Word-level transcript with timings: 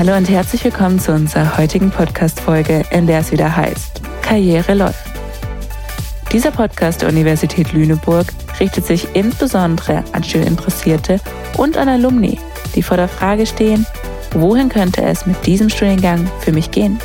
Hallo 0.00 0.16
und 0.16 0.30
herzlich 0.30 0.64
willkommen 0.64 0.98
zu 0.98 1.12
unserer 1.12 1.58
heutigen 1.58 1.90
Podcast-Folge, 1.90 2.86
in 2.90 3.06
der 3.06 3.18
es 3.18 3.32
wieder 3.32 3.54
heißt: 3.54 4.00
Karriere 4.22 4.72
läuft. 4.72 5.04
Dieser 6.32 6.50
Podcast 6.50 7.02
der 7.02 7.10
Universität 7.10 7.74
Lüneburg 7.74 8.28
richtet 8.58 8.86
sich 8.86 9.14
insbesondere 9.14 10.02
an 10.12 10.24
Studieninteressierte 10.24 11.20
und 11.58 11.76
an 11.76 11.90
Alumni, 11.90 12.40
die 12.74 12.82
vor 12.82 12.96
der 12.96 13.08
Frage 13.08 13.44
stehen, 13.44 13.84
wohin 14.32 14.70
könnte 14.70 15.02
es 15.02 15.26
mit 15.26 15.44
diesem 15.44 15.68
Studiengang 15.68 16.30
für 16.40 16.52
mich 16.52 16.70
gehen? 16.70 16.98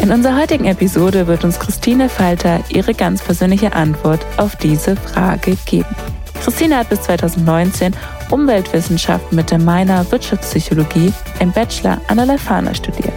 In 0.00 0.10
unserer 0.10 0.40
heutigen 0.40 0.64
Episode 0.64 1.26
wird 1.26 1.44
uns 1.44 1.60
Christine 1.60 2.08
Falter 2.08 2.60
ihre 2.70 2.94
ganz 2.94 3.20
persönliche 3.22 3.74
Antwort 3.74 4.24
auf 4.38 4.56
diese 4.56 4.96
Frage 4.96 5.58
geben. 5.66 5.94
Christine 6.42 6.78
hat 6.78 6.88
bis 6.88 7.02
2019 7.02 7.94
Umweltwissenschaften 8.30 9.36
mit 9.36 9.50
der 9.50 9.58
Minor 9.58 10.10
Wirtschaftspsychologie 10.10 11.12
im 11.40 11.52
Bachelor 11.52 12.00
an 12.08 12.16
der 12.16 12.26
Leuphana 12.26 12.74
studiert. 12.74 13.12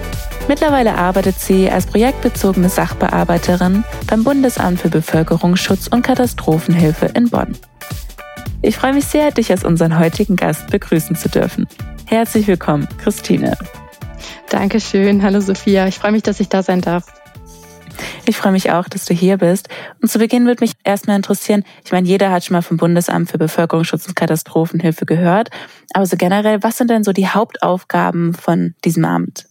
Mittlerweile 0.48 0.96
arbeitet 0.96 1.40
sie 1.40 1.70
als 1.70 1.86
projektbezogene 1.86 2.70
Sachbearbeiterin 2.70 3.84
beim 4.08 4.24
Bundesamt 4.24 4.82
für 4.82 4.90
Bevölkerungsschutz 4.90 5.88
und 5.88 6.02
Katastrophenhilfe 6.02 7.06
in 7.14 7.30
Bonn. 7.30 7.56
Ich 8.62 8.76
freue 8.76 8.94
mich 8.94 9.06
sehr, 9.06 9.32
dich 9.32 9.52
als 9.52 9.64
unseren 9.64 10.00
heutigen 10.00 10.36
Gast 10.36 10.68
begrüßen 10.72 11.16
zu 11.16 11.30
dürfen. 11.30 11.68
Herzlich 12.06 12.48
willkommen, 12.48 12.88
Christine. 12.98 13.58
Dankeschön. 14.50 15.22
Hallo 15.22 15.40
Sophia. 15.40 15.88
Ich 15.88 16.00
freue 16.00 16.12
mich, 16.12 16.24
dass 16.24 16.40
ich 16.40 16.50
da 16.50 16.64
sein 16.64 16.82
darf. 16.82 17.06
Ich 18.26 18.38
freue 18.38 18.52
mich 18.52 18.72
auch, 18.72 18.88
dass 18.88 19.06
du 19.06 19.14
hier 19.14 19.38
bist. 19.38 19.70
Und 20.02 20.10
zu 20.10 20.20
Beginn 20.20 20.46
würde 20.46 20.64
mich 20.64 20.74
erstmal 20.84 21.16
interessieren, 21.16 21.64
ich 21.84 21.92
meine, 21.92 22.08
jeder 22.08 22.32
hat 22.32 22.46
schon 22.46 22.56
mal 22.56 22.62
vom 22.62 22.78
Bundesamt 22.78 23.32
für 23.32 23.38
Bevölkerungsschutz 23.38 24.08
und 24.08 24.16
Katastrophenhilfe 24.16 25.06
gehört, 25.06 25.50
aber 25.94 26.06
so 26.06 26.18
generell, 26.18 26.64
was 26.64 26.78
sind 26.78 26.90
denn 26.90 27.04
so 27.04 27.12
die 27.12 27.28
Hauptaufgaben 27.28 28.34
von 28.34 28.76
diesem 28.86 29.06
Amt? 29.06 29.49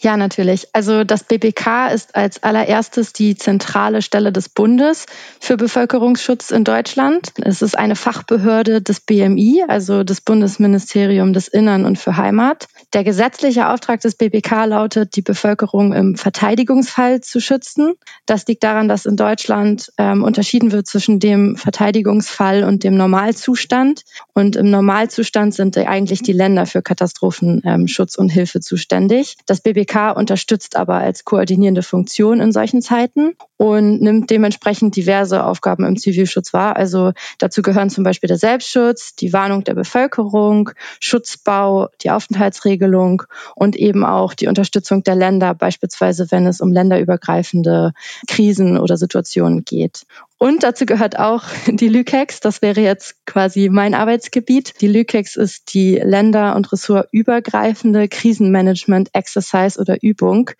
Ja, 0.00 0.16
natürlich. 0.16 0.68
Also 0.72 1.04
das 1.04 1.24
BBK 1.24 1.88
ist 1.92 2.14
als 2.14 2.42
allererstes 2.42 3.12
die 3.12 3.36
zentrale 3.36 4.02
Stelle 4.02 4.32
des 4.32 4.48
Bundes 4.48 5.06
für 5.40 5.56
Bevölkerungsschutz 5.56 6.50
in 6.50 6.64
Deutschland. 6.64 7.32
Es 7.42 7.62
ist 7.62 7.76
eine 7.76 7.96
Fachbehörde 7.96 8.82
des 8.82 9.00
BMI, 9.00 9.64
also 9.66 10.04
des 10.04 10.20
Bundesministerium 10.20 11.32
des 11.32 11.48
Innern 11.48 11.84
und 11.84 11.98
für 11.98 12.16
Heimat. 12.16 12.68
Der 12.92 13.04
gesetzliche 13.04 13.68
Auftrag 13.68 14.00
des 14.00 14.14
BBK 14.14 14.66
lautet, 14.66 15.16
die 15.16 15.22
Bevölkerung 15.22 15.92
im 15.92 16.16
Verteidigungsfall 16.16 17.20
zu 17.20 17.40
schützen. 17.40 17.94
Das 18.26 18.46
liegt 18.46 18.62
daran, 18.62 18.88
dass 18.88 19.06
in 19.06 19.16
Deutschland 19.16 19.92
ähm, 19.98 20.22
unterschieden 20.22 20.72
wird 20.72 20.86
zwischen 20.86 21.20
dem 21.20 21.56
Verteidigungsfall 21.56 22.64
und 22.64 22.84
dem 22.84 22.96
Normalzustand. 22.96 24.02
Und 24.34 24.56
im 24.56 24.70
Normalzustand 24.70 25.54
sind 25.54 25.76
eigentlich 25.76 26.22
die 26.22 26.32
Länder 26.32 26.66
für 26.66 26.82
Katastrophenschutz 26.82 28.16
ähm, 28.16 28.22
und 28.22 28.28
Hilfe 28.28 28.60
zuständig. 28.60 29.36
Das 29.46 29.55
BBK 29.60 30.16
unterstützt 30.16 30.76
aber 30.76 30.94
als 30.94 31.24
koordinierende 31.24 31.82
Funktion 31.82 32.40
in 32.40 32.52
solchen 32.52 32.82
Zeiten 32.82 33.36
und 33.56 34.00
nimmt 34.02 34.30
dementsprechend 34.30 34.96
diverse 34.96 35.44
Aufgaben 35.44 35.84
im 35.84 35.96
Zivilschutz 35.96 36.52
wahr. 36.52 36.76
Also 36.76 37.12
dazu 37.38 37.62
gehören 37.62 37.90
zum 37.90 38.04
Beispiel 38.04 38.28
der 38.28 38.38
Selbstschutz, 38.38 39.14
die 39.14 39.32
Warnung 39.32 39.64
der 39.64 39.74
Bevölkerung, 39.74 40.70
Schutzbau, 41.00 41.88
die 42.02 42.10
Aufenthaltsregelung 42.10 43.22
und 43.54 43.76
eben 43.76 44.04
auch 44.04 44.34
die 44.34 44.48
Unterstützung 44.48 45.02
der 45.02 45.14
Länder, 45.14 45.54
beispielsweise 45.54 46.30
wenn 46.30 46.46
es 46.46 46.60
um 46.60 46.72
länderübergreifende 46.72 47.92
Krisen 48.26 48.78
oder 48.78 48.96
Situationen 48.96 49.64
geht. 49.64 50.02
Und 50.38 50.62
dazu 50.62 50.84
gehört 50.84 51.18
auch 51.18 51.44
die 51.66 51.88
LÜKEX. 51.88 52.40
Das 52.40 52.60
wäre 52.60 52.80
jetzt 52.80 53.24
quasi 53.24 53.70
mein 53.70 53.94
Arbeitsgebiet. 53.94 54.80
Die 54.80 54.88
LÜKEX 54.88 55.36
ist 55.36 55.72
die 55.72 55.96
länder- 55.96 56.56
und 56.56 56.70
ressortübergreifende 56.72 58.08
Krisenmanagement-Exercise 58.08 59.80
oder 59.80 60.02
Übung, 60.02 60.50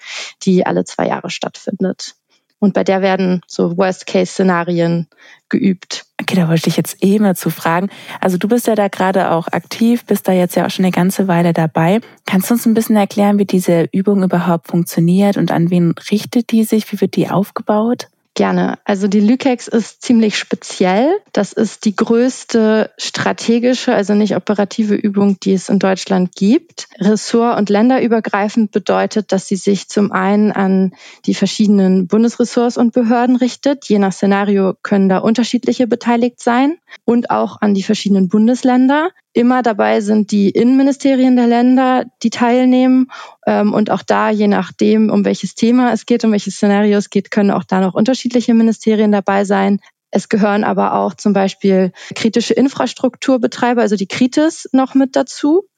die 0.42 0.64
alle 0.64 0.84
zwei 0.84 1.08
Jahre 1.08 1.28
stattfindet. 1.28 2.14
Und 2.58 2.72
bei 2.72 2.84
der 2.84 3.02
werden 3.02 3.42
so 3.46 3.76
Worst-Case-Szenarien 3.76 5.08
geübt. 5.48 6.06
Okay, 6.20 6.36
da 6.36 6.48
wollte 6.48 6.68
ich 6.68 6.76
jetzt 6.76 7.04
eh 7.04 7.18
mal 7.18 7.36
zu 7.36 7.50
fragen. 7.50 7.90
Also 8.20 8.38
du 8.38 8.48
bist 8.48 8.66
ja 8.66 8.74
da 8.74 8.88
gerade 8.88 9.30
auch 9.30 9.48
aktiv, 9.48 10.04
bist 10.06 10.26
da 10.26 10.32
jetzt 10.32 10.56
ja 10.56 10.66
auch 10.66 10.70
schon 10.70 10.84
eine 10.84 10.92
ganze 10.92 11.28
Weile 11.28 11.52
dabei. 11.52 12.00
Kannst 12.24 12.48
du 12.48 12.54
uns 12.54 12.66
ein 12.66 12.74
bisschen 12.74 12.96
erklären, 12.96 13.38
wie 13.38 13.44
diese 13.44 13.88
Übung 13.92 14.22
überhaupt 14.22 14.68
funktioniert 14.68 15.36
und 15.36 15.50
an 15.50 15.70
wen 15.70 15.94
richtet 16.10 16.50
die 16.50 16.64
sich? 16.64 16.90
Wie 16.90 17.00
wird 17.00 17.16
die 17.16 17.28
aufgebaut? 17.28 18.08
Gerne. 18.36 18.78
Also 18.84 19.08
die 19.08 19.20
Lükex 19.20 19.66
ist 19.66 20.02
ziemlich 20.02 20.36
speziell. 20.36 21.08
Das 21.32 21.54
ist 21.54 21.86
die 21.86 21.96
größte 21.96 22.90
strategische, 22.98 23.94
also 23.94 24.12
nicht 24.12 24.36
operative 24.36 24.94
Übung, 24.94 25.40
die 25.40 25.54
es 25.54 25.70
in 25.70 25.78
Deutschland 25.78 26.36
gibt. 26.36 26.86
Ressort- 26.98 27.56
und 27.56 27.70
länderübergreifend 27.70 28.72
bedeutet, 28.72 29.32
dass 29.32 29.48
sie 29.48 29.56
sich 29.56 29.88
zum 29.88 30.12
einen 30.12 30.52
an 30.52 30.92
die 31.24 31.32
verschiedenen 31.32 32.08
Bundesressorts 32.08 32.76
und 32.76 32.92
Behörden 32.92 33.36
richtet. 33.36 33.86
Je 33.86 33.98
nach 33.98 34.12
Szenario 34.12 34.74
können 34.82 35.08
da 35.08 35.16
unterschiedliche 35.16 35.86
beteiligt 35.86 36.38
sein 36.42 36.76
und 37.06 37.30
auch 37.30 37.62
an 37.62 37.72
die 37.72 37.82
verschiedenen 37.82 38.28
Bundesländer. 38.28 39.12
Immer 39.36 39.60
dabei 39.60 40.00
sind 40.00 40.30
die 40.30 40.48
Innenministerien 40.48 41.36
der 41.36 41.46
Länder, 41.46 42.06
die 42.22 42.30
teilnehmen. 42.30 43.10
Ähm, 43.46 43.74
und 43.74 43.90
auch 43.90 44.00
da, 44.00 44.30
je 44.30 44.48
nachdem, 44.48 45.10
um 45.10 45.26
welches 45.26 45.54
Thema 45.54 45.92
es 45.92 46.06
geht, 46.06 46.24
um 46.24 46.32
welches 46.32 46.54
Szenario 46.54 46.96
es 46.96 47.10
geht, 47.10 47.30
können 47.30 47.50
auch 47.50 47.64
da 47.64 47.82
noch 47.82 47.92
unterschiedliche 47.92 48.54
Ministerien 48.54 49.12
dabei 49.12 49.44
sein. 49.44 49.80
Es 50.10 50.30
gehören 50.30 50.64
aber 50.64 50.94
auch 50.94 51.12
zum 51.12 51.34
Beispiel 51.34 51.92
kritische 52.14 52.54
Infrastrukturbetreiber, 52.54 53.82
also 53.82 53.96
die 53.96 54.06
Kritis, 54.06 54.70
noch 54.72 54.94
mit 54.94 55.16
dazu. 55.16 55.68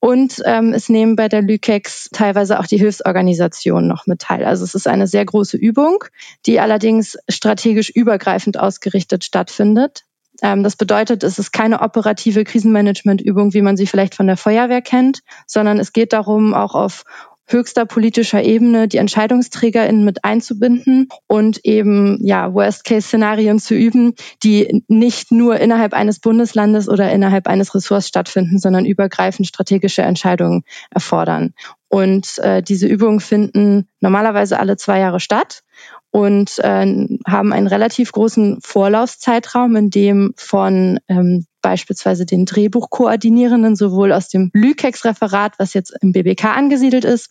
Und 0.00 0.42
ähm, 0.44 0.74
es 0.74 0.90
nehmen 0.90 1.16
bei 1.16 1.30
der 1.30 1.40
Lükex 1.40 2.10
teilweise 2.12 2.60
auch 2.60 2.66
die 2.66 2.76
Hilfsorganisationen 2.76 3.88
noch 3.88 4.06
mit 4.06 4.20
teil. 4.20 4.44
Also 4.44 4.64
es 4.64 4.74
ist 4.74 4.86
eine 4.86 5.06
sehr 5.06 5.24
große 5.24 5.56
Übung, 5.56 6.04
die 6.44 6.60
allerdings 6.60 7.16
strategisch 7.30 7.88
übergreifend 7.88 8.58
ausgerichtet 8.58 9.24
stattfindet. 9.24 10.04
Ähm, 10.42 10.62
das 10.62 10.76
bedeutet, 10.76 11.22
es 11.24 11.38
ist 11.38 11.52
keine 11.52 11.80
operative 11.80 12.44
Krisenmanagementübung, 12.44 13.54
wie 13.54 13.62
man 13.62 13.76
sie 13.76 13.86
vielleicht 13.86 14.14
von 14.14 14.26
der 14.26 14.36
Feuerwehr 14.36 14.82
kennt, 14.82 15.20
sondern 15.46 15.78
es 15.78 15.92
geht 15.92 16.12
darum, 16.12 16.54
auch 16.54 16.74
auf 16.74 17.04
höchster 17.48 17.86
politischer 17.86 18.42
Ebene 18.42 18.88
die 18.88 18.98
EntscheidungsträgerInnen 18.98 20.04
mit 20.04 20.24
einzubinden 20.24 21.08
und 21.26 21.64
eben 21.64 22.18
ja 22.22 22.52
Worst-Case-Szenarien 22.52 23.58
zu 23.58 23.74
üben, 23.74 24.14
die 24.42 24.84
nicht 24.86 25.32
nur 25.32 25.58
innerhalb 25.58 25.94
eines 25.94 26.20
Bundeslandes 26.20 26.88
oder 26.88 27.10
innerhalb 27.10 27.48
eines 27.48 27.74
Ressorts 27.74 28.08
stattfinden, 28.08 28.58
sondern 28.58 28.84
übergreifend 28.84 29.48
strategische 29.48 30.02
Entscheidungen 30.02 30.62
erfordern. 30.90 31.54
Und 31.88 32.38
äh, 32.38 32.62
diese 32.62 32.86
Übungen 32.86 33.20
finden 33.20 33.88
normalerweise 34.00 34.60
alle 34.60 34.76
zwei 34.76 35.00
Jahre 35.00 35.20
statt 35.20 35.62
und 36.10 36.58
äh, 36.58 37.06
haben 37.26 37.52
einen 37.52 37.66
relativ 37.66 38.12
großen 38.12 38.58
Vorlaufzeitraum, 38.62 39.76
in 39.76 39.90
dem 39.90 40.32
von 40.36 40.98
ähm, 41.08 41.46
beispielsweise 41.60 42.24
den 42.24 42.46
Drehbuchkoordinierenden 42.46 43.76
sowohl 43.76 44.12
aus 44.12 44.28
dem 44.28 44.50
Lükex-Referat, 44.54 45.58
was 45.58 45.74
jetzt 45.74 45.94
im 46.00 46.12
BBK 46.12 46.56
angesiedelt 46.56 47.04
ist, 47.04 47.30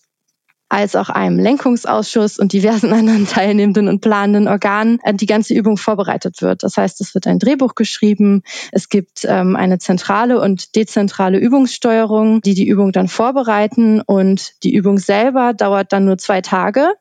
als 0.69 0.95
auch 0.95 1.09
einem 1.09 1.39
Lenkungsausschuss 1.39 2.39
und 2.39 2.53
diversen 2.53 2.91
anderen 2.93 3.25
teilnehmenden 3.25 3.87
und 3.87 4.01
planenden 4.01 4.47
Organen 4.47 4.99
äh, 5.03 5.13
die 5.13 5.25
ganze 5.25 5.53
Übung 5.53 5.77
vorbereitet 5.77 6.41
wird. 6.41 6.63
Das 6.63 6.77
heißt, 6.77 7.01
es 7.01 7.15
wird 7.15 7.25
ein 7.27 7.39
Drehbuch 7.39 7.75
geschrieben, 7.75 8.43
es 8.71 8.89
gibt 8.89 9.25
ähm, 9.25 9.55
eine 9.55 9.79
zentrale 9.79 10.39
und 10.39 10.75
dezentrale 10.75 11.39
Übungssteuerung, 11.39 12.41
die 12.41 12.53
die 12.53 12.67
Übung 12.67 12.91
dann 12.91 13.07
vorbereiten 13.07 14.01
und 14.01 14.53
die 14.63 14.73
Übung 14.73 14.97
selber 14.97 15.53
dauert 15.53 15.93
dann 15.93 16.05
nur 16.05 16.17
zwei 16.17 16.41
Tage 16.41 16.93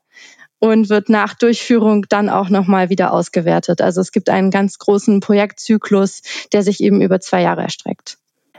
und 0.69 0.88
wird 0.88 1.09
nach 1.09 1.34
Durchführung 1.34 2.06
dann 2.09 2.28
auch 2.28 2.49
nochmal 2.49 2.91
wieder 2.91 3.12
ausgewertet. 3.12 3.81
Also 3.81 4.00
es 4.00 4.12
gibt 4.12 4.28
einen 4.28 4.50
ganz 4.50 4.78
großen 4.78 5.21
Projektzyklus, 5.21 6.22
der 6.53 6.62
sich 6.62 6.82
eben 6.82 7.00
über 7.00 7.21
zwei 7.21 7.43
Jahre 7.43 7.62
erstreckt. 7.62 8.19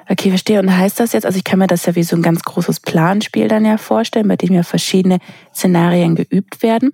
Okay, 0.10 0.30
verstehe. 0.30 0.60
Und 0.60 0.76
heißt 0.76 1.02
das 1.02 1.12
jetzt, 1.12 1.26
also 1.26 1.38
ich 1.38 1.44
kann 1.44 1.60
mir 1.60 1.68
das 1.68 1.86
ja 1.86 1.96
wie 1.96 2.04
so 2.04 2.16
ein 2.16 2.22
ganz 2.22 2.42
großes 2.44 2.80
Planspiel 2.80 3.50
dann 3.50 3.66
ja 3.66 3.78
vorstellen, 3.78 4.28
bei 4.28 4.38
dem 4.38 4.54
ja 4.54 4.64
verschiedene 4.64 5.20
Szenarien 5.54 6.16
geübt 6.16 6.64
werden. 6.64 6.92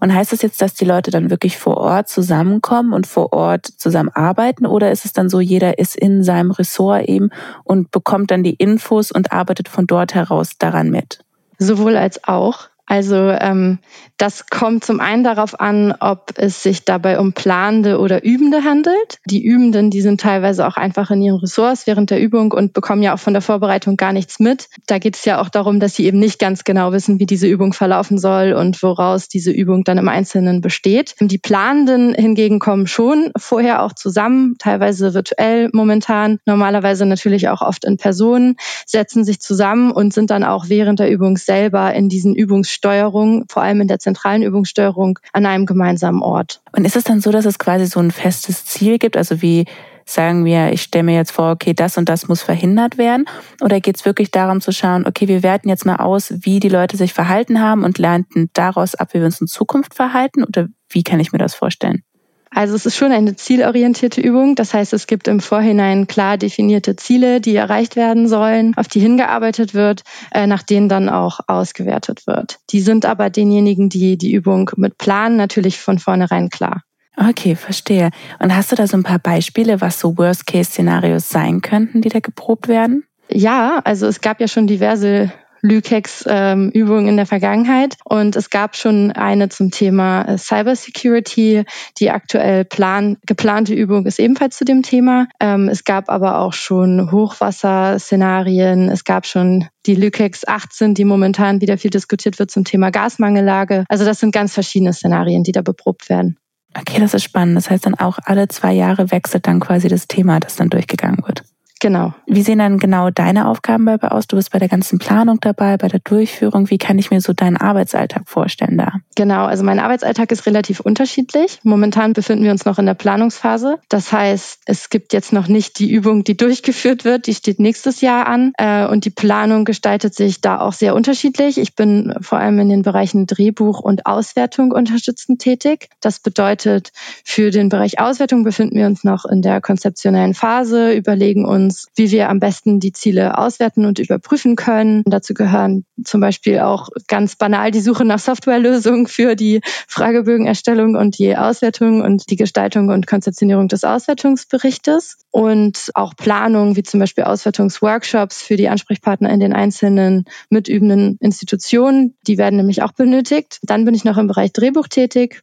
Und 0.00 0.12
heißt 0.12 0.32
das 0.32 0.42
jetzt, 0.42 0.60
dass 0.60 0.74
die 0.74 0.84
Leute 0.84 1.12
dann 1.12 1.30
wirklich 1.30 1.58
vor 1.58 1.76
Ort 1.76 2.08
zusammenkommen 2.08 2.92
und 2.92 3.06
vor 3.06 3.32
Ort 3.32 3.66
zusammenarbeiten? 3.66 4.66
Oder 4.66 4.90
ist 4.90 5.04
es 5.04 5.12
dann 5.12 5.28
so, 5.28 5.38
jeder 5.38 5.78
ist 5.78 5.94
in 5.94 6.24
seinem 6.24 6.50
Ressort 6.50 7.08
eben 7.08 7.30
und 7.62 7.92
bekommt 7.92 8.32
dann 8.32 8.42
die 8.42 8.54
Infos 8.54 9.12
und 9.12 9.30
arbeitet 9.30 9.68
von 9.68 9.86
dort 9.86 10.14
heraus 10.14 10.58
daran 10.58 10.90
mit? 10.90 11.20
Sowohl 11.58 11.96
als 11.96 12.24
auch. 12.24 12.68
Also 12.86 13.16
ähm, 13.16 13.78
das 14.16 14.46
kommt 14.46 14.84
zum 14.84 15.00
einen 15.00 15.24
darauf 15.24 15.58
an, 15.58 15.92
ob 15.98 16.32
es 16.36 16.62
sich 16.62 16.84
dabei 16.84 17.18
um 17.18 17.32
Planende 17.32 17.98
oder 17.98 18.24
Übende 18.24 18.62
handelt. 18.62 19.18
Die 19.26 19.44
Übenden, 19.44 19.90
die 19.90 20.00
sind 20.00 20.20
teilweise 20.20 20.66
auch 20.66 20.76
einfach 20.76 21.10
in 21.10 21.20
ihren 21.20 21.38
Ressorts 21.38 21.88
während 21.88 22.10
der 22.10 22.20
Übung 22.20 22.52
und 22.52 22.72
bekommen 22.72 23.02
ja 23.02 23.12
auch 23.14 23.18
von 23.18 23.32
der 23.32 23.42
Vorbereitung 23.42 23.96
gar 23.96 24.12
nichts 24.12 24.38
mit. 24.38 24.68
Da 24.86 24.98
geht 24.98 25.16
es 25.16 25.24
ja 25.24 25.40
auch 25.40 25.48
darum, 25.48 25.80
dass 25.80 25.96
sie 25.96 26.06
eben 26.06 26.20
nicht 26.20 26.38
ganz 26.38 26.62
genau 26.62 26.92
wissen, 26.92 27.18
wie 27.18 27.26
diese 27.26 27.48
Übung 27.48 27.72
verlaufen 27.72 28.18
soll 28.18 28.52
und 28.52 28.80
woraus 28.84 29.28
diese 29.28 29.50
Übung 29.50 29.82
dann 29.82 29.98
im 29.98 30.08
Einzelnen 30.08 30.60
besteht. 30.60 31.16
Die 31.20 31.38
Planenden 31.38 32.14
hingegen 32.14 32.60
kommen 32.60 32.86
schon 32.86 33.32
vorher 33.36 33.82
auch 33.82 33.94
zusammen, 33.94 34.54
teilweise 34.58 35.12
virtuell 35.12 35.70
momentan, 35.72 36.38
normalerweise 36.46 37.04
natürlich 37.04 37.48
auch 37.48 37.62
oft 37.62 37.84
in 37.84 37.96
Personen, 37.96 38.56
setzen 38.86 39.24
sich 39.24 39.40
zusammen 39.40 39.90
und 39.90 40.14
sind 40.14 40.30
dann 40.30 40.44
auch 40.44 40.68
während 40.68 41.00
der 41.00 41.10
Übung 41.10 41.36
selber 41.36 41.92
in 41.92 42.08
diesen 42.08 42.34
Übungssteuerungen, 42.76 43.46
vor 43.48 43.62
allem 43.62 43.80
in 43.80 43.88
der 43.88 43.98
zentralen 43.98 44.42
Übungssteuerung, 44.42 45.18
an 45.32 45.46
einem 45.46 45.66
gemeinsamen 45.66 46.22
Ort. 46.22 46.60
Und 46.72 46.84
ist 46.84 46.96
es 46.96 47.04
dann 47.04 47.20
so, 47.20 47.30
dass 47.30 47.44
es 47.44 47.58
quasi 47.58 47.86
so 47.86 48.00
ein 48.00 48.10
festes 48.10 48.64
Ziel 48.64 48.98
gibt, 48.98 49.16
also 49.16 49.40
wie 49.42 49.64
sagen 50.08 50.44
wir, 50.44 50.72
ich 50.72 50.82
stelle 50.82 51.02
mir 51.02 51.16
jetzt 51.16 51.32
vor, 51.32 51.50
okay, 51.50 51.74
das 51.74 51.98
und 51.98 52.08
das 52.08 52.28
muss 52.28 52.42
verhindert 52.42 52.96
werden? 52.96 53.24
Oder 53.60 53.80
geht 53.80 53.96
es 53.96 54.04
wirklich 54.04 54.30
darum 54.30 54.60
zu 54.60 54.70
schauen, 54.70 55.04
okay, 55.04 55.26
wir 55.26 55.42
werten 55.42 55.68
jetzt 55.68 55.84
mal 55.84 55.96
aus, 55.96 56.32
wie 56.42 56.60
die 56.60 56.68
Leute 56.68 56.96
sich 56.96 57.12
verhalten 57.12 57.60
haben 57.60 57.82
und 57.82 57.98
lernen 57.98 58.50
daraus 58.52 58.94
ab, 58.94 59.08
wie 59.12 59.18
wir 59.18 59.26
uns 59.26 59.40
in 59.40 59.48
Zukunft 59.48 59.94
verhalten? 59.94 60.44
Oder 60.44 60.68
wie 60.90 61.02
kann 61.02 61.18
ich 61.18 61.32
mir 61.32 61.38
das 61.38 61.54
vorstellen? 61.56 62.02
Also 62.50 62.74
es 62.74 62.86
ist 62.86 62.96
schon 62.96 63.12
eine 63.12 63.36
zielorientierte 63.36 64.20
Übung. 64.20 64.54
Das 64.54 64.72
heißt, 64.72 64.92
es 64.92 65.06
gibt 65.06 65.28
im 65.28 65.40
Vorhinein 65.40 66.06
klar 66.06 66.38
definierte 66.38 66.96
Ziele, 66.96 67.40
die 67.40 67.56
erreicht 67.56 67.96
werden 67.96 68.28
sollen, 68.28 68.74
auf 68.76 68.88
die 68.88 69.00
hingearbeitet 69.00 69.74
wird, 69.74 70.02
äh, 70.30 70.46
nach 70.46 70.62
denen 70.62 70.88
dann 70.88 71.08
auch 71.08 71.40
ausgewertet 71.48 72.26
wird. 72.26 72.58
Die 72.70 72.80
sind 72.80 73.04
aber 73.04 73.30
denjenigen, 73.30 73.88
die 73.88 74.16
die 74.16 74.32
Übung 74.32 74.70
mit 74.76 74.98
planen, 74.98 75.36
natürlich 75.36 75.80
von 75.80 75.98
vornherein 75.98 76.48
klar. 76.48 76.82
Okay, 77.16 77.56
verstehe. 77.56 78.10
Und 78.38 78.54
hast 78.54 78.72
du 78.72 78.76
da 78.76 78.86
so 78.86 78.96
ein 78.96 79.02
paar 79.02 79.18
Beispiele, 79.18 79.80
was 79.80 79.98
so 79.98 80.18
Worst-Case-Szenarios 80.18 81.30
sein 81.30 81.62
könnten, 81.62 82.02
die 82.02 82.10
da 82.10 82.20
geprobt 82.20 82.68
werden? 82.68 83.04
Ja, 83.30 83.80
also 83.84 84.06
es 84.06 84.20
gab 84.20 84.40
ja 84.40 84.48
schon 84.48 84.66
diverse 84.66 85.32
Lükex 85.62 86.24
ähm, 86.26 86.70
in 86.72 87.16
der 87.16 87.26
Vergangenheit. 87.26 87.96
Und 88.04 88.36
es 88.36 88.50
gab 88.50 88.76
schon 88.76 89.12
eine 89.12 89.48
zum 89.48 89.70
Thema 89.70 90.22
äh, 90.22 90.38
Cybersecurity. 90.38 91.64
Die 91.98 92.10
aktuell 92.10 92.64
plan 92.64 93.16
geplante 93.26 93.74
Übung 93.74 94.06
ist 94.06 94.18
ebenfalls 94.18 94.56
zu 94.56 94.64
dem 94.64 94.82
Thema. 94.82 95.26
Ähm, 95.40 95.68
es 95.68 95.84
gab 95.84 96.08
aber 96.08 96.38
auch 96.38 96.52
schon 96.52 97.10
Hochwasserszenarien. 97.10 98.88
Es 98.88 99.04
gab 99.04 99.26
schon 99.26 99.66
die 99.86 99.94
Lükex 99.94 100.46
18, 100.46 100.94
die 100.94 101.04
momentan 101.04 101.60
wieder 101.60 101.78
viel 101.78 101.90
diskutiert 101.90 102.38
wird 102.38 102.50
zum 102.50 102.64
Thema 102.64 102.90
Gasmangellage. 102.90 103.84
Also 103.88 104.04
das 104.04 104.20
sind 104.20 104.32
ganz 104.32 104.52
verschiedene 104.54 104.92
Szenarien, 104.92 105.42
die 105.42 105.52
da 105.52 105.62
beprobt 105.62 106.08
werden. 106.08 106.36
Okay, 106.78 107.00
das 107.00 107.14
ist 107.14 107.24
spannend. 107.24 107.56
Das 107.56 107.70
heißt 107.70 107.86
dann 107.86 107.94
auch 107.94 108.18
alle 108.24 108.48
zwei 108.48 108.72
Jahre 108.72 109.10
wechselt 109.10 109.46
dann 109.46 109.60
quasi 109.60 109.88
das 109.88 110.08
Thema, 110.08 110.40
das 110.40 110.56
dann 110.56 110.68
durchgegangen 110.68 111.24
wird. 111.26 111.42
Genau. 111.86 112.12
Wie 112.26 112.42
sehen 112.42 112.58
dann 112.58 112.78
genau 112.78 113.10
deine 113.10 113.46
Aufgaben 113.46 113.86
dabei 113.86 114.08
aus? 114.08 114.26
Du 114.26 114.34
bist 114.34 114.50
bei 114.50 114.58
der 114.58 114.66
ganzen 114.66 114.98
Planung 114.98 115.38
dabei, 115.40 115.76
bei 115.76 115.86
der 115.86 116.00
Durchführung. 116.00 116.68
Wie 116.68 116.78
kann 116.78 116.98
ich 116.98 117.12
mir 117.12 117.20
so 117.20 117.32
deinen 117.32 117.56
Arbeitsalltag 117.56 118.28
vorstellen 118.28 118.76
da? 118.76 118.94
Genau, 119.14 119.44
also 119.44 119.62
mein 119.62 119.78
Arbeitsalltag 119.78 120.32
ist 120.32 120.46
relativ 120.46 120.80
unterschiedlich. 120.80 121.60
Momentan 121.62 122.12
befinden 122.12 122.42
wir 122.42 122.50
uns 122.50 122.64
noch 122.64 122.80
in 122.80 122.86
der 122.86 122.94
Planungsphase. 122.94 123.78
Das 123.88 124.12
heißt, 124.12 124.62
es 124.66 124.90
gibt 124.90 125.12
jetzt 125.12 125.32
noch 125.32 125.46
nicht 125.46 125.78
die 125.78 125.88
Übung, 125.88 126.24
die 126.24 126.36
durchgeführt 126.36 127.04
wird. 127.04 127.28
Die 127.28 127.34
steht 127.34 127.60
nächstes 127.60 128.00
Jahr 128.00 128.26
an. 128.26 128.50
Äh, 128.58 128.88
und 128.88 129.04
die 129.04 129.10
Planung 129.10 129.64
gestaltet 129.64 130.12
sich 130.12 130.40
da 130.40 130.58
auch 130.58 130.72
sehr 130.72 130.92
unterschiedlich. 130.92 131.56
Ich 131.56 131.76
bin 131.76 132.14
vor 132.20 132.38
allem 132.38 132.58
in 132.58 132.68
den 132.68 132.82
Bereichen 132.82 133.28
Drehbuch 133.28 133.78
und 133.78 134.06
Auswertung 134.06 134.72
unterstützend 134.72 135.40
tätig. 135.40 135.88
Das 136.00 136.18
bedeutet, 136.18 136.90
für 137.22 137.52
den 137.52 137.68
Bereich 137.68 138.00
Auswertung 138.00 138.42
befinden 138.42 138.76
wir 138.76 138.86
uns 138.86 139.04
noch 139.04 139.24
in 139.24 139.40
der 139.40 139.60
konzeptionellen 139.60 140.34
Phase, 140.34 140.92
überlegen 140.92 141.44
uns, 141.44 141.75
uns, 141.76 141.88
wie 141.94 142.10
wir 142.10 142.28
am 142.28 142.40
besten 142.40 142.80
die 142.80 142.92
Ziele 142.92 143.38
auswerten 143.38 143.84
und 143.84 143.98
überprüfen 143.98 144.56
können. 144.56 145.02
Dazu 145.06 145.34
gehören 145.34 145.84
zum 146.04 146.20
Beispiel 146.20 146.60
auch 146.60 146.88
ganz 147.08 147.36
banal 147.36 147.70
die 147.70 147.80
Suche 147.80 148.04
nach 148.04 148.18
Softwarelösungen 148.18 149.06
für 149.06 149.36
die 149.36 149.60
Fragebögenerstellung 149.88 150.96
und 150.96 151.18
die 151.18 151.36
Auswertung 151.36 152.02
und 152.02 152.30
die 152.30 152.36
Gestaltung 152.36 152.88
und 152.88 153.06
Konzeptionierung 153.06 153.68
des 153.68 153.84
Auswertungsberichtes 153.84 155.18
und 155.30 155.90
auch 155.94 156.14
Planung, 156.16 156.76
wie 156.76 156.82
zum 156.82 157.00
Beispiel 157.00 157.24
Auswertungsworkshops 157.24 158.42
für 158.42 158.56
die 158.56 158.68
Ansprechpartner 158.68 159.30
in 159.30 159.40
den 159.40 159.52
einzelnen 159.52 160.24
mitübenden 160.50 161.16
Institutionen. 161.20 162.16
Die 162.26 162.38
werden 162.38 162.56
nämlich 162.56 162.82
auch 162.82 162.92
benötigt. 162.92 163.58
Dann 163.62 163.84
bin 163.84 163.94
ich 163.94 164.04
noch 164.04 164.18
im 164.18 164.26
Bereich 164.26 164.52
Drehbuch 164.52 164.88
tätig. 164.88 165.42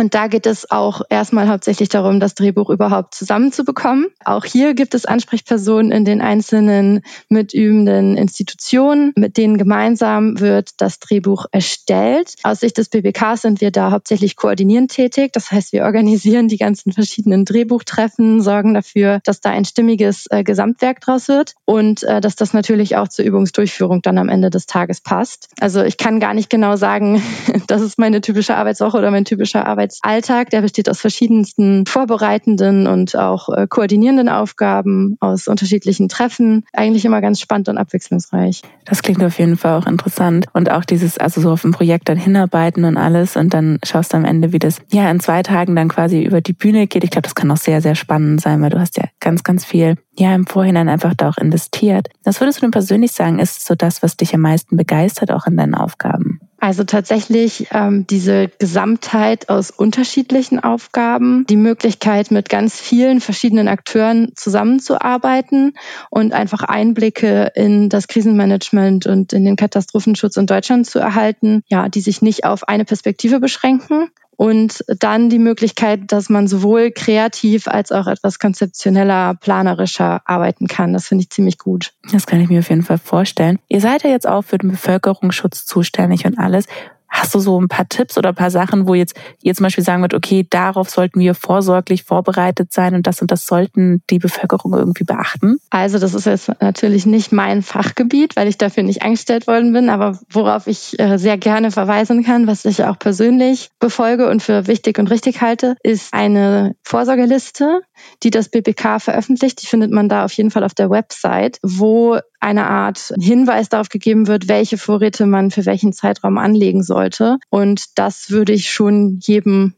Und 0.00 0.14
da 0.14 0.28
geht 0.28 0.46
es 0.46 0.70
auch 0.70 1.02
erstmal 1.10 1.46
hauptsächlich 1.50 1.90
darum, 1.90 2.20
das 2.20 2.34
Drehbuch 2.34 2.70
überhaupt 2.70 3.14
zusammenzubekommen. 3.14 4.06
Auch 4.24 4.46
hier 4.46 4.72
gibt 4.72 4.94
es 4.94 5.04
Ansprechpersonen 5.04 5.92
in 5.92 6.06
den 6.06 6.22
einzelnen 6.22 7.02
mitübenden 7.28 8.16
Institutionen, 8.16 9.12
mit 9.14 9.36
denen 9.36 9.58
gemeinsam 9.58 10.40
wird 10.40 10.70
das 10.78 11.00
Drehbuch 11.00 11.44
erstellt. 11.52 12.36
Aus 12.44 12.60
Sicht 12.60 12.78
des 12.78 12.88
BBK 12.88 13.36
sind 13.36 13.60
wir 13.60 13.70
da 13.70 13.90
hauptsächlich 13.90 14.36
koordinierend 14.36 14.90
tätig. 14.90 15.34
Das 15.34 15.52
heißt, 15.52 15.74
wir 15.74 15.84
organisieren 15.84 16.48
die 16.48 16.56
ganzen 16.56 16.92
verschiedenen 16.92 17.44
Drehbuchtreffen, 17.44 18.40
sorgen 18.40 18.72
dafür, 18.72 19.20
dass 19.24 19.42
da 19.42 19.50
ein 19.50 19.66
stimmiges 19.66 20.24
äh, 20.30 20.44
Gesamtwerk 20.44 21.02
draus 21.02 21.28
wird 21.28 21.56
und 21.66 22.04
äh, 22.04 22.22
dass 22.22 22.36
das 22.36 22.54
natürlich 22.54 22.96
auch 22.96 23.08
zur 23.08 23.26
Übungsdurchführung 23.26 24.00
dann 24.00 24.16
am 24.16 24.30
Ende 24.30 24.48
des 24.48 24.64
Tages 24.64 25.02
passt. 25.02 25.50
Also 25.60 25.82
ich 25.82 25.98
kann 25.98 26.20
gar 26.20 26.32
nicht 26.32 26.48
genau 26.48 26.76
sagen, 26.76 27.22
das 27.66 27.82
ist 27.82 27.98
meine 27.98 28.22
typische 28.22 28.56
Arbeitswoche 28.56 28.96
oder 28.96 29.10
mein 29.10 29.26
typischer 29.26 29.66
Arbeitswoche. 29.66 29.89
Arbeitsalltag. 30.00 30.50
Der 30.50 30.62
besteht 30.62 30.88
aus 30.88 31.00
verschiedensten 31.00 31.86
vorbereitenden 31.86 32.86
und 32.86 33.16
auch 33.16 33.48
äh, 33.48 33.66
koordinierenden 33.68 34.28
Aufgaben, 34.28 35.16
aus 35.20 35.48
unterschiedlichen 35.48 36.08
Treffen. 36.08 36.64
Eigentlich 36.72 37.04
immer 37.04 37.20
ganz 37.20 37.40
spannend 37.40 37.68
und 37.68 37.78
abwechslungsreich. 37.78 38.62
Das 38.84 39.02
klingt 39.02 39.22
auf 39.22 39.38
jeden 39.38 39.56
Fall 39.56 39.78
auch 39.78 39.86
interessant. 39.86 40.46
Und 40.52 40.70
auch 40.70 40.84
dieses, 40.84 41.18
also 41.18 41.40
so 41.40 41.50
auf 41.50 41.64
ein 41.64 41.72
Projekt 41.72 42.08
dann 42.08 42.18
hinarbeiten 42.18 42.84
und 42.84 42.96
alles 42.96 43.36
und 43.36 43.52
dann 43.52 43.78
schaust 43.84 44.12
du 44.12 44.16
am 44.16 44.24
Ende, 44.24 44.52
wie 44.52 44.58
das 44.58 44.80
ja 44.90 45.10
in 45.10 45.20
zwei 45.20 45.42
Tagen 45.42 45.76
dann 45.76 45.88
quasi 45.88 46.22
über 46.22 46.40
die 46.40 46.52
Bühne 46.52 46.86
geht. 46.86 47.04
Ich 47.04 47.10
glaube, 47.10 47.22
das 47.22 47.34
kann 47.34 47.50
auch 47.50 47.56
sehr, 47.56 47.80
sehr 47.80 47.94
spannend 47.94 48.40
sein, 48.40 48.60
weil 48.62 48.70
du 48.70 48.78
hast 48.78 48.96
ja 48.96 49.04
ganz, 49.20 49.42
ganz 49.42 49.64
viel 49.64 49.96
ja 50.20 50.34
im 50.34 50.46
Vorhinein 50.46 50.88
einfach 50.88 51.14
da 51.14 51.28
auch 51.28 51.38
investiert. 51.38 52.08
Was 52.24 52.40
würdest 52.40 52.58
du 52.58 52.62
denn 52.62 52.70
persönlich 52.70 53.12
sagen, 53.12 53.38
ist 53.38 53.66
so 53.66 53.74
das, 53.74 54.02
was 54.02 54.16
dich 54.16 54.34
am 54.34 54.42
meisten 54.42 54.76
begeistert, 54.76 55.32
auch 55.32 55.46
in 55.46 55.56
deinen 55.56 55.74
Aufgaben? 55.74 56.40
Also 56.62 56.84
tatsächlich 56.84 57.68
ähm, 57.72 58.06
diese 58.06 58.48
Gesamtheit 58.58 59.48
aus 59.48 59.70
unterschiedlichen 59.70 60.60
Aufgaben, 60.60 61.46
die 61.48 61.56
Möglichkeit 61.56 62.30
mit 62.30 62.50
ganz 62.50 62.78
vielen 62.78 63.22
verschiedenen 63.22 63.66
Akteuren 63.66 64.32
zusammenzuarbeiten 64.34 65.72
und 66.10 66.34
einfach 66.34 66.62
Einblicke 66.62 67.50
in 67.54 67.88
das 67.88 68.08
Krisenmanagement 68.08 69.06
und 69.06 69.32
in 69.32 69.46
den 69.46 69.56
Katastrophenschutz 69.56 70.36
in 70.36 70.46
Deutschland 70.46 70.86
zu 70.86 70.98
erhalten, 70.98 71.62
ja, 71.66 71.88
die 71.88 72.02
sich 72.02 72.20
nicht 72.20 72.44
auf 72.44 72.68
eine 72.68 72.84
Perspektive 72.84 73.40
beschränken, 73.40 74.10
und 74.40 74.82
dann 74.86 75.28
die 75.28 75.38
Möglichkeit, 75.38 76.12
dass 76.12 76.30
man 76.30 76.48
sowohl 76.48 76.92
kreativ 76.92 77.68
als 77.68 77.92
auch 77.92 78.06
etwas 78.06 78.38
konzeptioneller, 78.38 79.34
planerischer 79.34 80.22
arbeiten 80.24 80.66
kann. 80.66 80.94
Das 80.94 81.08
finde 81.08 81.24
ich 81.24 81.28
ziemlich 81.28 81.58
gut. 81.58 81.92
Das 82.10 82.26
kann 82.26 82.40
ich 82.40 82.48
mir 82.48 82.60
auf 82.60 82.70
jeden 82.70 82.82
Fall 82.82 82.96
vorstellen. 82.96 83.58
Ihr 83.68 83.82
seid 83.82 84.02
ja 84.02 84.08
jetzt 84.08 84.26
auch 84.26 84.40
für 84.40 84.56
den 84.56 84.70
Bevölkerungsschutz 84.70 85.66
zuständig 85.66 86.24
und 86.24 86.38
alles. 86.38 86.64
Hast 87.10 87.34
du 87.34 87.40
so 87.40 87.60
ein 87.60 87.68
paar 87.68 87.88
Tipps 87.88 88.16
oder 88.16 88.30
ein 88.30 88.34
paar 88.34 88.50
Sachen, 88.50 88.86
wo 88.86 88.94
jetzt 88.94 89.18
ihr 89.42 89.54
zum 89.54 89.64
Beispiel 89.64 89.84
sagen 89.84 90.02
wird, 90.02 90.14
okay, 90.14 90.46
darauf 90.48 90.88
sollten 90.88 91.20
wir 91.20 91.34
vorsorglich 91.34 92.04
vorbereitet 92.04 92.72
sein 92.72 92.94
und 92.94 93.06
das 93.06 93.20
und 93.20 93.30
das 93.30 93.46
sollten 93.46 94.02
die 94.10 94.18
Bevölkerung 94.18 94.72
irgendwie 94.74 95.04
beachten? 95.04 95.58
Also 95.70 95.98
das 95.98 96.14
ist 96.14 96.26
jetzt 96.26 96.50
natürlich 96.60 97.06
nicht 97.06 97.32
mein 97.32 97.62
Fachgebiet, 97.62 98.36
weil 98.36 98.48
ich 98.48 98.58
dafür 98.58 98.84
nicht 98.84 99.02
eingestellt 99.02 99.46
worden 99.46 99.72
bin, 99.72 99.90
aber 99.90 100.18
worauf 100.30 100.66
ich 100.66 100.98
äh, 101.00 101.18
sehr 101.18 101.36
gerne 101.36 101.70
verweisen 101.70 102.24
kann, 102.24 102.46
was 102.46 102.64
ich 102.64 102.84
auch 102.84 102.98
persönlich 102.98 103.70
befolge 103.80 104.28
und 104.28 104.42
für 104.42 104.66
wichtig 104.66 104.98
und 104.98 105.10
richtig 105.10 105.40
halte, 105.40 105.76
ist 105.82 106.14
eine 106.14 106.76
Vorsorgeliste, 106.84 107.80
die 108.22 108.30
das 108.30 108.48
BBK 108.48 109.00
veröffentlicht. 109.00 109.62
Die 109.62 109.66
findet 109.66 109.90
man 109.90 110.08
da 110.08 110.24
auf 110.24 110.32
jeden 110.32 110.50
Fall 110.50 110.64
auf 110.64 110.74
der 110.74 110.90
Website, 110.90 111.58
wo 111.62 112.18
eine 112.40 112.66
Art 112.66 113.12
Hinweis 113.20 113.68
darauf 113.68 113.88
gegeben 113.88 114.26
wird, 114.26 114.48
welche 114.48 114.78
Vorräte 114.78 115.26
man 115.26 115.50
für 115.50 115.66
welchen 115.66 115.92
Zeitraum 115.92 116.38
anlegen 116.38 116.82
sollte. 116.82 117.38
Und 117.50 117.98
das 117.98 118.30
würde 118.30 118.52
ich 118.52 118.70
schon 118.70 119.18
jedem 119.20 119.74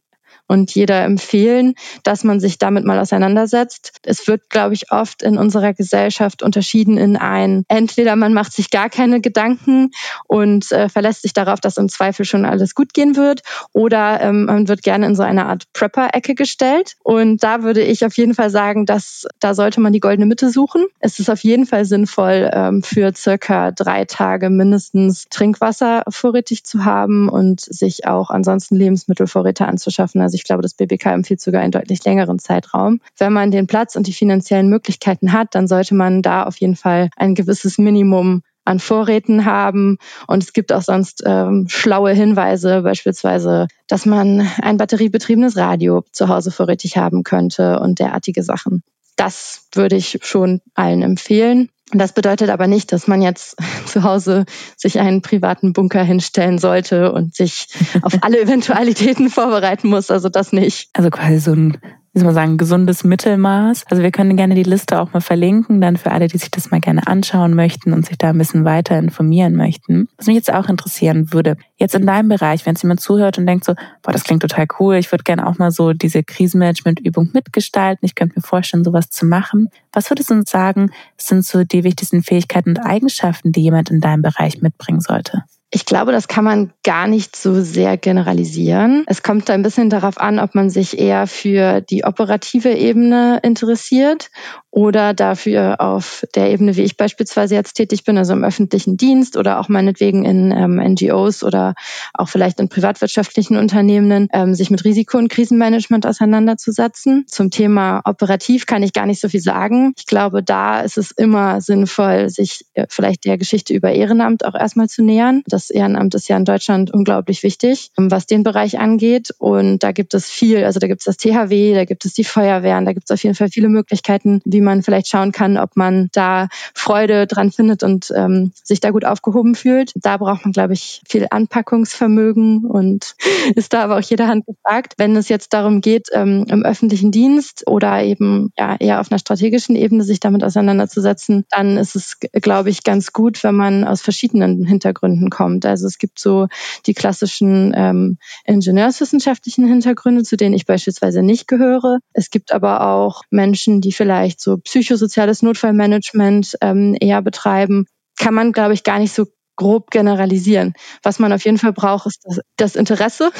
und 0.49 0.75
jeder 0.75 1.05
empfehlen, 1.05 1.75
dass 2.03 2.25
man 2.25 2.41
sich 2.41 2.59
damit 2.59 2.85
mal 2.85 2.99
auseinandersetzt. 2.99 3.99
Es 4.05 4.27
wird, 4.29 4.51
glaube 4.51 4.75
ich, 4.75 4.93
oft 4.93 5.23
in 5.23 5.39
unserer 5.39 5.73
Gesellschaft 5.73 6.43
unterschieden 6.43 6.99
in 6.99 7.17
ein, 7.17 7.65
entweder 7.69 8.17
man 8.17 8.35
macht 8.35 8.53
sich 8.53 8.71
gar 8.71 8.91
keine 8.91 9.21
Gedanken 9.21 9.91
und 10.27 10.71
äh, 10.73 10.89
verlässt 10.89 11.23
sich 11.23 11.33
darauf, 11.33 11.61
dass 11.61 11.77
im 11.77 11.89
Zweifel 11.89 12.25
schon 12.25 12.45
alles 12.45 12.75
gut 12.75 12.95
gehen 12.95 13.17
wird, 13.17 13.43
oder 13.73 14.21
ähm, 14.21 14.45
man 14.47 14.69
wird 14.69 14.83
gerne 14.83 15.07
in 15.07 15.15
so 15.15 15.23
eine 15.23 15.47
Art 15.47 15.65
Prepper-Ecke 15.73 16.35
gestellt. 16.35 16.97
Und 17.03 17.43
da 17.43 17.63
würde 17.63 17.83
ich 17.83 18.05
auf 18.05 18.17
jeden 18.17 18.35
Fall 18.35 18.51
sagen, 18.51 18.87
dass 18.87 19.27
da 19.41 19.55
sollte 19.55 19.81
man 19.81 19.93
die 19.93 20.01
goldene 20.01 20.27
Mitte 20.27 20.51
suchen. 20.51 20.87
Es 21.01 21.19
ist 21.19 21.31
auf 21.31 21.43
jeden 21.43 21.67
Fall 21.67 21.85
sinnvoll, 21.85 22.51
ähm, 22.53 22.83
für 22.83 23.13
circa 23.15 23.71
drei 23.71 24.05
Tage 24.05 24.51
mindestens 24.51 25.27
Trinkwasser 25.31 26.03
vorrätig 26.09 26.65
zu 26.65 26.85
haben 26.85 27.29
und 27.29 27.61
sich 27.61 28.07
auch 28.07 28.31
ansonsten 28.31 28.77
Lebensmittelvorräte 28.77 29.67
anzuschaffen. 29.67 30.21
Also 30.21 30.32
ich 30.35 30.45
glaube, 30.45 30.63
das 30.63 30.75
BBK 30.75 31.07
empfiehlt 31.07 31.41
sogar 31.41 31.63
einen 31.63 31.73
deutlich 31.73 32.05
längeren 32.05 32.39
Zeitraum. 32.39 33.01
Wenn 33.19 33.33
man 33.33 33.51
den 33.51 33.67
Platz 33.67 33.97
und 33.97 34.07
die 34.07 34.13
finanziellen 34.13 34.69
Möglichkeiten 34.69 35.33
hat, 35.33 35.55
dann 35.55 35.69
sollte 35.69 35.95
man 35.95 36.23
da 36.23 36.45
auf 36.45 36.59
jeden 36.59 36.77
Fall 36.77 37.11
ein 37.17 37.35
gewisses 37.35 37.79
Minimum 37.79 38.43
an 38.65 38.79
Vorräten 38.79 39.45
haben. 39.45 39.99
Und 40.27 40.43
es 40.43 40.53
gibt 40.53 40.73
auch 40.73 40.83
sonst 40.83 41.23
ähm, 41.27 41.67
schlaue 41.69 42.13
Hinweise, 42.13 42.83
beispielsweise, 42.83 43.67
dass 43.89 44.07
man 44.07 44.49
ein 44.61 44.77
batteriebetriebenes 44.77 45.57
Radio 45.57 46.05
zu 46.13 46.29
Hause 46.29 46.51
vorrätig 46.51 46.97
haben 46.97 47.25
könnte 47.25 47.81
und 47.81 47.99
derartige 47.99 48.43
Sachen. 48.43 48.83
Das 49.17 49.67
würde 49.73 49.97
ich 49.97 50.21
schon 50.23 50.61
allen 50.75 51.03
empfehlen. 51.03 51.71
Das 51.93 52.13
bedeutet 52.13 52.49
aber 52.51 52.67
nicht, 52.67 52.93
dass 52.93 53.07
man 53.07 53.21
jetzt 53.23 53.57
zu 53.87 54.03
Hause 54.03 54.45
sich 54.77 54.99
einen 54.99 55.23
privaten 55.23 55.73
Bunker 55.73 56.03
hinstellen 56.03 56.59
sollte 56.59 57.13
und 57.13 57.35
sich 57.35 57.69
auf 58.03 58.15
alle 58.23 58.41
Eventualitäten 58.43 59.29
vorbereiten 59.31 59.89
muss. 59.89 60.11
Also 60.11 60.29
das 60.29 60.53
nicht. 60.53 60.89
Also 60.95 61.11
quasi 61.11 61.39
so 61.39 61.53
ein 61.53 61.79
wie 62.13 62.19
soll 62.19 62.27
man 62.27 62.35
sagen, 62.35 62.59
gesundes 62.59 63.05
Mittelmaß. 63.05 63.85
Also 63.89 64.03
wir 64.03 64.11
können 64.11 64.37
gerne 64.37 64.55
die 64.55 64.63
Liste 64.63 65.01
auch 65.01 65.15
mal 65.15 65.21
verlinken, 65.21 65.81
dann 65.81 65.97
für 65.97 66.13
alle, 66.13 66.29
die 66.29 66.37
sich 66.37 66.51
das 66.51 66.71
mal 66.71 66.81
gerne 66.81 67.07
anschauen 67.07 67.55
möchten 67.55 67.95
und 67.95 68.05
sich 68.05 68.19
da 68.19 68.31
ein 68.31 68.39
bisschen 68.39 68.67
weiter 68.67 68.99
informieren 68.99 69.55
möchten. 69.55 70.09
Was 70.19 70.27
mich 70.27 70.37
jetzt 70.37 70.53
auch 70.53 70.69
interessieren 70.69 71.33
würde, 71.33 71.57
jetzt 71.77 71.95
in 71.95 72.05
deinem 72.05 72.29
Bereich, 72.29 72.67
wenn 72.67 72.75
es 72.75 72.83
jemand 72.83 73.01
zuhört 73.01 73.39
und 73.39 73.47
denkt 73.47 73.65
so, 73.65 73.75
boah, 74.03 74.13
das 74.13 74.25
klingt 74.25 74.43
total 74.43 74.67
cool, 74.79 74.97
ich 74.97 75.11
würde 75.11 75.25
gerne 75.25 75.47
auch 75.47 75.57
mal 75.57 75.71
so 75.71 75.95
diese 75.95 76.23
Krisenmanagement-Übung 76.23 77.31
mitgestalten, 77.33 78.05
ich 78.05 78.15
könnte 78.15 78.35
mir 78.37 78.43
vorstellen, 78.43 78.85
sowas 78.85 79.09
zu 79.09 79.25
machen. 79.25 79.71
Was 79.93 80.11
würdest 80.11 80.31
du 80.31 80.35
uns 80.35 80.51
sagen, 80.51 80.91
sind 81.17 81.47
so 81.47 81.65
die 81.65 81.83
wichtigsten 81.83 82.23
Fähigkeiten 82.23 82.71
und 82.71 82.79
Eigenschaften, 82.79 83.53
die 83.53 83.63
jemand 83.63 83.91
in 83.91 84.01
deinem 84.01 84.21
Bereich 84.21 84.61
mitbringen 84.61 85.01
sollte? 85.01 85.45
Ich 85.75 85.87
glaube, 85.87 86.13
das 86.13 86.29
kann 86.29 86.45
man 86.45 86.71
gar 86.85 87.07
nicht 87.07 87.35
so 87.35 87.63
sehr 87.63 87.97
generalisieren. 87.97 89.05
Es 89.07 89.23
kommt 89.23 89.49
ein 89.49 89.63
bisschen 89.63 89.89
darauf 89.89 90.19
an, 90.19 90.39
ob 90.39 90.55
man 90.55 90.69
sich 90.69 90.99
eher 90.99 91.27
für 91.27 91.81
die 91.81 92.05
operative 92.05 92.71
Ebene 92.75 93.41
interessiert 93.43 94.31
oder 94.73 95.13
dafür 95.13 95.81
auf 95.81 96.27
der 96.35 96.51
Ebene, 96.51 96.77
wie 96.77 96.83
ich 96.83 96.97
beispielsweise 96.97 97.55
jetzt 97.55 97.75
tätig 97.75 98.05
bin, 98.05 98.17
also 98.17 98.33
im 98.33 98.43
öffentlichen 98.43 98.97
Dienst 98.97 99.37
oder 99.37 99.61
auch 99.61 99.69
meinetwegen 99.69 100.25
in 100.25 100.51
ähm, 100.51 100.77
NGOs 100.77 101.45
oder 101.45 101.75
auch 102.15 102.31
vielleicht 102.31 102.59
in 102.59 102.71
privatwirtschaftlichen 102.71 103.59
Unternehmen, 103.59 104.29
ähm, 104.33 104.55
sich 104.55 104.71
mit 104.71 104.83
Risiko- 104.85 105.19
und 105.19 105.29
Krisenmanagement 105.29 106.07
auseinanderzusetzen. 106.07 107.27
Zum 107.29 107.51
Thema 107.51 108.01
operativ 108.07 108.65
kann 108.65 108.83
ich 108.83 108.95
gar 108.95 109.05
nicht 109.05 109.21
so 109.21 109.29
viel 109.29 109.43
sagen. 109.43 109.93
Ich 109.99 110.07
glaube, 110.07 110.43
da 110.43 110.81
ist 110.81 110.97
es 110.97 111.11
immer 111.11 111.61
sinnvoll, 111.61 112.31
sich 112.31 112.65
äh, 112.73 112.87
vielleicht 112.89 113.27
der 113.27 113.37
Geschichte 113.37 113.75
über 113.75 113.93
Ehrenamt 113.93 114.43
auch 114.43 114.55
erstmal 114.55 114.89
zu 114.89 115.05
nähern. 115.05 115.43
Das 115.47 115.69
Ehrenamt 115.69 116.15
ist 116.15 116.29
ja 116.29 116.39
in 116.39 116.47
Deutschland 116.47 116.91
unglaublich 116.91 117.43
wichtig, 117.43 117.91
ähm, 117.99 118.11
was 118.11 118.25
den 118.25 118.43
Bereich 118.43 118.79
angeht. 118.79 119.35
Und 119.37 119.83
da 119.83 119.93
gibt 119.93 120.15
es 120.15 120.31
viel, 120.31 120.65
also 120.65 120.81
da 120.81 120.87
gibt 120.87 121.03
es 121.03 121.05
das 121.05 121.19
THW, 121.19 121.75
da 121.75 121.85
gibt 121.85 122.07
es 122.07 122.15
die 122.15 122.25
Feuerwehren, 122.25 122.87
da 122.87 122.95
gibt 122.95 123.11
es 123.11 123.15
auf 123.15 123.23
jeden 123.23 123.35
Fall 123.35 123.51
viele 123.51 123.69
Möglichkeiten, 123.69 124.41
wie 124.47 124.62
man 124.63 124.83
vielleicht 124.83 125.09
schauen 125.09 125.33
kann, 125.33 125.59
ob 125.59 125.77
man 125.77 126.09
da 126.13 126.49
Freude 126.75 127.27
dran 127.27 127.51
findet 127.51 127.83
und 127.83 128.13
ähm, 128.15 128.53
sich 128.63 128.81
da 128.81 128.91
gut 128.91 129.05
aufgehoben 129.05 129.55
fühlt. 129.55 129.93
Da 129.95 130.17
braucht 130.17 130.45
man, 130.45 130.53
glaube 130.53 130.75
ich, 130.75 131.03
viel 131.07 131.27
Anpackungsvermögen 131.31 132.65
und 132.65 133.15
ist 133.55 133.73
da 133.73 133.85
aber 133.85 133.99
auch 133.99 134.03
jeder 134.03 134.29
Hand 134.29 134.47
gefragt. 134.47 134.95
Wenn 134.99 135.17
es 135.17 135.29
jetzt 135.29 135.53
darum 135.53 135.81
geht, 135.81 136.09
ähm, 136.13 136.47
im 136.49 136.63
öffentlichen 136.65 137.11
Dienst 137.11 137.65
oder 137.67 138.03
eben 138.03 138.53
ja, 138.59 138.77
eher 138.79 139.01
auf 139.01 139.11
einer 139.11 139.19
strategischen 139.19 139.77
Ebene 139.77 140.05
sich 140.05 140.21
damit 140.21 140.45
auseinanderzusetzen, 140.45 141.45
dann 141.51 141.77
ist 141.77 141.97
es, 141.97 142.19
glaube 142.21 142.71
ich, 142.71 142.85
ganz 142.85 143.13
gut, 143.13 143.43
wenn 143.45 143.55
man 143.55 143.85
aus 143.85 144.01
verschiedenen 144.01 144.65
Hintergründen 144.65 145.31
kommt. 145.31 145.67
Also 145.67 145.87
es 145.87 145.99
gibt 145.99 146.19
so 146.19 146.49
die 146.87 146.95
klassischen 146.95 147.73
ähm, 147.75 148.19
ingenieurswissenschaftlichen 148.45 149.67
Hintergründe, 149.67 150.23
zu 150.23 150.37
denen 150.37 150.55
ich 150.55 150.67
beispielsweise 150.67 151.23
nicht 151.23 151.49
gehöre. 151.49 151.99
Es 152.13 152.31
gibt 152.31 152.53
aber 152.53 152.87
auch 152.87 153.23
Menschen, 153.31 153.81
die 153.81 153.93
vielleicht 153.93 154.41
so 154.41 154.52
psychosoziales 154.59 155.43
Notfallmanagement 155.43 156.57
ähm, 156.61 156.97
eher 157.01 157.23
betreiben, 157.23 157.87
kann 158.19 158.35
man, 158.35 158.53
glaube 158.53 158.75
ich, 158.75 158.85
gar 158.85 158.99
nicht 158.99 159.15
so 159.15 159.27
grob 159.57 159.91
generalisieren. 159.91 160.75
Was 161.03 161.19
man 161.19 161.33
auf 161.33 161.45
jeden 161.45 161.59
Fall 161.59 161.73
braucht, 161.73 162.07
ist 162.07 162.21
das, 162.25 162.41
das 162.57 162.77
Interesse 162.77 163.31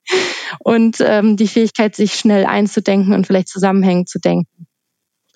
und 0.60 0.98
ähm, 1.00 1.36
die 1.36 1.48
Fähigkeit, 1.48 1.94
sich 1.94 2.14
schnell 2.14 2.44
einzudenken 2.44 3.14
und 3.14 3.26
vielleicht 3.26 3.48
zusammenhängend 3.48 4.08
zu 4.08 4.18
denken. 4.18 4.66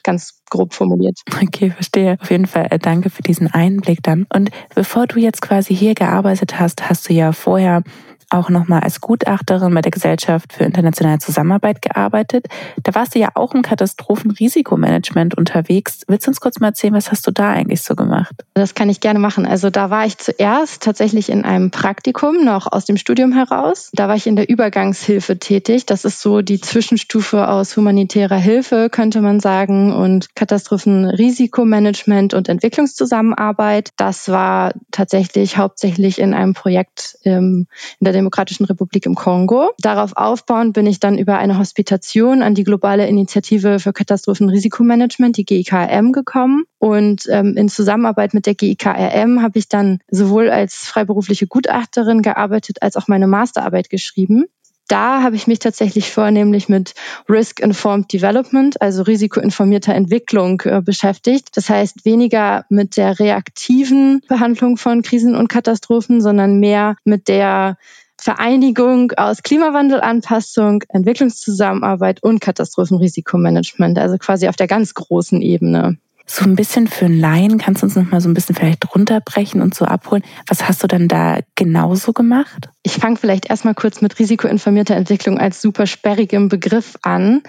Ganz 0.03 0.41
grob 0.51 0.73
formuliert. 0.73 1.19
Okay, 1.43 1.71
verstehe. 1.71 2.17
Auf 2.21 2.31
jeden 2.31 2.47
Fall 2.47 2.69
äh, 2.71 2.79
danke 2.79 3.11
für 3.11 3.23
diesen 3.23 3.49
Einblick 3.49 4.03
dann. 4.03 4.27
Und 4.33 4.51
bevor 4.75 5.07
du 5.07 5.19
jetzt 5.19 5.43
quasi 5.43 5.75
hier 5.75 5.95
gearbeitet 5.95 6.61
hast, 6.61 6.89
hast 6.89 7.09
du 7.09 7.13
ja 7.13 7.33
vorher 7.33 7.83
auch 8.31 8.51
nochmal 8.51 8.81
als 8.81 9.01
Gutachterin 9.01 9.73
bei 9.73 9.83
der 9.83 9.93
Gesellschaft 9.93 10.53
für 10.53 10.65
internationale 10.65 11.19
Zusammenarbeit 11.19 11.81
gearbeitet. 11.81 12.47
Da 12.83 12.95
warst 12.95 13.15
du 13.15 13.21
ja 13.21 13.29
auch 13.35 13.55
im 13.55 13.63
Katastrophenrisikomanagement 13.63 15.37
unterwegs. 15.37 16.03
Willst 16.09 16.27
du 16.27 16.31
uns 16.31 16.41
kurz 16.41 16.59
mal 16.59 16.69
erzählen, 16.69 16.95
was 16.95 17.13
hast 17.13 17.27
du 17.27 17.31
da 17.31 17.51
eigentlich 17.51 17.83
so 17.83 17.95
gemacht? 17.95 18.35
Das 18.55 18.75
kann 18.75 18.89
ich 18.89 19.01
gerne 19.01 19.21
machen. 19.21 19.47
Also 19.47 19.71
da 19.71 19.91
war 19.91 20.07
ich 20.07 20.19
zuerst 20.19 20.83
tatsächlich 20.83 21.31
in 21.31 21.45
einem 21.45 21.71
Praktikum 21.71 22.45
noch 22.45 22.71
aus 22.71 22.85
dem 22.85 22.97
Studium 22.97 23.33
heraus. 23.33 23.91
Da 23.95 24.09
war 24.09 24.17
ich 24.17 24.27
in 24.27 24.35
der 24.35 24.49
Übergangshilfe 24.49 25.39
tätig. 25.39 25.87
Das 25.87 26.05
ist 26.05 26.21
so 26.21 26.43
die 26.43 26.61
Zwischenstufe 26.61 27.49
aus 27.49 27.77
humanitärer 27.77 28.37
Hilfe, 28.37 28.89
könnte 28.91 29.21
man 29.21 29.39
sagen, 29.39 29.93
und 29.93 30.35
Katastrophenrisikomanagement 30.35 32.35
und 32.35 32.49
Entwicklungszusammenarbeit. 32.49 33.91
Das 33.97 34.29
war 34.29 34.73
tatsächlich 34.91 35.59
hauptsächlich 35.59 36.19
in 36.19 36.35
einem 36.35 36.55
Projekt 36.55 37.19
ähm, 37.25 37.69
in 38.01 38.05
der 38.05 38.16
Demokratischen 38.17 38.65
Republik 38.65 39.07
im 39.07 39.15
Kongo. 39.15 39.71
Darauf 39.79 40.17
aufbauend 40.17 40.73
bin 40.73 40.87
ich 40.87 41.01
dann 41.01 41.19
über 41.19 41.39
eine 41.39 41.59
Hospitation 41.59 42.43
an 42.43 42.55
die 42.55 42.65
globale 42.65 43.07
Initiative 43.07 43.79
für 43.79 43.93
Katastrophenrisikomanagement, 43.93 45.37
die 45.37 45.45
GIKRM, 45.45 46.13
gekommen. 46.13 46.65
Und 46.79 47.27
ähm, 47.31 47.57
in 47.57 47.69
Zusammenarbeit 47.69 48.35
mit 48.35 48.47
der 48.47 48.55
GIKRM 48.55 49.43
habe 49.43 49.59
ich 49.59 49.69
dann 49.69 50.01
sowohl 50.11 50.51
als 50.51 50.87
freiberufliche 50.87 51.47
Gutachterin 51.47 52.23
gearbeitet, 52.23 52.83
als 52.83 52.97
auch 52.97 53.09
meine 53.09 53.27
Masterarbeit 53.27 53.91
geschrieben 53.91 54.47
da 54.89 55.23
habe 55.23 55.37
ich 55.37 55.47
mich 55.47 55.59
tatsächlich 55.59 56.13
vornehmlich 56.13 56.69
mit 56.69 56.95
Risk-Informed 57.29 58.13
Development, 58.13 58.81
also 58.81 59.03
risikoinformierter 59.03 59.95
Entwicklung 59.95 60.63
äh, 60.65 60.81
beschäftigt. 60.81 61.49
Das 61.55 61.69
heißt 61.69 62.05
weniger 62.05 62.65
mit 62.69 62.97
der 62.97 63.19
reaktiven 63.19 64.23
Behandlung 64.29 64.77
von 64.77 65.03
Krisen 65.03 65.35
und 65.35 65.49
Katastrophen, 65.49 66.21
sondern 66.21 66.61
mehr 66.61 66.97
mit 67.05 67.29
der 67.29 67.79
Vereinigung 68.19 69.13
aus 69.13 69.43
Klimawandelanpassung, 69.43 70.83
Entwicklungszusammenarbeit 70.89 72.23
und 72.23 72.41
Katastrophenrisikomanagement, 72.41 73.99
also 73.99 74.17
quasi 74.19 74.49
auf 74.49 74.57
der 74.57 74.67
ganz 74.67 74.95
großen 74.95 75.43
Ebene. 75.43 75.99
So 76.29 76.45
ein 76.45 76.57
bisschen 76.57 76.89
für 76.89 77.05
einen 77.05 77.21
Laien, 77.21 77.57
kannst 77.57 77.83
du 77.83 77.87
uns 77.87 77.95
noch 77.95 78.11
mal 78.11 78.21
so 78.21 78.29
ein 78.29 78.35
bisschen 78.35 78.57
vielleicht 78.57 78.93
runterbrechen 78.93 79.63
und 79.63 79.77
so 79.77 79.85
abholen? 79.85 80.25
Was 80.49 80.69
hast 80.69 80.83
du 80.83 80.89
dann 80.89 81.07
da 81.07 81.39
genauso 81.55 82.13
gemacht? 82.13 82.69
Ich 82.83 82.95
fange 82.95 83.17
vielleicht 83.17 83.49
erstmal 83.49 83.75
kurz 83.75 84.01
mit 84.01 84.19
risikoinformierter 84.19 84.97
Entwicklung 84.97 85.39
als 85.39 85.63
super 85.63 85.87
sperrigem 85.87 86.49
Begriff 86.49 86.97
an. 87.03 87.43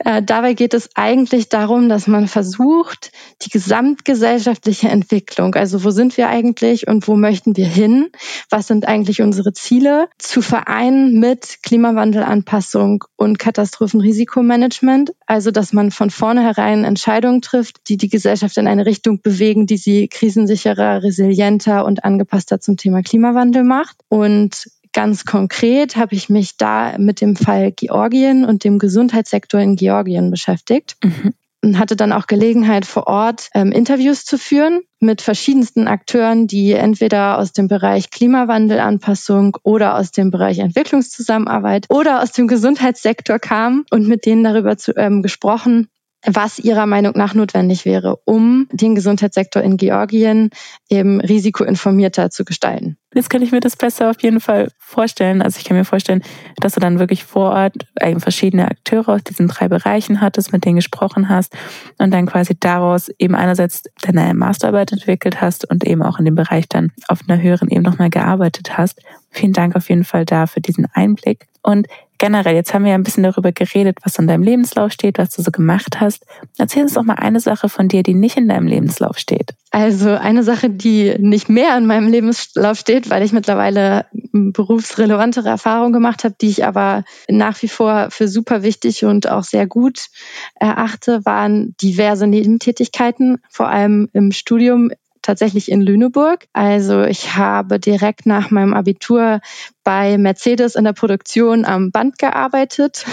Äh, 0.06 0.22
dabei 0.22 0.54
geht 0.54 0.74
es 0.74 0.90
eigentlich 0.96 1.50
darum, 1.50 1.90
dass 1.90 2.06
man 2.06 2.28
versucht, 2.28 3.12
die 3.42 3.50
gesamtgesellschaftliche 3.50 4.90
Entwicklung, 4.90 5.56
also 5.56 5.84
wo 5.84 5.90
sind 5.90 6.18
wir 6.18 6.30
eigentlich 6.30 6.88
und 6.88 7.08
wo 7.08 7.16
möchten 7.16 7.56
wir 7.56 7.66
hin, 7.66 8.10
was 8.50 8.68
sind 8.68 8.88
eigentlich 8.88 9.22
unsere 9.22 9.54
Ziele, 9.54 10.10
zu 10.18 10.42
vereinen 10.42 11.20
mit 11.20 11.60
Klimawandelanpassung 11.64 13.06
und 13.16 13.40
Katastrophenrisikomanagement. 13.40 15.14
Also 15.26 15.52
dass 15.52 15.74
man 15.74 15.92
von 15.92 16.10
vornherein 16.40 16.86
Entscheidungen 16.86 17.42
trifft, 17.42 17.90
die 17.90 17.98
die 17.98 18.08
Gesellschaft 18.08 18.58
in 18.58 18.68
eine 18.68 18.86
Richtung 18.86 19.22
bewegen, 19.22 19.68
die 19.68 19.78
sie 19.78 20.08
krisensicherer, 20.08 21.04
resilienter 21.04 21.84
und 21.86 22.06
angepasster 22.06 22.62
zum 22.62 22.78
Thema 22.78 23.02
Klimawandel 23.02 23.64
macht. 23.64 23.98
Und 24.08 24.70
ganz 24.94 25.26
konkret 25.26 25.98
habe 25.98 26.16
ich 26.16 26.30
mich 26.30 26.56
da 26.56 26.98
mit 26.98 27.20
dem 27.20 27.36
Fall 27.36 27.74
Georgien 27.74 28.46
und 28.46 28.64
dem 28.64 28.80
Gesundheitssektor 28.80 29.60
in 29.60 29.76
Georgien 29.76 30.32
beschäftigt. 30.32 30.96
Mhm. 31.04 31.34
hatte 31.78 31.98
dann 31.98 32.14
auch 32.14 32.28
Gelegenheit 32.28 32.86
vor 32.86 33.08
Ort 33.08 33.50
ähm, 33.54 33.74
Interviews 33.74 34.24
zu 34.24 34.38
führen 34.38 34.80
mit 35.02 35.22
verschiedensten 35.22 35.88
Akteuren, 35.88 36.48
die 36.48 36.72
entweder 36.72 37.38
aus 37.38 37.52
dem 37.52 37.68
Bereich 37.68 38.12
Klimawandelanpassung 38.12 39.58
oder 39.64 39.98
aus 39.98 40.12
dem 40.12 40.32
Bereich 40.32 40.60
Entwicklungszusammenarbeit 40.60 41.88
oder 41.90 42.22
aus 42.22 42.32
dem 42.32 42.48
Gesundheitssektor 42.48 43.40
kamen 43.40 43.86
und 43.92 44.08
mit 44.08 44.26
denen 44.26 44.46
darüber 44.46 44.78
zu, 44.78 44.96
ähm, 44.96 45.22
gesprochen, 45.22 45.90
was 46.26 46.60
Ihrer 46.60 46.86
Meinung 46.86 47.14
nach 47.16 47.34
notwendig 47.34 47.86
wäre, 47.86 48.18
um 48.26 48.68
den 48.72 48.94
Gesundheitssektor 48.94 49.62
in 49.62 49.78
Georgien 49.78 50.50
eben 50.90 51.22
risikoinformierter 51.22 52.30
zu 52.30 52.44
gestalten. 52.44 52.98
Jetzt 53.16 53.30
kann 53.30 53.42
ich 53.42 53.52
mir 53.52 53.62
das 53.62 53.76
besser 53.76 54.10
auf 54.10 54.22
jeden 54.22 54.40
Fall 54.40 54.70
vorstellen. 54.78 55.42
Also 55.42 55.58
ich 55.58 55.66
kann 55.66 55.78
mir 55.78 55.86
vorstellen, 55.86 56.22
dass 56.58 56.74
du 56.74 56.80
dann 56.80 57.00
wirklich 57.00 57.24
vor 57.24 57.52
Ort 57.52 57.88
verschiedene 58.18 58.70
Akteure 58.70 59.10
aus 59.10 59.24
diesen 59.24 59.48
drei 59.48 59.68
Bereichen 59.68 60.22
hattest, 60.22 60.52
mit 60.52 60.66
denen 60.66 60.76
gesprochen 60.76 61.30
hast 61.30 61.56
und 61.98 62.12
dann 62.12 62.28
quasi 62.28 62.56
daraus 62.60 63.10
eben 63.18 63.34
einerseits 63.34 63.84
deine 64.02 64.34
Masterarbeit 64.34 64.92
entwickelt 64.92 65.42
hast 65.42 65.70
und 65.70 65.86
eben 65.86 66.04
auch 66.04 66.20
in 66.20 66.26
dem 66.26 66.36
Bereich 66.36 66.68
dann 66.68 66.92
auf 67.08 67.22
einer 67.28 67.42
höheren 67.42 67.70
Ebene 67.70 67.90
nochmal 67.90 68.10
gearbeitet 68.10 68.78
hast. 68.78 69.02
Vielen 69.32 69.54
Dank 69.54 69.76
auf 69.76 69.90
jeden 69.90 70.04
Fall 70.04 70.26
da 70.26 70.48
für 70.48 70.62
diesen 70.62 70.86
Einblick. 70.94 71.48
Und 71.64 71.88
generell, 72.20 72.54
jetzt 72.54 72.74
haben 72.74 72.84
wir 72.84 72.92
ja 72.92 72.98
ein 72.98 73.04
bisschen 73.04 73.24
darüber 73.24 73.52
geredet, 73.52 73.98
was 74.04 74.20
in 74.20 74.28
deinem 74.28 74.44
Lebenslauf 74.44 74.92
steht, 74.92 75.18
was 75.18 75.32
du 75.32 75.42
so 75.42 75.50
gemacht 75.50 76.00
hast. 76.00 76.26
Erzähl 76.58 76.84
uns 76.84 76.94
doch 76.94 77.04
mal 77.04 77.16
eine 77.16 77.40
Sache 77.40 77.70
von 77.70 77.88
dir, 77.88 78.04
die 78.04 78.14
nicht 78.14 78.38
in 78.38 78.48
deinem 78.48 78.68
Lebenslauf 78.68 79.18
steht. 79.18 79.56
Also 79.72 80.12
eine 80.12 80.44
Sache, 80.44 80.70
die 80.70 81.16
nicht 81.20 81.50
mehr 81.50 81.78
in 81.78 81.86
meinem 81.86 82.08
Lebenslauf 82.08 82.78
steht, 82.78 83.10
weil 83.10 83.24
ich 83.24 83.32
mittlerweile 83.32 84.06
berufsrelevantere 84.32 85.50
Erfahrungen 85.50 85.94
gemacht 85.94 86.24
habe, 86.24 86.36
die 86.40 86.50
ich 86.50 86.66
aber 86.66 87.04
nach 87.30 87.62
wie 87.62 87.68
vor 87.68 88.08
für 88.12 88.28
super 88.28 88.64
wichtig 88.64 89.06
und 89.06 89.30
auch 89.30 89.44
sehr 89.44 89.66
gut 89.66 90.08
erachte, 90.56 91.26
waren 91.26 91.76
diverse 91.82 92.28
Nebentätigkeiten, 92.28 93.38
vor 93.50 93.70
allem 93.70 94.10
im 94.14 94.32
Studium 94.32 94.92
tatsächlich 95.30 95.72
in 95.72 95.82
Lüneburg. 95.82 96.48
Also 96.54 97.04
ich 97.04 97.36
habe 97.36 97.80
direkt 97.80 98.26
nach 98.26 98.50
meinem 98.50 98.74
Abitur 98.74 99.42
bei 99.84 100.18
Mercedes 100.18 100.74
in 100.74 100.86
der 100.86 100.94
Produktion 100.94 101.66
am 101.66 101.92
Band 101.92 102.18
gearbeitet 102.18 103.06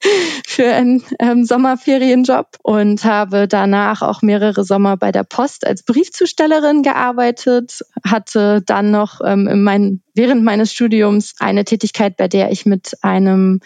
für 0.46 0.72
einen 0.72 1.02
ähm, 1.18 1.44
Sommerferienjob 1.44 2.56
und 2.62 3.04
habe 3.04 3.46
danach 3.46 4.00
auch 4.00 4.22
mehrere 4.22 4.64
Sommer 4.64 4.96
bei 4.96 5.12
der 5.12 5.24
Post 5.24 5.66
als 5.66 5.82
Briefzustellerin 5.82 6.82
gearbeitet, 6.82 7.80
hatte 8.06 8.62
dann 8.64 8.90
noch 8.90 9.20
ähm, 9.22 9.46
in 9.46 9.62
mein, 9.62 10.02
während 10.14 10.42
meines 10.42 10.72
Studiums 10.72 11.34
eine 11.40 11.66
Tätigkeit, 11.66 12.16
bei 12.16 12.26
der 12.26 12.50
ich 12.52 12.64
mit 12.64 12.94
einem 13.02 13.60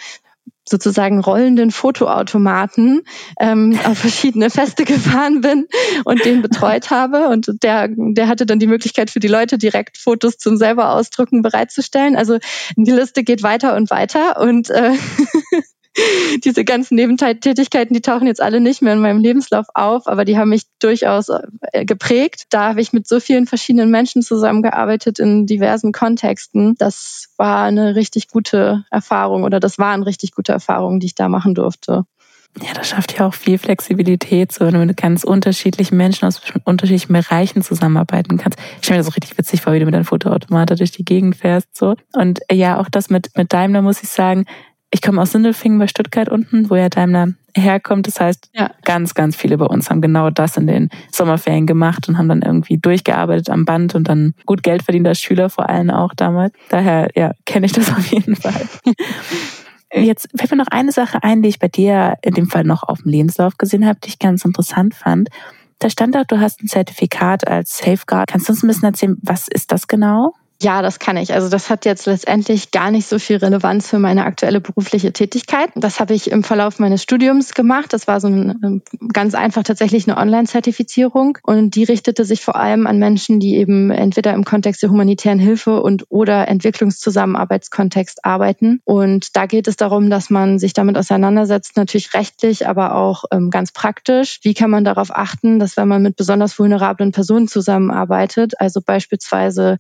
sozusagen 0.69 1.21
rollenden 1.21 1.71
Fotoautomaten 1.71 3.03
ähm, 3.39 3.79
auf 3.85 3.99
verschiedene 3.99 4.51
Feste 4.51 4.85
gefahren 4.85 5.41
bin 5.41 5.67
und 6.05 6.25
den 6.25 6.43
betreut 6.43 6.91
habe. 6.91 7.29
Und 7.29 7.63
der, 7.63 7.89
der 7.91 8.29
hatte 8.29 8.47
dann 8.47 8.59
die 8.59 8.67
Möglichkeit 8.67 9.11
für 9.11 9.21
die 9.21 9.29
Leute 9.29 9.59
direkt 9.59 9.99
Fotos 9.99 10.39
zum 10.39 10.57
selber 10.57 10.91
ausdrucken 10.91 11.43
bereitzustellen. 11.43 12.17
Also 12.17 12.39
die 12.77 12.93
Liste 12.93 13.25
geht 13.25 13.43
weiter 13.43 13.77
und 13.77 13.91
weiter 13.91 14.41
und 14.41 14.71
äh, 14.71 14.93
diese 16.45 16.65
ganzen 16.65 16.97
Nebentätigkeiten, 16.97 17.95
die 17.95 18.01
tauchen 18.01 18.27
jetzt 18.27 18.41
alle 18.41 18.61
nicht 18.61 18.83
mehr 18.83 18.93
in 18.93 19.01
meinem 19.01 19.21
Lebenslauf 19.21 19.67
auf, 19.75 20.07
aber 20.07 20.25
die 20.25 20.39
haben 20.39 20.49
mich 20.49 20.65
durchaus 20.81 21.29
äh, 21.29 21.85
geprägt. 21.85 22.45
Da 22.51 22.71
habe 22.71 22.81
ich 22.81 22.93
mit 22.93 23.07
so 23.07 23.21
vielen 23.21 23.47
verschiedenen 23.47 23.91
Menschen 23.91 24.23
zusammengearbeitet 24.23 25.19
in 25.19 25.47
diversen 25.47 25.93
Kontexten. 25.93 26.75
Das 26.79 27.29
war 27.37 27.65
eine 27.65 27.95
richtig 27.95 28.29
gute 28.29 28.85
Erfahrung 28.91 29.45
oder 29.45 29.61
das 29.61 29.79
waren 29.79 30.03
richtig 30.03 30.33
gute 30.33 30.53
Erfahrungen, 30.53 31.01
die 31.01 31.07
ich 31.07 31.15
da 31.15 31.29
machen 31.29 31.55
durfte. 31.55 32.05
Ja, 32.63 32.73
das 32.73 32.89
schafft 32.89 33.19
ja 33.19 33.27
auch 33.27 33.35
viel 33.35 33.59
Flexibilität, 33.59 34.53
so 34.53 34.65
wenn 34.65 34.75
du 34.75 34.85
mit 34.85 34.97
ganz 34.97 35.25
unterschiedlichen 35.25 35.97
Menschen 35.97 36.27
aus 36.27 36.41
unterschiedlichen 36.63 37.13
Bereichen 37.13 37.63
zusammenarbeiten 37.63 38.37
kannst. 38.37 38.61
Ich 38.77 38.85
stelle 38.85 38.99
mir 38.99 39.05
das 39.05 39.13
so 39.13 39.17
richtig 39.17 39.37
witzig 39.37 39.61
vor, 39.61 39.73
wie 39.73 39.81
du 39.81 39.87
mit 39.87 39.95
deinem 39.95 40.05
Fotoautomat 40.05 40.79
durch 40.79 40.93
die 40.93 41.05
Gegend 41.05 41.35
fährst, 41.35 41.77
so. 41.77 41.97
Und 42.13 42.41
ja, 42.53 42.79
auch 42.79 42.89
das 42.89 43.11
mit, 43.11 43.37
mit 43.37 43.53
Daimler 43.53 43.83
muss 43.83 44.05
ich 44.05 44.09
sagen, 44.09 44.45
ich 44.95 45.03
komme 45.03 45.21
aus 45.21 45.33
Sindelfingen 45.33 45.81
bei 45.81 45.89
Stuttgart 45.89 46.29
unten, 46.29 46.71
wo 46.71 46.77
ja 46.77 46.89
Daimler 46.89 47.33
herkommt. 47.57 48.07
Das 48.07 48.21
heißt, 48.21 48.51
ja. 48.55 48.71
ganz, 48.85 49.15
ganz 49.15 49.35
viele 49.35 49.59
bei 49.59 49.67
uns 49.67 49.91
haben 49.91 50.01
genau 50.01 50.31
das 50.31 50.57
in 50.57 50.69
den 50.69 50.89
Sommerferien 51.11 51.67
gemacht 51.67 52.09
und 52.09 52.17
haben 52.17 52.29
dann 52.29 52.43
irgendwie 52.43 52.79
durchgearbeitet 52.79 53.51
am 53.51 53.65
Band 53.65 53.97
und 53.97 54.09
dann 54.09 54.35
gut 54.47 54.63
Geld 54.63 54.85
verdient 54.85 55.09
als 55.09 55.19
Schüler 55.19 55.51
vor 55.51 55.69
allem 55.69 55.91
auch 55.91 56.15
damals. 56.15 56.55
Daher, 56.69 57.09
ja, 57.17 57.33
kenne 57.45 57.67
ich 57.67 57.73
das 57.73 57.91
auf 57.97 58.07
jeden 58.07 58.37
Fall. 58.37 58.69
Jetzt 59.93 60.29
fällt 60.37 60.53
mir 60.53 60.59
noch 60.59 60.69
eine 60.71 60.93
Sache 60.93 61.19
ein, 61.25 61.43
die 61.43 61.49
ich 61.49 61.59
bei 61.59 61.69
dir 61.69 62.15
in 62.23 62.35
dem 62.35 62.47
Fall 62.47 62.63
noch 62.63 62.85
auf 62.85 63.03
dem 63.03 63.11
Lebenslauf 63.11 63.59
gesehen 63.59 63.85
habe, 63.87 63.99
die 63.99 64.11
ich 64.11 64.21
ganz 64.21 64.45
interessant 64.45 64.95
fand. 64.95 65.29
Da 65.81 65.91
stand 65.91 66.17
auch, 66.17 66.25
du 66.25 66.39
hast 66.39 66.63
ein 66.63 66.69
Zertifikat 66.69 67.49
als 67.49 67.79
Safeguard. 67.79 68.29
Kannst 68.31 68.49
du 68.49 68.53
uns 68.53 68.63
ein 68.63 68.69
bisschen 68.69 68.85
erzählen, 68.85 69.17
was 69.23 69.49
ist 69.49 69.73
das 69.73 69.89
genau? 69.89 70.35
Ja, 70.63 70.83
das 70.83 70.99
kann 70.99 71.17
ich. 71.17 71.35
Also 71.35 71.49
das 71.49 71.69
hat 71.69 71.85
jetzt 71.85 72.07
letztendlich 72.07 72.71
gar 72.71 72.91
nicht 72.91 73.07
so 73.07 73.19
viel 73.19 73.37
Relevanz 73.37 73.89
für 73.89 73.99
meine 73.99 74.25
aktuelle 74.25 74.61
berufliche 74.61 75.13
Tätigkeit. 75.13 75.71
Das 75.75 75.99
habe 76.01 76.15
ich 76.15 76.31
im 76.31 76.45
Verlauf 76.45 76.79
meines 76.79 77.03
Studiums 77.03 77.55
gemacht. 77.55 77.93
Das 77.93 78.07
war 78.07 78.21
so 78.21 78.29
ein, 78.29 78.59
ähm, 78.65 78.83
ganz 79.13 79.35
einfach 79.35 79.65
tatsächlich 79.65 80.09
eine 80.09 80.17
Online-Zertifizierung 80.17 81.39
und 81.43 81.75
die 81.75 81.85
richtete 81.85 82.25
sich 82.25 82.41
vor 82.41 82.57
allem 82.57 82.87
an 82.87 82.99
Menschen, 82.99 83.41
die 83.41 83.57
eben 83.57 83.91
entweder 83.91 84.33
im 84.33 84.45
Kontext 84.45 84.83
der 84.83 84.91
humanitären 84.91 85.41
Hilfe 85.41 85.83
und 85.83 86.07
oder 86.09 86.47
Entwicklungszusammenarbeitskontext 86.49 88.25
arbeiten. 88.25 88.81
Und 88.85 89.37
da 89.37 89.47
geht 89.47 89.67
es 89.67 89.77
darum, 89.77 90.09
dass 90.09 90.31
man 90.31 90.59
sich 90.59 90.73
damit 90.73 90.97
auseinandersetzt, 90.97 91.77
natürlich 91.77 92.15
rechtlich, 92.15 92.67
aber 92.67 92.95
auch 92.95 93.25
ähm, 93.33 93.51
ganz 93.51 93.73
praktisch. 93.73 94.39
Wie 94.43 94.55
kann 94.55 94.71
man 94.71 94.85
darauf 94.85 95.11
achten, 95.11 95.59
dass 95.59 95.77
wenn 95.77 95.89
man 95.89 96.03
mit 96.03 96.17
besonders 96.17 96.59
vulnerablen 96.59 97.13
Personen 97.13 97.49
zusammenarbeitet, 97.49 98.55
also 98.61 98.81
beispielsweise 98.81 99.79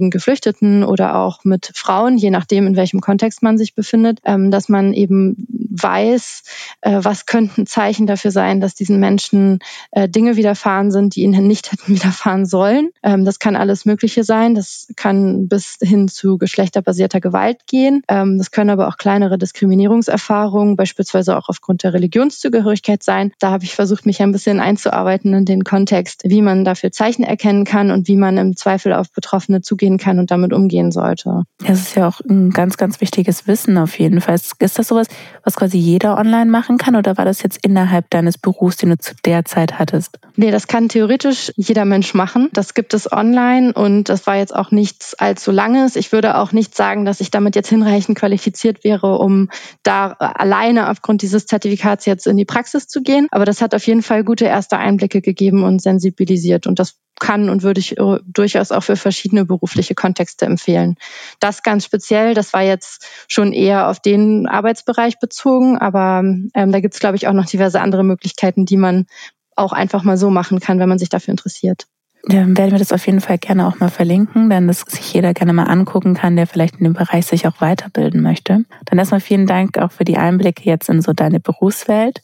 minderjährigen 0.00 0.10
Geflüchteten 0.10 0.84
oder 0.84 1.16
auch 1.16 1.44
mit 1.44 1.70
Frauen, 1.74 2.16
je 2.16 2.30
nachdem, 2.30 2.66
in 2.66 2.76
welchem 2.76 3.00
Kontext 3.00 3.42
man 3.42 3.58
sich 3.58 3.74
befindet, 3.74 4.20
ähm, 4.24 4.50
dass 4.50 4.68
man 4.68 4.92
eben 4.92 5.59
weiß, 5.70 6.42
äh, 6.82 6.98
was 7.02 7.26
könnten 7.26 7.66
Zeichen 7.66 8.06
dafür 8.06 8.30
sein, 8.30 8.60
dass 8.60 8.74
diesen 8.74 9.00
Menschen 9.00 9.60
äh, 9.92 10.08
Dinge 10.08 10.36
widerfahren 10.36 10.90
sind, 10.90 11.16
die 11.16 11.22
ihnen 11.22 11.46
nicht 11.46 11.72
hätten 11.72 11.94
widerfahren 11.94 12.46
sollen. 12.46 12.90
Ähm, 13.02 13.24
das 13.24 13.38
kann 13.38 13.56
alles 13.56 13.84
Mögliche 13.84 14.24
sein. 14.24 14.54
Das 14.54 14.88
kann 14.96 15.48
bis 15.48 15.78
hin 15.80 16.08
zu 16.08 16.38
geschlechterbasierter 16.38 17.20
Gewalt 17.20 17.66
gehen. 17.66 18.02
Ähm, 18.08 18.38
das 18.38 18.50
können 18.50 18.70
aber 18.70 18.88
auch 18.88 18.96
kleinere 18.96 19.38
Diskriminierungserfahrungen, 19.38 20.76
beispielsweise 20.76 21.36
auch 21.36 21.48
aufgrund 21.48 21.82
der 21.84 21.94
Religionszugehörigkeit 21.94 23.02
sein. 23.02 23.32
Da 23.38 23.50
habe 23.50 23.64
ich 23.64 23.74
versucht, 23.74 24.06
mich 24.06 24.20
ein 24.20 24.32
bisschen 24.32 24.60
einzuarbeiten 24.60 25.32
in 25.34 25.44
den 25.44 25.64
Kontext, 25.64 26.22
wie 26.24 26.42
man 26.42 26.64
dafür 26.64 26.90
Zeichen 26.92 27.22
erkennen 27.22 27.64
kann 27.64 27.90
und 27.90 28.08
wie 28.08 28.16
man 28.16 28.36
im 28.36 28.56
Zweifel 28.56 28.92
auf 28.92 29.10
Betroffene 29.12 29.60
zugehen 29.60 29.98
kann 29.98 30.18
und 30.18 30.30
damit 30.30 30.52
umgehen 30.52 30.90
sollte. 30.90 31.44
Das 31.58 31.80
ist 31.80 31.96
ja 31.96 32.08
auch 32.08 32.20
ein 32.28 32.50
ganz, 32.50 32.76
ganz 32.76 33.00
wichtiges 33.00 33.46
Wissen 33.46 33.78
auf 33.78 33.98
jeden 33.98 34.20
Fall. 34.20 34.34
Ist 34.34 34.78
das 34.78 34.88
sowas, 34.88 35.06
was 35.44 35.59
quasi 35.60 35.76
jeder 35.76 36.16
online 36.16 36.50
machen 36.50 36.78
kann 36.78 36.96
oder 36.96 37.18
war 37.18 37.26
das 37.26 37.42
jetzt 37.42 37.58
innerhalb 37.62 38.08
deines 38.08 38.38
Berufs, 38.38 38.78
den 38.78 38.88
du 38.88 38.96
zu 38.96 39.14
der 39.26 39.44
Zeit 39.44 39.78
hattest? 39.78 40.18
Nee, 40.36 40.50
das 40.50 40.68
kann 40.68 40.88
theoretisch 40.88 41.52
jeder 41.54 41.84
Mensch 41.84 42.14
machen. 42.14 42.48
Das 42.54 42.72
gibt 42.72 42.94
es 42.94 43.12
online 43.12 43.74
und 43.74 44.08
das 44.08 44.26
war 44.26 44.36
jetzt 44.36 44.56
auch 44.56 44.70
nichts 44.70 45.12
allzu 45.12 45.50
langes. 45.50 45.96
Ich 45.96 46.12
würde 46.12 46.38
auch 46.38 46.52
nicht 46.52 46.74
sagen, 46.74 47.04
dass 47.04 47.20
ich 47.20 47.30
damit 47.30 47.56
jetzt 47.56 47.68
hinreichend 47.68 48.16
qualifiziert 48.16 48.84
wäre, 48.84 49.18
um 49.18 49.50
da 49.82 50.12
alleine 50.12 50.88
aufgrund 50.88 51.20
dieses 51.20 51.44
Zertifikats 51.44 52.06
jetzt 52.06 52.26
in 52.26 52.38
die 52.38 52.46
Praxis 52.46 52.88
zu 52.88 53.02
gehen. 53.02 53.28
Aber 53.30 53.44
das 53.44 53.60
hat 53.60 53.74
auf 53.74 53.86
jeden 53.86 54.00
Fall 54.00 54.24
gute 54.24 54.46
erste 54.46 54.78
Einblicke 54.78 55.20
gegeben 55.20 55.62
und 55.62 55.82
sensibilisiert 55.82 56.66
und 56.66 56.78
das 56.78 56.96
kann 57.20 57.48
und 57.48 57.62
würde 57.62 57.78
ich 57.78 57.96
äh, 57.96 58.18
durchaus 58.26 58.72
auch 58.72 58.82
für 58.82 58.96
verschiedene 58.96 59.44
berufliche 59.44 59.94
Kontexte 59.94 60.46
empfehlen. 60.46 60.96
Das 61.38 61.62
ganz 61.62 61.84
speziell, 61.84 62.34
das 62.34 62.52
war 62.52 62.62
jetzt 62.62 63.06
schon 63.28 63.52
eher 63.52 63.88
auf 63.88 64.00
den 64.00 64.48
Arbeitsbereich 64.48 65.20
bezogen, 65.20 65.78
aber 65.78 66.24
ähm, 66.24 66.72
da 66.72 66.80
gibt 66.80 66.94
es, 66.94 67.00
glaube 67.00 67.16
ich, 67.16 67.28
auch 67.28 67.32
noch 67.32 67.46
diverse 67.46 67.80
andere 67.80 68.02
Möglichkeiten, 68.02 68.66
die 68.66 68.76
man 68.76 69.06
auch 69.54 69.72
einfach 69.72 70.02
mal 70.02 70.16
so 70.16 70.30
machen 70.30 70.58
kann, 70.58 70.80
wenn 70.80 70.88
man 70.88 70.98
sich 70.98 71.10
dafür 71.10 71.32
interessiert. 71.32 71.86
Dann 72.24 72.56
werden 72.56 72.72
wir 72.72 72.78
das 72.78 72.92
auf 72.92 73.06
jeden 73.06 73.20
Fall 73.20 73.38
gerne 73.38 73.66
auch 73.66 73.80
mal 73.80 73.88
verlinken, 73.88 74.50
denn 74.50 74.68
das 74.68 74.80
sich 74.80 75.14
jeder 75.14 75.32
gerne 75.32 75.52
mal 75.52 75.64
angucken 75.64 76.14
kann, 76.14 76.36
der 76.36 76.46
vielleicht 76.46 76.76
in 76.76 76.84
dem 76.84 76.92
Bereich 76.92 77.26
sich 77.26 77.46
auch 77.46 77.60
weiterbilden 77.60 78.20
möchte. 78.20 78.64
Dann 78.84 78.98
erstmal 78.98 79.20
vielen 79.20 79.46
Dank 79.46 79.78
auch 79.78 79.90
für 79.90 80.04
die 80.04 80.18
Einblicke 80.18 80.64
jetzt 80.64 80.90
in 80.90 81.00
so 81.00 81.12
deine 81.12 81.40
Berufswelt. 81.40 82.20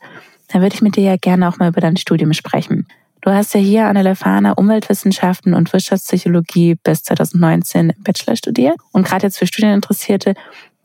Dann 0.49 0.61
würde 0.61 0.75
ich 0.75 0.83
mit 0.83 0.97
dir 0.97 1.03
ja 1.03 1.17
gerne 1.17 1.49
auch 1.49 1.59
mal 1.59 1.69
über 1.69 1.81
dein 1.81 1.97
Studium 1.97 2.35
sprechen. 2.35 2.87
Du 3.27 3.35
hast 3.35 3.55
ja 3.55 3.61
hier 3.61 3.87
an 3.87 3.97
der 3.97 4.05
Lefana 4.05 4.53
Umweltwissenschaften 4.53 5.53
und 5.53 5.73
Wirtschaftspsychologie 5.73 6.77
bis 6.77 7.03
2019 7.03 7.91
im 7.91 8.03
Bachelor 8.05 8.37
studiert. 8.37 8.77
Und 8.93 9.05
gerade 9.05 9.27
jetzt 9.27 9.39
für 9.39 9.49
Studieninteressierte, 9.49 10.35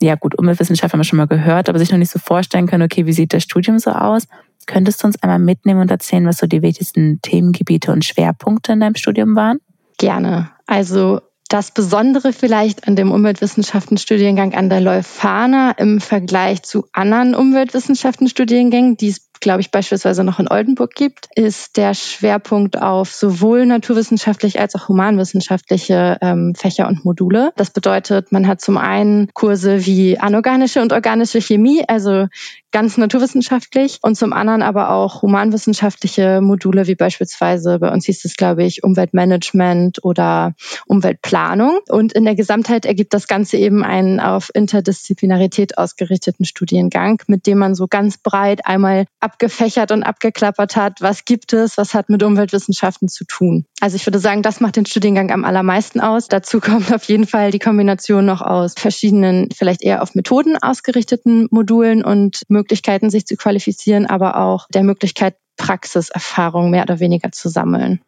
ja 0.02 0.16
gut, 0.16 0.36
Umweltwissenschaft 0.36 0.92
haben 0.92 0.98
wir 0.98 1.04
schon 1.04 1.18
mal 1.18 1.28
gehört, 1.28 1.68
aber 1.68 1.78
sich 1.78 1.92
noch 1.92 1.98
nicht 1.98 2.10
so 2.10 2.18
vorstellen 2.18 2.66
können, 2.66 2.82
okay, 2.82 3.06
wie 3.06 3.12
sieht 3.12 3.32
das 3.32 3.44
Studium 3.44 3.78
so 3.78 3.92
aus? 3.92 4.26
Könntest 4.66 5.00
du 5.00 5.06
uns 5.06 5.22
einmal 5.22 5.38
mitnehmen 5.38 5.82
und 5.82 5.92
erzählen, 5.92 6.26
was 6.26 6.38
so 6.38 6.48
die 6.48 6.62
wichtigsten 6.62 7.20
Themengebiete 7.22 7.92
und 7.92 8.04
Schwerpunkte 8.04 8.72
in 8.72 8.80
deinem 8.80 8.96
Studium 8.96 9.36
waren? 9.36 9.58
Gerne. 9.98 10.50
Also 10.66 11.20
das 11.48 11.70
Besondere 11.70 12.32
vielleicht 12.32 12.88
an 12.88 12.96
dem 12.96 13.12
Umweltwissenschaftenstudiengang 13.12 14.54
an 14.54 14.68
der 14.68 14.80
Leuphana 14.80 15.70
im 15.72 16.00
Vergleich 16.00 16.64
zu 16.64 16.86
anderen 16.92 17.36
Umweltwissenschaftenstudiengängen, 17.36 18.96
die 18.96 19.10
es 19.10 19.31
glaube 19.42 19.60
ich, 19.60 19.70
beispielsweise 19.70 20.24
noch 20.24 20.38
in 20.38 20.48
Oldenburg 20.48 20.94
gibt, 20.94 21.28
ist 21.34 21.76
der 21.76 21.92
Schwerpunkt 21.92 22.80
auf 22.80 23.12
sowohl 23.12 23.66
naturwissenschaftlich 23.66 24.58
als 24.58 24.74
auch 24.74 24.88
humanwissenschaftliche 24.88 26.16
ähm, 26.22 26.54
Fächer 26.54 26.88
und 26.88 27.04
Module. 27.04 27.52
Das 27.56 27.70
bedeutet, 27.70 28.32
man 28.32 28.46
hat 28.46 28.62
zum 28.62 28.78
einen 28.78 29.28
Kurse 29.34 29.84
wie 29.84 30.18
anorganische 30.18 30.80
und 30.80 30.92
organische 30.92 31.42
Chemie, 31.42 31.84
also 31.86 32.28
ganz 32.72 32.96
naturwissenschaftlich 32.96 33.98
und 34.02 34.16
zum 34.16 34.32
anderen 34.32 34.62
aber 34.62 34.90
auch 34.90 35.22
humanwissenschaftliche 35.22 36.40
Module 36.40 36.86
wie 36.86 36.94
beispielsweise 36.94 37.78
bei 37.78 37.92
uns 37.92 38.06
hieß 38.06 38.24
es, 38.24 38.36
glaube 38.36 38.64
ich, 38.64 38.82
Umweltmanagement 38.82 40.02
oder 40.04 40.54
Umweltplanung. 40.86 41.80
Und 41.88 42.12
in 42.12 42.24
der 42.24 42.34
Gesamtheit 42.34 42.86
ergibt 42.86 43.14
das 43.14 43.28
Ganze 43.28 43.56
eben 43.58 43.84
einen 43.84 44.20
auf 44.20 44.50
Interdisziplinarität 44.54 45.78
ausgerichteten 45.78 46.44
Studiengang, 46.44 47.22
mit 47.26 47.46
dem 47.46 47.58
man 47.58 47.74
so 47.74 47.86
ganz 47.86 48.18
breit 48.18 48.66
einmal 48.66 49.06
abgefächert 49.20 49.92
und 49.92 50.02
abgeklappert 50.02 50.76
hat, 50.76 51.00
was 51.00 51.24
gibt 51.24 51.52
es, 51.52 51.76
was 51.76 51.94
hat 51.94 52.08
mit 52.08 52.22
Umweltwissenschaften 52.22 53.08
zu 53.08 53.24
tun. 53.24 53.66
Also 53.80 53.96
ich 53.96 54.06
würde 54.06 54.18
sagen, 54.18 54.42
das 54.42 54.60
macht 54.60 54.76
den 54.76 54.86
Studiengang 54.86 55.30
am 55.30 55.44
allermeisten 55.44 56.00
aus. 56.00 56.28
Dazu 56.28 56.60
kommt 56.60 56.92
auf 56.92 57.04
jeden 57.04 57.26
Fall 57.26 57.50
die 57.50 57.58
Kombination 57.58 58.24
noch 58.24 58.40
aus 58.40 58.74
verschiedenen, 58.76 59.48
vielleicht 59.54 59.82
eher 59.82 60.02
auf 60.02 60.14
Methoden 60.14 60.56
ausgerichteten 60.56 61.48
Modulen 61.50 62.04
und 62.04 62.42
Möglichkeiten, 62.62 63.10
sich 63.10 63.26
zu 63.26 63.36
qualifizieren, 63.36 64.06
aber 64.06 64.36
auch 64.36 64.68
der 64.72 64.84
Möglichkeit, 64.84 65.34
Praxiserfahrung 65.56 66.70
mehr 66.70 66.82
oder 66.82 67.00
weniger 67.00 67.32
zu 67.32 67.48
sammeln. 67.48 68.00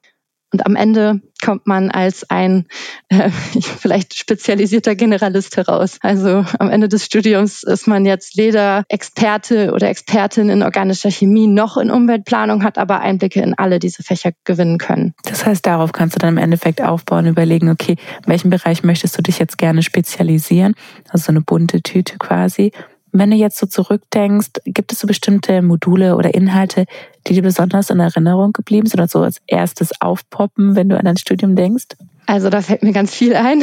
Und 0.53 0.65
am 0.67 0.77
Ende 0.77 1.21
kommt 1.45 1.67
man 1.67 1.91
als 1.91 2.31
ein 2.31 2.67
äh, 3.09 3.29
vielleicht 3.61 4.17
spezialisierter 4.17 4.95
Generalist 4.95 5.57
heraus. 5.57 5.99
Also 6.01 6.45
am 6.61 6.71
Ende 6.71 6.89
des 6.89 7.05
Studiums 7.05 7.65
ist 7.65 7.89
man 7.89 8.07
jetzt 8.07 8.37
weder 8.37 8.85
Experte 8.89 9.73
oder 9.73 9.89
Expertin 9.89 10.51
in 10.51 10.63
organischer 10.63 11.11
Chemie 11.11 11.49
noch 11.49 11.77
in 11.77 11.91
Umweltplanung, 11.91 12.63
hat 12.63 12.79
aber 12.79 13.01
Einblicke 13.01 13.43
in 13.43 13.55
alle 13.55 13.81
diese 13.81 14.05
Fächer 14.05 14.31
gewinnen 14.45 14.79
können. 14.79 15.15
Das 15.25 15.45
heißt, 15.45 15.67
darauf 15.67 15.91
kannst 15.91 16.15
du 16.15 16.21
dann 16.21 16.35
im 16.35 16.39
Endeffekt 16.39 16.81
aufbauen, 16.81 17.27
überlegen, 17.27 17.69
okay, 17.69 17.97
in 18.25 18.29
welchem 18.29 18.51
Bereich 18.51 18.85
möchtest 18.85 19.19
du 19.19 19.23
dich 19.23 19.41
jetzt 19.41 19.59
gerne 19.59 19.83
spezialisieren? 19.83 20.77
Also 21.09 21.25
so 21.25 21.33
eine 21.33 21.41
bunte 21.41 21.83
Tüte 21.83 22.17
quasi. 22.19 22.71
Wenn 23.17 23.31
du 23.31 23.37
jetzt 23.37 23.59
so 23.59 23.67
zurückdenkst, 23.67 24.51
gibt 24.65 24.91
es 24.91 24.99
so 24.99 25.07
bestimmte 25.07 25.63
Module 25.63 26.17
oder 26.17 26.35
Inhalte, 26.35 26.85
die 27.29 27.35
dir 27.35 27.43
besonders 27.43 27.89
in 27.91 28.01
Erinnerung 28.01 28.53
geblieben 28.53 28.89
sind 28.89 28.99
oder 28.99 29.07
so 29.07 29.23
als 29.23 29.41
erstes 29.47 29.93
aufpoppen, 30.01 30.75
wenn 30.75 30.89
du 30.89 30.99
an 30.99 31.05
dein 31.05 31.17
Studium 31.17 31.55
denkst? 31.55 31.87
Also 32.27 32.49
da 32.49 32.63
fällt 32.63 32.83
mir 32.83 32.93
ganz 32.93 33.15
viel 33.15 33.35
ein. 33.35 33.63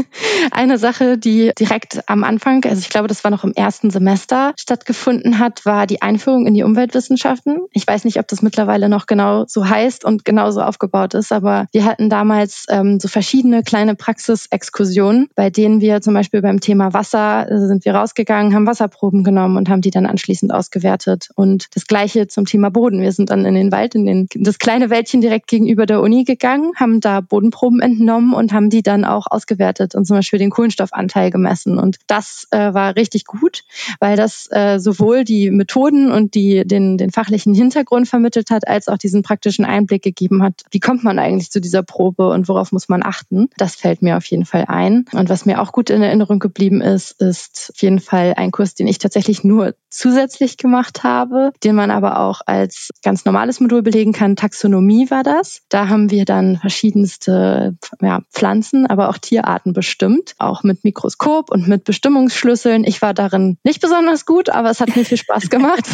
Eine 0.50 0.78
Sache, 0.78 1.18
die 1.18 1.52
direkt 1.58 2.08
am 2.08 2.24
Anfang, 2.24 2.64
also 2.64 2.80
ich 2.80 2.88
glaube, 2.88 3.08
das 3.08 3.22
war 3.24 3.30
noch 3.30 3.44
im 3.44 3.52
ersten 3.52 3.90
Semester 3.90 4.52
stattgefunden 4.58 5.38
hat, 5.38 5.64
war 5.64 5.86
die 5.86 6.02
Einführung 6.02 6.46
in 6.46 6.54
die 6.54 6.62
Umweltwissenschaften. 6.62 7.58
Ich 7.72 7.86
weiß 7.86 8.04
nicht, 8.04 8.18
ob 8.18 8.26
das 8.28 8.42
mittlerweile 8.42 8.88
noch 8.88 9.06
genau 9.06 9.44
so 9.46 9.68
heißt 9.68 10.04
und 10.04 10.24
genauso 10.24 10.60
aufgebaut 10.60 11.14
ist, 11.14 11.32
aber 11.32 11.66
wir 11.72 11.84
hatten 11.84 12.10
damals 12.10 12.66
ähm, 12.68 12.98
so 12.98 13.08
verschiedene 13.08 13.62
kleine 13.62 13.94
Praxisexkursionen, 13.94 15.28
bei 15.34 15.50
denen 15.50 15.80
wir 15.80 16.00
zum 16.00 16.14
Beispiel 16.14 16.42
beim 16.42 16.60
Thema 16.60 16.92
Wasser 16.92 17.50
äh, 17.50 17.66
sind 17.66 17.84
wir 17.84 17.94
rausgegangen, 17.94 18.54
haben 18.54 18.66
Wasserproben 18.66 19.22
genommen 19.24 19.56
und 19.56 19.68
haben 19.68 19.82
die 19.82 19.90
dann 19.90 20.06
anschließend 20.06 20.52
ausgewertet. 20.52 21.28
Und 21.36 21.68
das 21.74 21.86
gleiche 21.86 22.26
zum 22.26 22.44
Thema 22.44 22.70
Boden. 22.70 23.02
Wir 23.02 23.12
sind 23.12 23.30
dann 23.30 23.44
in 23.44 23.54
den 23.54 23.72
Wald, 23.72 23.94
in 23.94 24.06
den, 24.06 24.26
das 24.34 24.58
kleine 24.58 24.90
Wäldchen 24.90 25.20
direkt 25.20 25.46
gegenüber 25.46 25.86
der 25.86 26.00
Uni 26.00 26.24
gegangen, 26.24 26.72
haben 26.76 27.00
da 27.00 27.20
Bodenproben 27.20 27.80
entnommen 27.80 27.99
entnommen 28.00 28.34
und 28.34 28.52
haben 28.52 28.70
die 28.70 28.82
dann 28.82 29.04
auch 29.04 29.26
ausgewertet 29.30 29.94
und 29.94 30.06
zum 30.06 30.16
Beispiel 30.16 30.38
den 30.38 30.50
Kohlenstoffanteil 30.50 31.30
gemessen. 31.30 31.78
Und 31.78 31.98
das 32.06 32.48
äh, 32.50 32.74
war 32.74 32.96
richtig 32.96 33.24
gut, 33.24 33.62
weil 34.00 34.16
das 34.16 34.48
äh, 34.50 34.78
sowohl 34.78 35.24
die 35.24 35.50
Methoden 35.50 36.10
und 36.10 36.34
die, 36.34 36.64
den, 36.66 36.98
den 36.98 37.10
fachlichen 37.12 37.54
Hintergrund 37.54 38.08
vermittelt 38.08 38.50
hat, 38.50 38.66
als 38.66 38.88
auch 38.88 38.98
diesen 38.98 39.22
praktischen 39.22 39.64
Einblick 39.64 40.02
gegeben 40.02 40.42
hat. 40.42 40.62
Wie 40.70 40.80
kommt 40.80 41.04
man 41.04 41.18
eigentlich 41.18 41.50
zu 41.50 41.60
dieser 41.60 41.82
Probe 41.82 42.28
und 42.30 42.48
worauf 42.48 42.72
muss 42.72 42.88
man 42.88 43.02
achten? 43.02 43.48
Das 43.56 43.76
fällt 43.76 44.02
mir 44.02 44.16
auf 44.16 44.24
jeden 44.26 44.46
Fall 44.46 44.64
ein. 44.66 45.04
Und 45.12 45.28
was 45.28 45.46
mir 45.46 45.60
auch 45.60 45.72
gut 45.72 45.90
in 45.90 46.02
Erinnerung 46.02 46.38
geblieben 46.38 46.80
ist, 46.80 47.20
ist 47.20 47.72
auf 47.74 47.82
jeden 47.82 48.00
Fall 48.00 48.34
ein 48.36 48.50
Kurs, 48.50 48.74
den 48.74 48.86
ich 48.86 48.98
tatsächlich 48.98 49.44
nur 49.44 49.74
zusätzlich 49.90 50.56
gemacht 50.56 51.02
habe, 51.04 51.52
den 51.62 51.74
man 51.74 51.90
aber 51.90 52.20
auch 52.20 52.40
als 52.46 52.90
ganz 53.02 53.24
normales 53.24 53.60
Modul 53.60 53.82
belegen 53.82 54.12
kann. 54.12 54.36
Taxonomie 54.36 55.10
war 55.10 55.22
das. 55.22 55.62
Da 55.68 55.88
haben 55.88 56.10
wir 56.10 56.24
dann 56.24 56.56
verschiedenste 56.56 57.76
ja, 58.00 58.20
Pflanzen, 58.32 58.86
aber 58.86 59.08
auch 59.08 59.18
Tierarten 59.18 59.72
bestimmt, 59.72 60.34
auch 60.38 60.62
mit 60.62 60.84
Mikroskop 60.84 61.50
und 61.50 61.68
mit 61.68 61.84
Bestimmungsschlüsseln. 61.84 62.84
Ich 62.84 63.02
war 63.02 63.14
darin 63.14 63.58
nicht 63.64 63.80
besonders 63.80 64.26
gut, 64.26 64.48
aber 64.48 64.70
es 64.70 64.80
hat 64.80 64.94
mir 64.94 65.04
viel 65.04 65.18
Spaß 65.18 65.48
gemacht. 65.50 65.84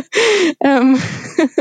ähm, 0.60 0.98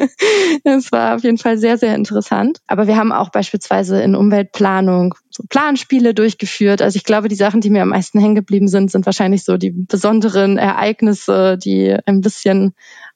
es 0.63 0.91
war 0.91 1.15
auf 1.15 1.23
jeden 1.23 1.37
Fall 1.37 1.57
sehr, 1.57 1.77
sehr 1.77 1.95
interessant. 1.95 2.59
Aber 2.67 2.87
wir 2.87 2.97
haben 2.97 3.11
auch 3.11 3.29
beispielsweise 3.29 4.01
in 4.01 4.15
Umweltplanung 4.15 5.15
so 5.29 5.43
Planspiele 5.47 6.13
durchgeführt. 6.13 6.81
Also 6.81 6.97
ich 6.97 7.03
glaube, 7.03 7.27
die 7.27 7.35
Sachen, 7.35 7.61
die 7.61 7.69
mir 7.69 7.83
am 7.83 7.89
meisten 7.89 8.19
hängen 8.19 8.35
geblieben 8.35 8.67
sind, 8.67 8.91
sind 8.91 9.05
wahrscheinlich 9.05 9.43
so 9.43 9.57
die 9.57 9.71
besonderen 9.71 10.57
Ereignisse, 10.57 11.57
die 11.57 11.95
ein 12.05 12.21
bisschen 12.21 12.73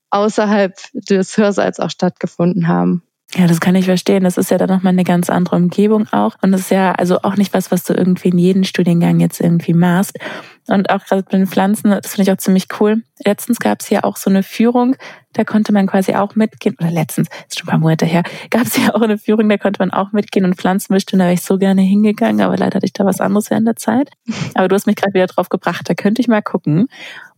außerhalb 0.10 0.76
des 0.93 1.38
Hörsaals 1.38 1.80
auch 1.80 1.89
stattgefunden 1.89 2.67
haben. 2.67 3.04
Ja, 3.36 3.48
das 3.48 3.60
kann 3.60 3.76
ich 3.76 3.86
verstehen. 3.86 4.24
Das 4.24 4.38
ist 4.38 4.52
ja 4.52 4.58
dann 4.58 4.69
nochmal 4.69 4.93
eine 4.93 5.04
ganz 5.04 5.30
andere 5.30 5.56
Umgebung 5.56 6.08
auch. 6.12 6.36
Und 6.41 6.52
das 6.52 6.62
ist 6.62 6.72
ja 6.72 6.91
also 6.91 7.19
auch 7.24 7.36
nicht 7.36 7.54
was, 7.54 7.72
was 7.72 7.84
du 7.84 7.93
irgendwie 7.93 8.30
in 8.30 8.38
jedem 8.38 8.63
Studiengang 8.63 9.19
jetzt 9.19 9.41
irgendwie 9.41 9.74
machst. 9.74 10.19
Und 10.67 10.89
auch 10.89 11.04
gerade 11.06 11.23
mit 11.23 11.34
den 11.34 11.47
Pflanzen, 11.47 11.91
das 11.91 12.13
finde 12.13 12.23
ich 12.23 12.32
auch 12.32 12.41
ziemlich 12.41 12.67
cool. 12.80 13.04
Letztens 13.26 13.60
gab 13.60 13.82
es 13.82 13.88
hier 13.88 14.06
auch 14.06 14.17
so 14.17 14.30
eine 14.30 14.43
Führung, 14.43 14.95
da 15.34 15.43
konnte 15.43 15.73
man 15.73 15.88
quasi 15.88 16.13
auch 16.13 16.36
mitgehen, 16.36 16.76
oder 16.80 16.91
letztens, 16.91 17.28
ist 17.49 17.60
schon 17.60 17.67
ein 17.67 17.71
paar 17.71 17.80
Monate 17.80 18.06
her, 18.06 18.23
gab 18.49 18.63
es 18.63 18.78
ja 18.86 18.93
auch 18.93 19.02
eine 19.02 19.17
Führung, 19.17 19.49
da 19.49 19.58
konnte 19.58 19.80
man 19.80 19.91
auch 19.91 20.12
mitgehen 20.12 20.45
und 20.45 20.56
Pflanzen 20.56 20.93
bestimmen. 20.93 21.19
Da 21.19 21.26
wäre 21.26 21.34
ich 21.34 21.41
so 21.41 21.58
gerne 21.58 21.82
hingegangen, 21.82 22.41
aber 22.41 22.58
leider 22.58 22.76
hatte 22.76 22.86
ich 22.86 22.93
da 22.93 23.06
was 23.06 23.19
anderes 23.19 23.49
während 23.49 23.67
der 23.67 23.76
Zeit. 23.76 24.12
Aber 24.56 24.67
du 24.67 24.76
hast 24.76 24.86
mich 24.86 24.95
gerade 24.95 25.13
wieder 25.13 25.28
drauf 25.28 25.49
gebracht, 25.49 25.89
da 25.89 25.93
könnte 25.93 26.21
ich 26.21 26.28
mal 26.28 26.41
gucken. 26.41 26.88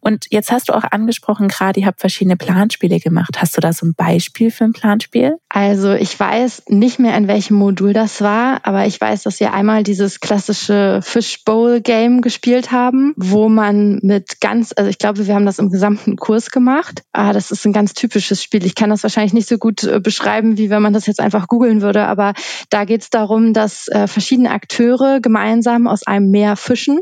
Und 0.06 0.28
jetzt 0.30 0.52
hast 0.52 0.70
du 0.70 0.74
auch 0.74 0.84
angesprochen, 0.84 1.48
gerade 1.48 1.80
ihr 1.80 1.88
habt 1.88 2.00
verschiedene 2.00 2.38
Planspiele 2.38 3.00
gemacht. 3.00 3.42
Hast 3.42 3.58
du 3.58 3.62
da 3.62 3.74
so 3.74 3.88
ein 3.88 3.96
Beispiel 3.96 4.52
für 4.52 4.64
ein 4.64 4.74
Planspiel? 4.74 5.38
Also 5.50 5.94
ich 5.94 6.20
weiß 6.20 6.66
nicht 6.68 7.00
mehr, 7.00 7.18
in 7.18 7.28
welchem 7.28 7.58
Modul 7.58 7.92
das 7.92 8.22
war, 8.22 8.60
aber 8.64 8.86
ich 8.86 9.02
weiß, 9.02 9.24
dass 9.24 9.40
wir 9.40 9.52
einmal 9.52 9.82
dieses 9.82 10.20
klassische 10.20 11.00
Fishbowl-Game 11.02 12.22
gespielt 12.22 12.72
haben, 12.72 13.15
wo 13.16 13.50
man 13.50 14.00
mit 14.02 14.42
ganz, 14.42 14.74
also 14.76 14.90
ich 14.90 14.98
glaube, 14.98 15.26
wir 15.26 15.36
haben 15.36 15.46
das 15.46 15.60
im 15.60 15.70
gesamten 15.70 16.16
Kurs 16.16 16.52
gemacht. 16.52 17.04
Ah, 17.14 17.34
das 17.34 17.52
ist 17.52 17.66
ein 17.66 17.74
ganz 17.74 17.94
typisches 17.94 18.44
Spiel. 18.44 18.66
Ich 18.66 18.76
kann 18.76 18.90
das 18.90 19.04
wahrscheinlich 19.04 19.34
nicht 19.34 19.48
so 19.48 19.58
gut 19.58 19.84
äh, 19.84 20.00
beschreiben, 20.00 20.58
wie 20.58 20.70
wenn 20.70 20.82
man 20.82 20.94
das 20.94 21.06
jetzt 21.08 21.20
einfach 21.20 21.48
googeln 21.48 21.82
würde, 21.82 22.06
aber 22.06 22.34
da 22.70 22.86
geht 22.86 23.02
es 23.02 23.10
darum, 23.10 23.54
dass 23.54 23.88
äh, 23.88 24.08
verschiedene 24.08 24.52
Akteure 24.52 25.20
gemeinsam 25.22 25.88
aus 25.88 26.06
einem 26.06 26.30
Meer 26.32 26.56
fischen 26.56 27.00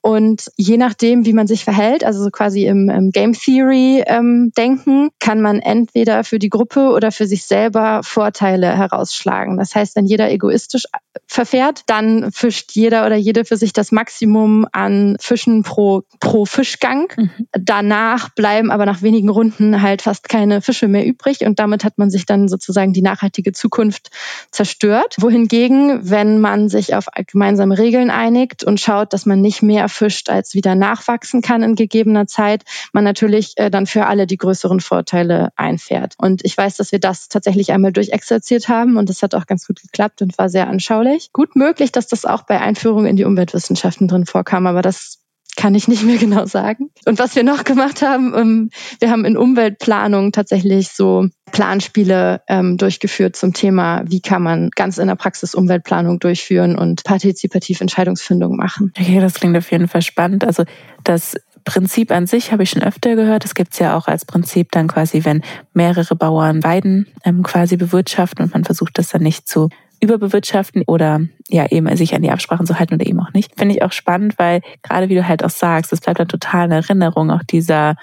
und 0.00 0.50
je 0.56 0.76
nachdem, 0.76 1.24
wie 1.24 1.32
man 1.32 1.46
sich 1.46 1.64
verhält, 1.64 2.04
also 2.04 2.22
so 2.22 2.30
quasi 2.30 2.66
im, 2.66 2.88
im 2.88 3.10
Game 3.10 3.32
Theory 3.32 4.02
ähm, 4.06 4.52
denken, 4.56 5.10
kann 5.20 5.40
man 5.40 5.60
entweder 5.60 6.24
für 6.24 6.38
die 6.38 6.48
Gruppe 6.48 6.90
oder 6.90 7.12
für 7.12 7.26
sich 7.26 7.44
selber 7.44 8.00
Vorteile 8.02 8.76
herausschlagen. 8.76 9.56
Das 9.56 9.74
heißt, 9.74 9.96
wenn 9.96 10.06
jeder 10.06 10.30
egoistisch 10.30 10.84
äh, 10.86 11.18
verfährt, 11.26 11.82
dann 11.86 12.30
fischt 12.32 12.72
jeder 12.72 13.06
oder 13.06 13.16
jede 13.16 13.44
für 13.44 13.56
sich 13.56 13.72
das 13.72 13.92
Maximum 13.92 14.66
an 14.72 15.16
Fischen 15.20 15.62
pro, 15.62 16.02
pro 16.20 16.44
Fischgang. 16.44 17.12
Mhm. 17.16 17.30
Danach 17.52 18.30
bleiben 18.34 18.70
aber 18.70 18.86
nach 18.86 19.02
wenigen 19.02 19.28
Runden 19.28 19.82
halt 19.82 20.02
fast 20.02 20.28
keine 20.28 20.62
Fische 20.62 20.88
mehr 20.88 21.06
übrig 21.06 21.40
und 21.40 21.58
damit 21.58 21.84
hat 21.84 21.98
man 21.98 22.10
sich 22.10 22.26
dann 22.26 22.48
sozusagen 22.48 22.92
die 22.92 23.02
nachhaltige 23.02 23.52
Zukunft 23.52 24.10
zerstört. 24.50 25.16
Wohingegen, 25.18 26.10
wenn 26.10 26.40
man 26.40 26.68
sich 26.68 26.94
auf 26.94 27.06
gemeinsame 27.26 27.78
Regeln 27.78 28.10
einigt 28.10 28.64
und 28.64 28.80
schaut, 28.80 29.12
dass 29.12 29.26
man 29.26 29.40
nicht 29.40 29.55
mehr 29.62 29.88
fischt, 29.88 30.30
als 30.30 30.54
wieder 30.54 30.74
nachwachsen 30.74 31.42
kann 31.42 31.62
in 31.62 31.74
gegebener 31.74 32.26
Zeit, 32.26 32.64
man 32.92 33.04
natürlich 33.04 33.52
äh, 33.56 33.70
dann 33.70 33.86
für 33.86 34.06
alle 34.06 34.26
die 34.26 34.36
größeren 34.36 34.80
Vorteile 34.80 35.50
einfährt. 35.56 36.14
Und 36.18 36.44
ich 36.44 36.56
weiß, 36.56 36.76
dass 36.76 36.92
wir 36.92 37.00
das 37.00 37.28
tatsächlich 37.28 37.72
einmal 37.72 37.92
durchexerziert 37.92 38.68
haben 38.68 38.96
und 38.96 39.08
das 39.08 39.22
hat 39.22 39.34
auch 39.34 39.46
ganz 39.46 39.66
gut 39.66 39.80
geklappt 39.80 40.22
und 40.22 40.38
war 40.38 40.48
sehr 40.48 40.68
anschaulich. 40.68 41.32
Gut 41.32 41.56
möglich, 41.56 41.92
dass 41.92 42.06
das 42.06 42.24
auch 42.24 42.42
bei 42.42 42.60
Einführung 42.60 43.06
in 43.06 43.16
die 43.16 43.24
Umweltwissenschaften 43.24 44.08
drin 44.08 44.26
vorkam, 44.26 44.66
aber 44.66 44.82
das 44.82 45.18
kann 45.56 45.74
ich 45.74 45.88
nicht 45.88 46.04
mehr 46.04 46.16
genau 46.18 46.46
sagen. 46.46 46.90
Und 47.06 47.18
was 47.18 47.34
wir 47.34 47.42
noch 47.42 47.64
gemacht 47.64 48.02
haben, 48.02 48.34
ähm, 48.36 48.70
wir 49.00 49.10
haben 49.10 49.24
in 49.24 49.36
Umweltplanung 49.36 50.32
tatsächlich 50.32 50.88
so 50.88 51.26
Planspiele 51.52 52.42
ähm, 52.48 52.76
durchgeführt 52.76 53.36
zum 53.36 53.52
Thema, 53.52 54.02
wie 54.06 54.20
kann 54.20 54.42
man 54.42 54.70
ganz 54.74 54.98
in 54.98 55.08
der 55.08 55.14
Praxis 55.14 55.54
Umweltplanung 55.54 56.18
durchführen 56.18 56.76
und 56.76 57.04
partizipativ 57.04 57.80
Entscheidungsfindung 57.80 58.56
machen. 58.56 58.92
Okay, 58.98 59.20
das 59.20 59.34
klingt 59.34 59.56
auf 59.56 59.70
jeden 59.70 59.88
Fall 59.88 60.02
spannend. 60.02 60.44
Also 60.44 60.64
das 61.04 61.36
Prinzip 61.64 62.12
an 62.12 62.26
sich 62.26 62.52
habe 62.52 62.62
ich 62.62 62.70
schon 62.70 62.82
öfter 62.82 63.16
gehört. 63.16 63.44
Das 63.44 63.54
gibt 63.54 63.72
es 63.72 63.80
ja 63.80 63.96
auch 63.96 64.06
als 64.06 64.24
Prinzip 64.24 64.70
dann 64.70 64.86
quasi, 64.86 65.24
wenn 65.24 65.42
mehrere 65.74 66.14
Bauern 66.14 66.62
Weiden 66.62 67.08
ähm, 67.24 67.42
quasi 67.42 67.76
bewirtschaften 67.76 68.44
und 68.44 68.52
man 68.52 68.64
versucht 68.64 68.98
das 68.98 69.08
dann 69.08 69.22
nicht 69.22 69.48
zu 69.48 69.68
überbewirtschaften 70.00 70.82
oder 70.86 71.20
ja 71.48 71.66
eben 71.70 71.94
sich 71.96 72.14
an 72.14 72.22
die 72.22 72.30
Absprachen 72.30 72.66
zu 72.66 72.78
halten 72.78 72.94
oder 72.94 73.06
eben 73.06 73.20
auch 73.20 73.32
nicht. 73.32 73.58
Finde 73.58 73.74
ich 73.74 73.82
auch 73.82 73.92
spannend, 73.92 74.38
weil 74.38 74.60
gerade 74.82 75.08
wie 75.08 75.14
du 75.14 75.26
halt 75.26 75.44
auch 75.44 75.50
sagst, 75.50 75.92
es 75.92 76.00
bleibt 76.00 76.20
dann 76.20 76.28
total 76.28 76.66
in 76.66 76.72
Erinnerung, 76.72 77.30
auch 77.30 77.42
dieser 77.42 77.96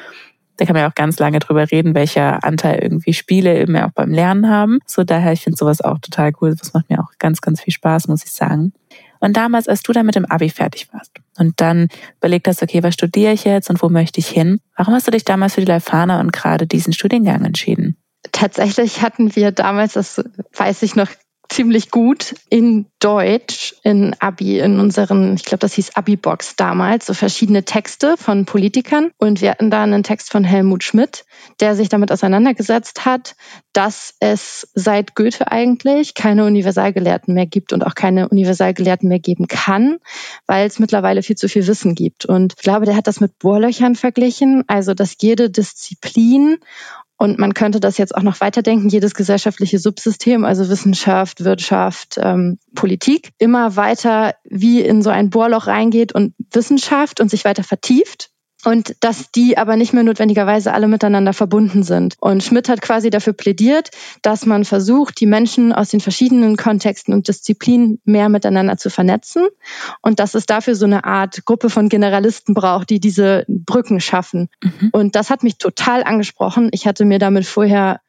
Da 0.58 0.66
kann 0.66 0.74
man 0.74 0.84
ja 0.84 0.90
auch 0.90 0.96
ganz 0.96 1.18
lange 1.20 1.40
drüber 1.40 1.72
reden, 1.72 1.96
welcher 1.96 2.44
Anteil 2.44 2.80
irgendwie 2.80 3.14
Spiele 3.14 3.60
eben 3.60 3.76
auch 3.78 3.92
beim 3.92 4.12
Lernen 4.12 4.50
haben. 4.50 4.80
So 4.86 5.04
daher, 5.04 5.34
ich 5.34 5.42
finde 5.42 5.58
sowas 5.58 5.82
auch 5.82 5.98
total 6.00 6.32
cool. 6.42 6.56
Das 6.56 6.74
macht 6.74 6.90
mir 6.90 7.00
auch 7.00 7.12
ganz, 7.18 7.42
ganz 7.42 7.62
viel 7.62 7.74
Spaß, 7.74 8.08
muss 8.08 8.24
ich 8.24 8.32
sagen. 8.32 8.74
Und 9.20 9.38
damals, 9.38 9.68
als 9.68 9.84
du 9.84 9.94
dann 9.94 10.06
mit 10.06 10.16
dem 10.16 10.26
Abi 10.26 10.50
fertig 10.50 10.90
warst 10.92 11.14
und 11.38 11.60
dann 11.62 11.88
überlegt 12.18 12.48
hast, 12.48 12.62
okay, 12.62 12.84
was 12.84 12.94
studiere 12.94 13.32
ich 13.32 13.46
jetzt 13.46 13.70
und 13.70 13.82
wo 13.82 13.90
möchte 13.90 14.20
ich 14.20 14.28
hin? 14.28 14.60
Warum 14.76 14.94
hast 14.94 15.08
du 15.08 15.12
dich 15.12 15.24
damals 15.24 15.56
für 15.56 15.62
die 15.62 15.68
Leifana 15.68 16.20
und 16.20 16.34
gerade 16.34 16.68
diesen 16.68 16.94
Studiengang 16.94 17.46
entschieden? 17.46 17.98
Tatsächlich 18.32 19.02
hatten 19.02 19.36
wir 19.36 19.52
damals, 19.52 19.94
das 19.94 20.22
weiß 20.56 20.84
ich 20.84 20.96
noch 20.96 21.08
ziemlich 21.54 21.92
gut 21.92 22.34
in 22.50 22.88
Deutsch, 23.00 23.76
in 23.84 24.16
Abi, 24.20 24.60
in 24.60 24.80
unseren, 24.80 25.36
ich 25.36 25.46
glaube, 25.46 25.60
das 25.60 25.74
hieß 25.74 25.96
Abi-Box 25.96 26.56
damals, 26.56 27.06
so 27.06 27.14
verschiedene 27.14 27.64
Texte 27.64 28.16
von 28.18 28.46
Politikern. 28.46 29.12
Und 29.18 29.42
wir 29.42 29.52
hatten 29.52 29.70
da 29.70 29.84
einen 29.84 30.02
Text 30.02 30.32
von 30.32 30.44
Helmut 30.44 30.84
Schmidt, 30.84 31.26
der 31.60 31.76
sich 31.76 31.90
damit 31.90 32.12
auseinandergesetzt 32.12 33.06
hat, 33.06 33.36
dass 33.72 34.16
es 34.20 34.68
seit 34.74 35.16
Goethe 35.16 35.52
eigentlich 35.52 36.16
keine 36.16 36.46
Universalgelehrten 36.46 37.36
mehr 37.36 37.46
gibt 37.46 37.72
und 37.72 37.86
auch 37.86 37.94
keine 37.94 38.30
Universalgelehrten 38.30 39.08
mehr 39.08 39.20
geben 39.20 39.48
kann, 39.48 40.00
weil 40.48 40.66
es 40.66 40.80
mittlerweile 40.80 41.22
viel 41.22 41.36
zu 41.36 41.48
viel 41.48 41.68
Wissen 41.68 41.94
gibt. 41.94 42.26
Und 42.26 42.54
ich 42.58 42.64
glaube, 42.64 42.86
der 42.86 42.96
hat 42.96 43.06
das 43.06 43.20
mit 43.20 43.38
Bohrlöchern 43.38 43.96
verglichen, 43.96 44.64
also 44.68 44.96
dass 44.96 45.18
jede 45.22 45.52
Disziplin 45.52 46.58
und 47.24 47.40
man 47.40 47.54
könnte 47.54 47.80
das 47.80 47.98
jetzt 47.98 48.14
auch 48.14 48.22
noch 48.22 48.42
weiterdenken, 48.42 48.90
jedes 48.90 49.14
gesellschaftliche 49.14 49.80
Subsystem, 49.80 50.44
also 50.44 50.68
Wissenschaft, 50.68 51.46
Wirtschaft, 51.46 52.20
ähm, 52.22 52.60
Politik, 52.76 53.30
immer 53.38 53.78
weiter 53.78 54.36
wie 54.44 54.82
in 54.82 55.02
so 55.02 55.10
ein 55.10 55.30
Bohrloch 55.30 55.68
reingeht 55.68 56.14
und 56.14 56.34
Wissenschaft 56.52 57.22
und 57.22 57.30
sich 57.30 57.46
weiter 57.46 57.64
vertieft 57.64 58.33
und 58.64 58.96
dass 59.00 59.32
die 59.32 59.58
aber 59.58 59.76
nicht 59.76 59.94
mehr 59.94 60.04
notwendigerweise 60.04 60.74
alle 60.74 60.88
miteinander 60.88 61.34
verbunden 61.34 61.84
sind. 61.84 62.16
Und 62.20 62.44
Schmidt 62.44 62.70
hat 62.70 62.82
quasi 62.82 63.10
dafür 63.10 63.34
plädiert, 63.34 63.90
dass 64.22 64.46
man 64.46 64.66
versucht, 64.66 65.20
die 65.20 65.26
Menschen 65.26 65.74
aus 65.74 65.90
den 65.90 66.00
verschiedenen 66.00 66.58
Kontexten 66.58 67.14
und 67.14 67.28
Disziplinen 67.28 68.00
mehr 68.06 68.30
miteinander 68.30 68.78
zu 68.78 68.90
vernetzen 68.90 69.48
und 70.02 70.20
dass 70.20 70.36
es 70.36 70.46
dafür 70.46 70.76
so 70.76 70.86
eine 70.86 71.04
Art 71.04 71.46
Gruppe 71.46 71.70
von 71.70 71.90
Generalisten 71.90 72.54
braucht, 72.54 72.90
die 72.90 73.00
diese 73.00 73.46
Brücken 73.48 74.00
schaffen. 74.00 74.50
Mhm. 74.64 74.90
Und 74.92 75.16
das 75.16 75.30
hat 75.30 75.44
mich 75.44 75.58
total 75.58 76.04
angesprochen. 76.04 76.70
Ich 76.72 76.88
hatte 76.88 77.06
mir 77.06 77.20
damit 77.20 77.46
vorher 77.46 78.00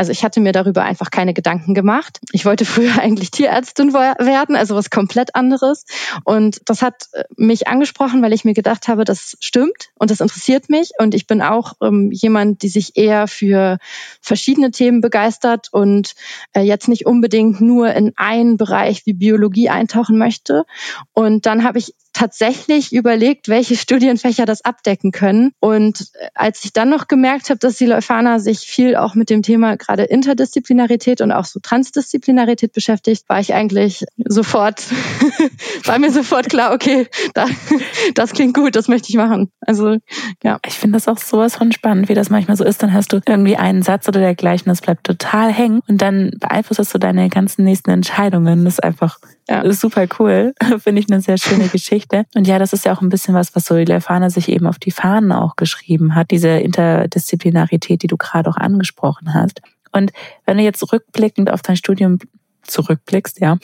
also 0.00 0.12
ich 0.12 0.24
hatte 0.24 0.40
mir 0.40 0.52
darüber 0.52 0.82
einfach 0.82 1.10
keine 1.10 1.34
Gedanken 1.34 1.74
gemacht. 1.74 2.20
Ich 2.32 2.46
wollte 2.46 2.64
früher 2.64 2.98
eigentlich 3.02 3.30
Tierärztin 3.30 3.92
werden, 3.92 4.56
also 4.56 4.74
was 4.74 4.88
komplett 4.88 5.34
anderes. 5.34 5.84
Und 6.24 6.62
das 6.64 6.80
hat 6.80 7.08
äh, 7.12 7.24
mich 7.36 7.68
angesprochen, 7.68 8.22
weil 8.22 8.32
ich 8.32 8.46
mir 8.46 8.54
gedacht 8.54 8.88
habe, 8.88 9.04
das 9.04 9.36
stimmt 9.40 9.90
und 9.96 10.10
das 10.10 10.20
interessiert 10.20 10.70
mich. 10.70 10.92
Und 10.98 11.14
ich 11.14 11.26
bin 11.26 11.42
auch 11.42 11.74
ähm, 11.82 12.10
jemand, 12.12 12.62
die 12.62 12.70
sich 12.70 12.96
eher 12.96 13.28
für 13.28 13.76
verschiedene 14.22 14.70
Themen 14.70 15.02
begeistert 15.02 15.68
und 15.70 16.14
äh, 16.54 16.62
jetzt 16.62 16.88
nicht 16.88 17.04
unbedingt 17.04 17.60
nur 17.60 17.92
in 17.92 18.14
einen 18.16 18.56
Bereich 18.56 19.04
wie 19.04 19.12
Biologie 19.12 19.68
eintauchen 19.68 20.16
möchte. 20.16 20.64
Und 21.12 21.44
dann 21.44 21.62
habe 21.62 21.78
ich 21.78 21.94
tatsächlich 22.12 22.92
überlegt, 22.92 23.48
welche 23.48 23.76
Studienfächer 23.76 24.46
das 24.46 24.64
abdecken 24.64 25.12
können. 25.12 25.52
Und 25.60 26.08
äh, 26.14 26.28
als 26.34 26.64
ich 26.64 26.72
dann 26.72 26.90
noch 26.90 27.08
gemerkt 27.08 27.50
habe, 27.50 27.58
dass 27.58 27.76
die 27.76 27.86
Leuphana 27.86 28.38
sich 28.40 28.60
viel 28.60 28.96
auch 28.96 29.14
mit 29.14 29.30
dem 29.30 29.42
Thema 29.42 29.76
gerade 29.76 30.04
Interdisziplinarität 30.04 31.20
und 31.20 31.32
auch 31.32 31.44
so 31.44 31.60
Transdisziplinarität 31.60 32.72
beschäftigt, 32.72 33.28
war 33.28 33.40
ich 33.40 33.54
eigentlich 33.54 34.04
sofort, 34.24 34.84
war 35.84 35.98
mir 35.98 36.10
sofort 36.10 36.48
klar, 36.48 36.72
okay, 36.72 37.06
da, 37.34 37.46
das 38.14 38.32
klingt 38.32 38.54
gut, 38.54 38.76
das 38.76 38.88
möchte 38.88 39.08
ich 39.10 39.16
machen. 39.16 39.50
Also, 39.60 39.96
ja. 40.42 40.58
Ich 40.66 40.74
finde 40.74 40.96
das 40.96 41.08
auch 41.08 41.18
sowas 41.18 41.56
von 41.56 41.72
spannend, 41.72 42.08
wie 42.08 42.14
das 42.14 42.30
manchmal 42.30 42.56
so 42.56 42.64
ist. 42.64 42.82
Dann 42.82 42.92
hast 42.92 43.12
du 43.12 43.20
irgendwie 43.26 43.56
einen 43.56 43.82
Satz 43.82 44.08
oder 44.08 44.20
dergleichen, 44.20 44.68
das 44.68 44.80
bleibt 44.80 45.04
total 45.04 45.52
hängen 45.52 45.80
und 45.88 46.02
dann 46.02 46.32
beeinflusst 46.38 46.90
so 46.90 46.98
deine 46.98 47.28
ganzen 47.28 47.64
nächsten 47.64 47.90
Entscheidungen. 47.90 48.64
Das 48.64 48.74
ist 48.74 48.84
einfach 48.84 49.18
ja. 49.50 49.62
Das 49.62 49.74
ist 49.74 49.80
super 49.80 50.06
cool. 50.18 50.54
Finde 50.78 51.02
ich 51.02 51.10
eine 51.10 51.20
sehr 51.20 51.36
schöne 51.36 51.68
Geschichte. 51.72 52.24
Und 52.34 52.46
ja, 52.46 52.58
das 52.58 52.72
ist 52.72 52.84
ja 52.84 52.94
auch 52.94 53.02
ein 53.02 53.08
bisschen 53.08 53.34
was, 53.34 53.54
was 53.56 53.64
so 53.64 53.74
Lefana 53.74 54.30
sich 54.30 54.48
eben 54.48 54.66
auf 54.66 54.78
die 54.78 54.92
Fahnen 54.92 55.32
auch 55.32 55.56
geschrieben 55.56 56.14
hat. 56.14 56.30
Diese 56.30 56.48
Interdisziplinarität, 56.48 58.02
die 58.02 58.06
du 58.06 58.16
gerade 58.16 58.48
auch 58.48 58.56
angesprochen 58.56 59.34
hast. 59.34 59.60
Und 59.90 60.12
wenn 60.46 60.56
du 60.56 60.62
jetzt 60.62 60.92
rückblickend 60.92 61.50
auf 61.50 61.62
dein 61.62 61.76
Studium 61.76 62.18
zurückblickst, 62.62 63.40
ja, 63.40 63.58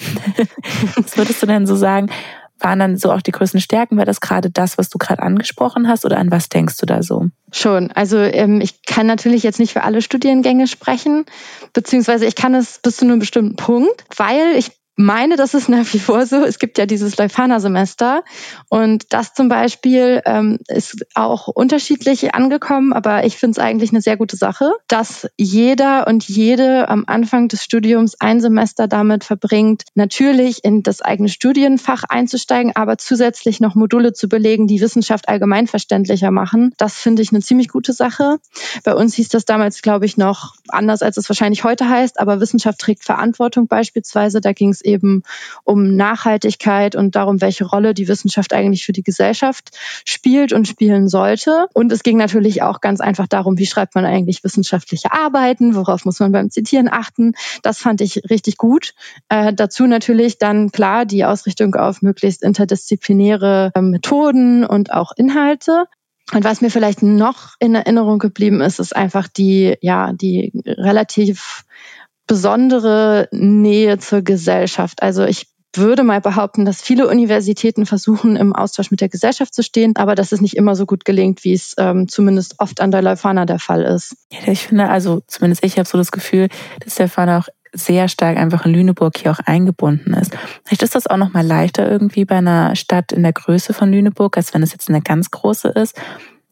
was 0.96 1.16
würdest 1.16 1.40
du 1.40 1.46
denn 1.46 1.66
so 1.66 1.76
sagen? 1.76 2.10
Waren 2.58 2.78
dann 2.78 2.96
so 2.96 3.12
auch 3.12 3.20
die 3.20 3.32
größten 3.32 3.60
Stärken? 3.60 3.98
War 3.98 4.06
das 4.06 4.20
gerade 4.20 4.50
das, 4.50 4.78
was 4.78 4.88
du 4.88 4.96
gerade 4.96 5.22
angesprochen 5.22 5.88
hast 5.88 6.04
oder 6.04 6.16
an 6.18 6.30
was 6.30 6.48
denkst 6.48 6.78
du 6.78 6.86
da 6.86 7.02
so? 7.02 7.26
Schon. 7.52 7.92
Also 7.92 8.16
ähm, 8.16 8.60
ich 8.62 8.82
kann 8.82 9.06
natürlich 9.06 9.42
jetzt 9.42 9.60
nicht 9.60 9.74
für 9.74 9.82
alle 9.82 10.00
Studiengänge 10.00 10.66
sprechen, 10.66 11.26
beziehungsweise 11.74 12.24
ich 12.24 12.34
kann 12.34 12.54
es 12.54 12.78
bis 12.78 12.96
zu 12.96 13.04
einem 13.04 13.18
bestimmten 13.18 13.56
Punkt, 13.56 14.04
weil 14.16 14.56
ich 14.56 14.72
meine, 14.96 15.36
das 15.36 15.52
ist 15.52 15.68
nach 15.68 15.92
wie 15.92 15.98
vor 15.98 16.24
so. 16.26 16.42
Es 16.42 16.58
gibt 16.58 16.78
ja 16.78 16.86
dieses 16.86 17.18
Leuphana-Semester 17.18 18.24
und 18.68 19.12
das 19.12 19.34
zum 19.34 19.48
Beispiel 19.48 20.22
ähm, 20.24 20.58
ist 20.68 21.06
auch 21.14 21.48
unterschiedlich 21.48 22.34
angekommen, 22.34 22.94
aber 22.94 23.24
ich 23.24 23.36
finde 23.36 23.60
es 23.60 23.64
eigentlich 23.64 23.90
eine 23.90 24.00
sehr 24.00 24.16
gute 24.16 24.36
Sache, 24.36 24.72
dass 24.88 25.28
jeder 25.36 26.06
und 26.06 26.26
jede 26.26 26.88
am 26.88 27.04
Anfang 27.06 27.48
des 27.48 27.62
Studiums 27.62 28.16
ein 28.20 28.40
Semester 28.40 28.88
damit 28.88 29.24
verbringt, 29.24 29.84
natürlich 29.94 30.64
in 30.64 30.82
das 30.82 31.02
eigene 31.02 31.28
Studienfach 31.28 32.04
einzusteigen, 32.08 32.74
aber 32.74 32.96
zusätzlich 32.96 33.60
noch 33.60 33.74
Module 33.74 34.14
zu 34.14 34.28
belegen, 34.28 34.66
die 34.66 34.80
Wissenschaft 34.80 35.28
allgemeinverständlicher 35.28 36.30
machen. 36.30 36.72
Das 36.78 36.94
finde 36.94 37.20
ich 37.20 37.32
eine 37.32 37.40
ziemlich 37.40 37.68
gute 37.68 37.92
Sache. 37.92 38.38
Bei 38.82 38.94
uns 38.94 39.14
hieß 39.14 39.28
das 39.28 39.44
damals, 39.44 39.82
glaube 39.82 40.06
ich, 40.06 40.16
noch 40.16 40.54
anders, 40.68 41.02
als 41.02 41.18
es 41.18 41.28
wahrscheinlich 41.28 41.64
heute 41.64 41.88
heißt, 41.88 42.18
aber 42.18 42.40
Wissenschaft 42.40 42.78
trägt 42.78 43.04
Verantwortung 43.04 43.68
beispielsweise. 43.68 44.40
Da 44.40 44.52
ging 44.52 44.70
es 44.70 44.85
eben 44.86 45.22
um 45.64 45.94
Nachhaltigkeit 45.96 46.96
und 46.96 47.16
darum, 47.16 47.40
welche 47.40 47.64
Rolle 47.64 47.94
die 47.94 48.08
Wissenschaft 48.08 48.52
eigentlich 48.52 48.84
für 48.84 48.92
die 48.92 49.02
Gesellschaft 49.02 49.76
spielt 50.04 50.52
und 50.52 50.68
spielen 50.68 51.08
sollte. 51.08 51.66
Und 51.74 51.92
es 51.92 52.02
ging 52.02 52.16
natürlich 52.16 52.62
auch 52.62 52.80
ganz 52.80 53.00
einfach 53.00 53.26
darum, 53.26 53.58
wie 53.58 53.66
schreibt 53.66 53.94
man 53.94 54.04
eigentlich 54.04 54.44
wissenschaftliche 54.44 55.12
Arbeiten, 55.12 55.74
worauf 55.74 56.04
muss 56.04 56.20
man 56.20 56.32
beim 56.32 56.50
Zitieren 56.50 56.88
achten. 56.90 57.32
Das 57.62 57.78
fand 57.78 58.00
ich 58.00 58.22
richtig 58.30 58.56
gut. 58.56 58.94
Äh, 59.28 59.52
dazu 59.52 59.86
natürlich 59.86 60.38
dann 60.38 60.70
klar 60.70 61.04
die 61.04 61.24
Ausrichtung 61.24 61.74
auf 61.74 62.02
möglichst 62.02 62.42
interdisziplinäre 62.42 63.72
äh, 63.74 63.82
Methoden 63.82 64.64
und 64.64 64.92
auch 64.92 65.12
Inhalte. 65.16 65.84
Und 66.32 66.44
was 66.44 66.60
mir 66.60 66.70
vielleicht 66.70 67.02
noch 67.02 67.54
in 67.60 67.74
Erinnerung 67.74 68.18
geblieben 68.18 68.60
ist, 68.60 68.80
ist 68.80 68.96
einfach 68.96 69.28
die, 69.28 69.76
ja, 69.80 70.12
die 70.12 70.52
relativ 70.66 71.64
besondere 72.26 73.28
Nähe 73.32 73.98
zur 73.98 74.22
Gesellschaft. 74.22 75.02
Also 75.02 75.24
ich 75.24 75.46
würde 75.76 76.04
mal 76.04 76.20
behaupten, 76.20 76.64
dass 76.64 76.80
viele 76.80 77.06
Universitäten 77.08 77.86
versuchen, 77.86 78.36
im 78.36 78.54
Austausch 78.54 78.90
mit 78.90 79.00
der 79.00 79.08
Gesellschaft 79.08 79.54
zu 79.54 79.62
stehen, 79.62 79.94
aber 79.96 80.14
dass 80.14 80.32
es 80.32 80.40
nicht 80.40 80.56
immer 80.56 80.74
so 80.74 80.86
gut 80.86 81.04
gelingt, 81.04 81.44
wie 81.44 81.52
es 81.52 81.74
ähm, 81.78 82.08
zumindest 82.08 82.56
oft 82.58 82.80
an 82.80 82.90
der 82.90 83.02
Leuphana 83.02 83.44
der 83.44 83.58
Fall 83.58 83.82
ist. 83.82 84.16
Ja, 84.32 84.50
ich 84.50 84.66
finde, 84.66 84.88
also 84.88 85.22
zumindest 85.26 85.64
ich 85.64 85.78
habe 85.78 85.88
so 85.88 85.98
das 85.98 86.12
Gefühl, 86.12 86.48
dass 86.80 86.94
der 86.94 87.06
Leuphana 87.06 87.38
auch 87.38 87.48
sehr 87.72 88.08
stark 88.08 88.38
einfach 88.38 88.64
in 88.64 88.72
Lüneburg 88.72 89.18
hier 89.18 89.32
auch 89.32 89.40
eingebunden 89.40 90.14
ist. 90.14 90.32
Vielleicht 90.64 90.82
ist 90.82 90.94
das 90.94 91.06
auch 91.06 91.18
noch 91.18 91.34
mal 91.34 91.46
leichter 91.46 91.90
irgendwie 91.90 92.24
bei 92.24 92.36
einer 92.36 92.74
Stadt 92.74 93.12
in 93.12 93.22
der 93.22 93.34
Größe 93.34 93.74
von 93.74 93.90
Lüneburg, 93.90 94.36
als 94.36 94.54
wenn 94.54 94.62
es 94.62 94.72
jetzt 94.72 94.88
eine 94.88 95.02
ganz 95.02 95.30
große 95.30 95.68
ist. 95.68 95.94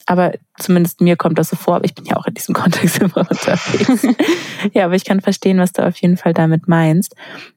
Aber 0.07 0.33
zumindest 0.59 1.01
mir 1.01 1.17
kommt 1.17 1.39
das 1.39 1.51
so 1.51 1.57
vor, 1.57 1.77
aber 1.77 1.85
ich 1.85 1.95
bin 1.95 2.05
ja 2.05 2.17
auch 2.17 2.27
in 2.27 2.35
diesem 2.35 2.55
Kontext 2.55 2.99
immer 2.99 3.17
unterwegs. 3.17 4.07
ja, 4.73 4.85
aber 4.85 4.95
ich 4.95 5.05
kann 5.05 5.21
verstehen, 5.21 5.59
was 5.59 5.73
du 5.73 5.87
auf 5.87 5.97
jeden 5.99 6.17
Fall 6.17 6.35
damit 6.35 6.69
meinst. 6.69 7.15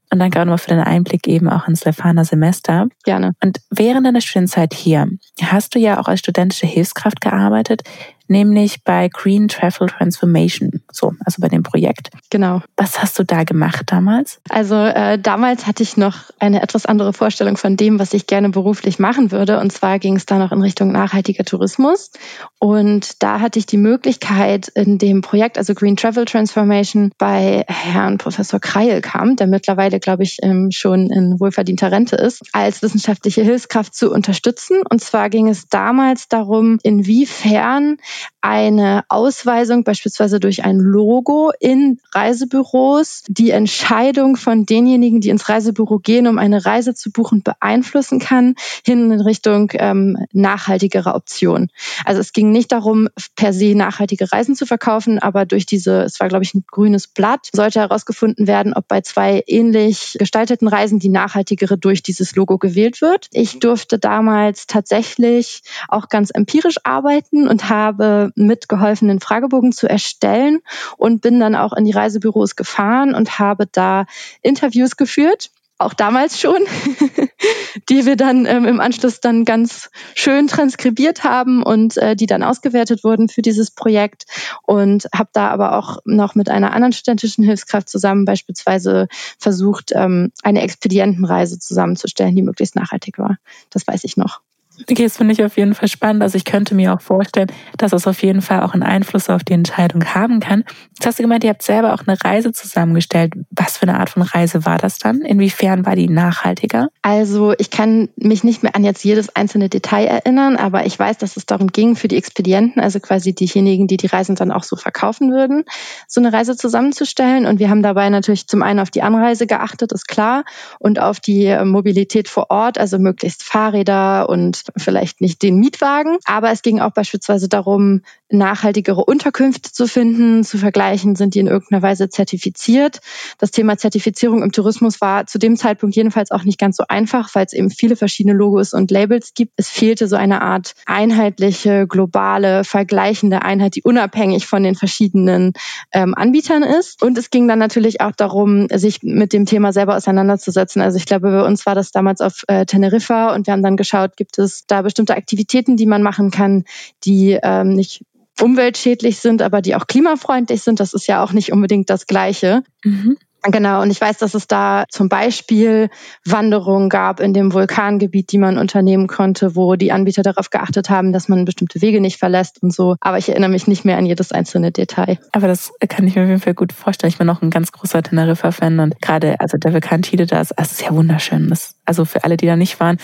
Und 0.10 0.20
danke 0.20 0.40
auch 0.40 0.46
nochmal 0.46 0.58
für 0.58 0.70
den 0.70 0.80
Einblick 0.80 1.28
eben 1.28 1.50
auch 1.50 1.68
ins 1.68 1.84
Lefana 1.84 2.24
Semester. 2.24 2.88
Gerne. 3.04 3.34
Und 3.44 3.60
während 3.70 4.06
deiner 4.06 4.22
Studienzeit 4.22 4.74
hier 4.74 5.10
hast 5.42 5.76
du 5.76 5.80
ja 5.80 6.00
auch 6.00 6.08
als 6.08 6.20
studentische 6.20 6.66
Hilfskraft 6.66 7.20
gearbeitet 7.20 7.82
nämlich 8.30 8.84
bei 8.84 9.10
Green 9.12 9.48
Travel 9.48 9.88
Transformation, 9.88 10.82
so, 10.92 11.14
also 11.26 11.42
bei 11.42 11.48
dem 11.48 11.64
Projekt. 11.64 12.10
Genau. 12.30 12.62
Was 12.76 13.02
hast 13.02 13.18
du 13.20 13.24
da 13.24 13.44
gemacht 13.44 13.84
damals? 13.88 14.40
Also 14.50 14.76
äh, 14.76 15.18
damals 15.20 15.68
hatte 15.68 15.84
ich 15.84 15.98
noch 15.98 16.16
eine 16.40 16.62
etwas 16.62 16.86
andere 16.86 17.14
Vorstellung 17.14 17.58
von 17.58 17.78
dem, 17.78 18.00
was 18.00 18.14
ich 18.14 18.28
gerne 18.28 18.50
beruflich 18.50 19.00
machen 19.00 19.32
würde. 19.32 19.60
Und 19.60 19.72
zwar 19.72 20.00
ging 20.00 20.16
es 20.16 20.26
da 20.26 20.38
noch 20.38 20.52
in 20.52 20.62
Richtung 20.62 20.92
nachhaltiger 20.92 21.46
Tourismus. 21.46 22.12
Und 22.60 23.24
da 23.24 23.40
hatte 23.40 23.60
ich 23.60 23.66
die 23.66 23.78
Möglichkeit 23.78 24.68
in 24.70 24.98
dem 24.98 25.22
Projekt, 25.22 25.58
also 25.58 25.74
Green 25.74 25.96
Travel 25.96 26.26
Transformation, 26.26 27.12
bei 27.18 27.66
Herrn 27.68 28.18
Professor 28.18 28.60
Kreil 28.60 29.02
kam, 29.02 29.36
der 29.36 29.48
mittlerweile, 29.48 30.00
glaube 30.00 30.24
ich, 30.24 30.38
ähm, 30.42 30.70
schon 30.72 31.10
in 31.10 31.40
wohlverdienter 31.40 31.92
Rente 31.92 32.16
ist, 32.16 32.44
als 32.54 32.82
wissenschaftliche 32.82 33.42
Hilfskraft 33.42 33.94
zu 33.94 34.12
unterstützen. 34.12 34.82
Und 34.90 35.02
zwar 35.02 35.30
ging 35.30 35.48
es 35.48 35.68
damals 35.68 36.28
darum, 36.28 36.80
inwiefern 36.84 37.98
eine 38.42 39.04
Ausweisung 39.10 39.84
beispielsweise 39.84 40.40
durch 40.40 40.64
ein 40.64 40.78
Logo 40.78 41.52
in 41.60 42.00
Reisebüros 42.14 43.24
die 43.28 43.52
Entscheidung 43.52 44.38
von 44.38 44.66
denjenigen, 44.66 45.20
die 45.20 45.30
ins 45.30 45.50
Reisebüro 45.50 46.00
gehen, 46.00 46.28
um 46.28 46.38
eine 46.38 46.66
Reise 46.66 46.94
zu 46.94 47.12
buchen, 47.12 47.44
beeinflussen 47.44 48.20
kann, 48.20 48.56
hin 48.86 49.12
in 49.12 49.22
Richtung 49.22 49.72
ähm, 49.74 50.18
nachhaltigerer 50.32 51.16
Optionen. 51.16 51.72
Also 52.06 52.22
es 52.22 52.32
ging 52.32 52.52
nicht 52.52 52.72
darum, 52.72 53.10
per 53.36 53.52
se 53.54 53.76
nachhaltige 53.76 54.32
Reisen 54.32 54.56
zu 54.56 54.66
verkaufen, 54.66 55.20
aber 55.20 55.46
durch 55.46 55.66
diese, 55.66 56.04
es 56.04 56.20
war 56.20 56.30
glaube 56.30 56.44
ich 56.44 56.54
ein 56.54 56.64
grünes 56.70 57.08
Blatt, 57.08 57.50
sollte 57.54 57.82
herausgefunden 57.82 58.48
werden, 58.48 58.74
ob 58.74 58.88
bei 58.88 59.02
zwei 59.02 59.44
ähnlich 59.48 60.16
gestalteten 60.20 60.68
Reisen 60.68 61.00
die 61.00 61.10
nachhaltigere 61.10 61.78
durch 61.78 62.02
dieses 62.02 62.36
Logo 62.36 62.58
gewählt 62.58 63.02
wird. 63.02 63.28
Ich 63.32 63.60
durfte 63.60 64.00
damals 64.00 64.68
tatsächlich 64.68 65.64
auch 65.90 66.08
ganz 66.08 66.30
empirisch 66.30 66.78
arbeiten 66.84 67.48
und 67.48 67.70
habe 67.70 68.07
mitgeholfen, 68.36 69.08
den 69.08 69.20
Fragebogen 69.20 69.72
zu 69.72 69.88
erstellen 69.88 70.60
und 70.98 71.22
bin 71.22 71.40
dann 71.40 71.56
auch 71.56 71.74
in 71.74 71.86
die 71.86 71.92
Reisebüros 71.92 72.56
gefahren 72.56 73.14
und 73.16 73.40
habe 73.40 73.66
da 73.72 74.06
Interviews 74.42 74.98
geführt 74.98 75.52
auch 75.80 75.94
damals 75.94 76.40
schon, 76.40 76.58
die 77.90 78.06
wir 78.06 78.16
dann 78.16 78.46
ähm, 78.46 78.66
im 78.66 78.80
Anschluss 78.80 79.20
dann 79.20 79.46
ganz 79.46 79.90
schön 80.16 80.48
transkribiert 80.48 81.24
haben 81.24 81.62
und 81.62 81.98
äh, 81.98 82.16
die 82.16 82.26
dann 82.26 82.42
ausgewertet 82.42 83.04
wurden 83.04 83.30
für 83.30 83.44
dieses 83.44 83.70
Projekt 83.72 84.26
und 84.64 85.08
habe 85.14 85.30
da 85.34 85.50
aber 85.50 85.78
auch 85.78 86.00
noch 86.06 86.34
mit 86.34 86.50
einer 86.50 86.74
anderen 86.74 86.94
studentischen 86.94 87.44
Hilfskraft 87.44 87.90
zusammen 87.90 88.26
beispielsweise 88.26 89.08
versucht, 89.38 89.92
ähm, 89.94 90.32
eine 90.42 90.62
Expedientenreise 90.62 91.60
zusammenzustellen, 91.60 92.36
die 92.36 92.42
möglichst 92.42 92.76
nachhaltig 92.76 93.20
war. 93.20 93.38
Das 93.70 93.86
weiß 93.86 94.04
ich 94.04 94.18
noch. 94.18 94.42
Okay, 94.82 95.04
das 95.04 95.18
finde 95.18 95.34
ich 95.34 95.44
auf 95.44 95.58
jeden 95.58 95.74
Fall 95.74 95.88
spannend. 95.88 96.22
Also 96.22 96.38
ich 96.38 96.46
könnte 96.46 96.76
mir 96.76 96.94
auch 96.94 97.02
vorstellen, 97.02 97.52
dass 97.78 97.94
es 97.94 98.06
auf 98.06 98.22
jeden 98.22 98.42
Fall 98.42 98.62
auch 98.62 98.74
einen 98.74 98.84
Einfluss 98.84 99.30
auf 99.30 99.44
die 99.44 99.54
Entscheidung 99.54 100.06
haben 100.06 100.40
kann. 100.40 100.64
Jetzt 100.90 101.06
hast 101.06 101.20
du 101.20 101.24
gemeint, 101.24 101.44
ihr 101.44 101.50
habt 101.50 101.64
selber 101.64 101.94
auch 101.94 102.06
eine 102.06 102.18
Reise 102.24 102.52
zusammengestellt. 102.52 103.34
Was 103.50 103.78
für 103.78 103.84
eine 103.84 104.00
Art 104.00 104.10
von 104.10 104.22
Reise 104.22 104.66
war 104.66 104.78
das 104.78 105.00
dann? 105.00 105.22
Inwiefern 105.22 105.86
war 105.86 105.96
die 105.96 106.10
nachhaltiger? 106.10 106.90
Also 107.02 107.54
ich 107.58 107.72
kann 107.72 108.10
mich 108.16 108.44
nicht 108.44 108.62
mehr 108.62 108.76
an 108.76 108.84
jetzt 108.84 109.04
jedes 109.04 109.36
einzelne 109.36 109.70
Detail 109.70 110.06
erinnern, 110.06 110.58
aber 110.58 110.86
ich 110.86 110.98
weiß, 110.98 111.18
dass 111.18 111.38
es 111.38 111.46
darum 111.46 111.68
ging, 111.68 111.96
für 111.96 112.08
die 112.08 112.18
Expedienten, 112.18 112.80
also 112.80 113.00
quasi 113.00 113.34
diejenigen, 113.34 113.88
die 113.88 113.98
die 113.98 114.08
Reisen 114.08 114.36
dann 114.36 114.52
auch 114.52 114.64
so 114.64 114.76
verkaufen 114.76 115.32
würden, 115.32 115.66
so 116.08 116.22
eine 116.22 116.32
Reise 116.32 116.56
zusammenzustellen. 116.56 117.46
Und 117.46 117.60
wir 117.60 117.70
haben 117.70 117.82
dabei 117.82 118.10
natürlich 118.10 118.48
zum 118.48 118.62
einen 118.62 118.80
auf 118.80 118.92
die 118.92 119.02
Anreise 119.02 119.48
geachtet, 119.48 119.92
ist 119.92 120.08
klar, 120.08 120.46
und 120.80 121.00
auf 121.00 121.20
die 121.20 121.46
äh, 121.46 121.66
Mobilität 121.66 122.28
vor 122.28 122.48
Ort, 122.50 122.78
also 122.78 123.00
möglichst 123.00 123.44
Fahrräder 123.44 124.30
und 124.30 124.67
vielleicht 124.76 125.22
nicht 125.22 125.42
den 125.42 125.58
Mietwagen. 125.58 126.18
Aber 126.26 126.52
es 126.52 126.62
ging 126.62 126.80
auch 126.80 126.92
beispielsweise 126.92 127.48
darum, 127.48 128.02
nachhaltigere 128.30 129.06
Unterkünfte 129.06 129.72
zu 129.72 129.88
finden, 129.88 130.44
zu 130.44 130.58
vergleichen, 130.58 131.16
sind 131.16 131.34
die 131.34 131.40
in 131.40 131.48
irgendeiner 131.48 131.82
Weise 131.82 132.10
zertifiziert. 132.10 133.00
Das 133.38 133.52
Thema 133.52 133.78
Zertifizierung 133.78 134.44
im 134.44 134.52
Tourismus 134.52 135.00
war 135.00 135.28
zu 135.28 135.40
dem 135.40 135.56
Zeitpunkt 135.56 135.96
jedenfalls 135.96 136.32
auch 136.32 136.44
nicht 136.44 136.60
ganz 136.60 136.78
so 136.78 136.84
einfach, 136.90 137.34
weil 137.36 137.46
es 137.46 137.54
eben 137.54 137.70
viele 137.70 137.96
verschiedene 137.96 138.36
Logos 138.36 138.74
und 138.74 138.92
Labels 138.92 139.34
gibt. 139.34 139.54
Es 139.56 139.70
fehlte 139.70 140.08
so 140.08 140.16
eine 140.18 140.42
Art 140.42 140.74
einheitliche, 140.86 141.88
globale, 141.88 142.64
vergleichende 142.64 143.44
Einheit, 143.44 143.76
die 143.76 143.84
unabhängig 143.84 144.46
von 144.46 144.64
den 144.64 144.76
verschiedenen 144.76 145.54
ähm, 145.94 146.14
Anbietern 146.14 146.64
ist. 146.64 147.02
Und 147.02 147.18
es 147.18 147.30
ging 147.30 147.48
dann 147.48 147.60
natürlich 147.60 148.02
auch 148.02 148.12
darum, 148.12 148.68
sich 148.74 149.04
mit 149.04 149.32
dem 149.32 149.46
Thema 149.46 149.72
selber 149.72 149.96
auseinanderzusetzen. 149.96 150.82
Also 150.82 150.98
ich 150.98 151.06
glaube, 151.06 151.32
bei 151.32 151.44
uns 151.44 151.66
war 151.66 151.76
das 151.76 151.92
damals 151.92 152.20
auf 152.20 152.44
äh, 152.48 152.66
Teneriffa 152.66 153.34
und 153.34 153.48
wir 153.48 153.54
haben 153.54 153.64
dann 153.64 153.78
geschaut, 153.78 154.18
gibt 154.18 154.38
es 154.38 154.57
da 154.66 154.82
bestimmte 154.82 155.16
Aktivitäten, 155.16 155.78
die 155.78 155.86
man 155.86 156.02
machen 156.02 156.32
kann, 156.32 156.64
die 157.04 157.38
ähm, 157.42 157.70
nicht 157.70 158.04
umweltschädlich 158.40 159.20
sind, 159.20 159.42
aber 159.42 159.62
die 159.62 159.76
auch 159.76 159.88
klimafreundlich 159.88 160.62
sind. 160.62 160.80
Das 160.80 160.94
ist 160.94 161.08
ja 161.08 161.24
auch 161.24 161.34
nicht 161.34 161.52
unbedingt 161.52 161.90
das 161.90 162.08
Gleiche. 162.08 162.64
Mhm. 162.84 163.18
Genau, 163.44 163.82
und 163.82 163.92
ich 163.92 164.02
weiß, 164.02 164.18
dass 164.18 164.34
es 164.34 164.48
da 164.48 164.86
zum 164.90 165.10
Beispiel 165.10 165.90
Wanderungen 166.26 166.90
gab 166.90 167.20
in 167.20 167.34
dem 167.34 167.54
Vulkangebiet, 167.54 168.32
die 168.32 168.38
man 168.40 168.58
unternehmen 168.58 169.08
konnte, 169.08 169.56
wo 169.56 169.76
die 169.76 169.92
Anbieter 169.92 170.22
darauf 170.22 170.50
geachtet 170.50 170.90
haben, 170.90 171.14
dass 171.14 171.30
man 171.30 171.46
bestimmte 171.46 171.82
Wege 171.82 172.02
nicht 172.02 172.18
verlässt 172.18 172.62
und 172.62 172.74
so. 172.74 172.96
Aber 173.00 173.18
ich 173.18 173.30
erinnere 173.30 173.52
mich 173.52 173.68
nicht 173.68 173.86
mehr 173.86 173.98
an 173.98 174.06
jedes 174.06 174.32
einzelne 174.32 174.72
Detail. 174.72 175.20
Aber 175.32 175.48
das 175.48 175.72
kann 175.88 176.08
ich 176.08 176.16
mir 176.16 176.24
auf 176.24 176.30
jeden 176.30 176.42
Fall 176.42 176.56
gut 176.56 176.74
vorstellen. 176.74 177.10
Ich 177.10 177.18
bin 177.18 177.30
auch 177.30 177.42
ein 177.42 177.52
ganz 177.52 177.72
großer 177.72 178.04
Teneriffa-Fan 178.04 178.80
und 178.80 179.02
gerade, 179.02 179.40
also 179.40 179.58
der 179.58 179.72
Vulkan 179.72 180.02
Tide, 180.02 180.26
das, 180.26 180.50
das 180.58 180.74
ist 180.74 180.82
ja 180.82 180.94
wunderschön. 180.94 181.48
Das, 181.50 181.76
also 181.86 182.04
für 182.04 182.24
alle, 182.24 182.38
die 182.38 182.48
da 182.48 182.56
nicht 182.56 182.80
waren, 182.80 182.98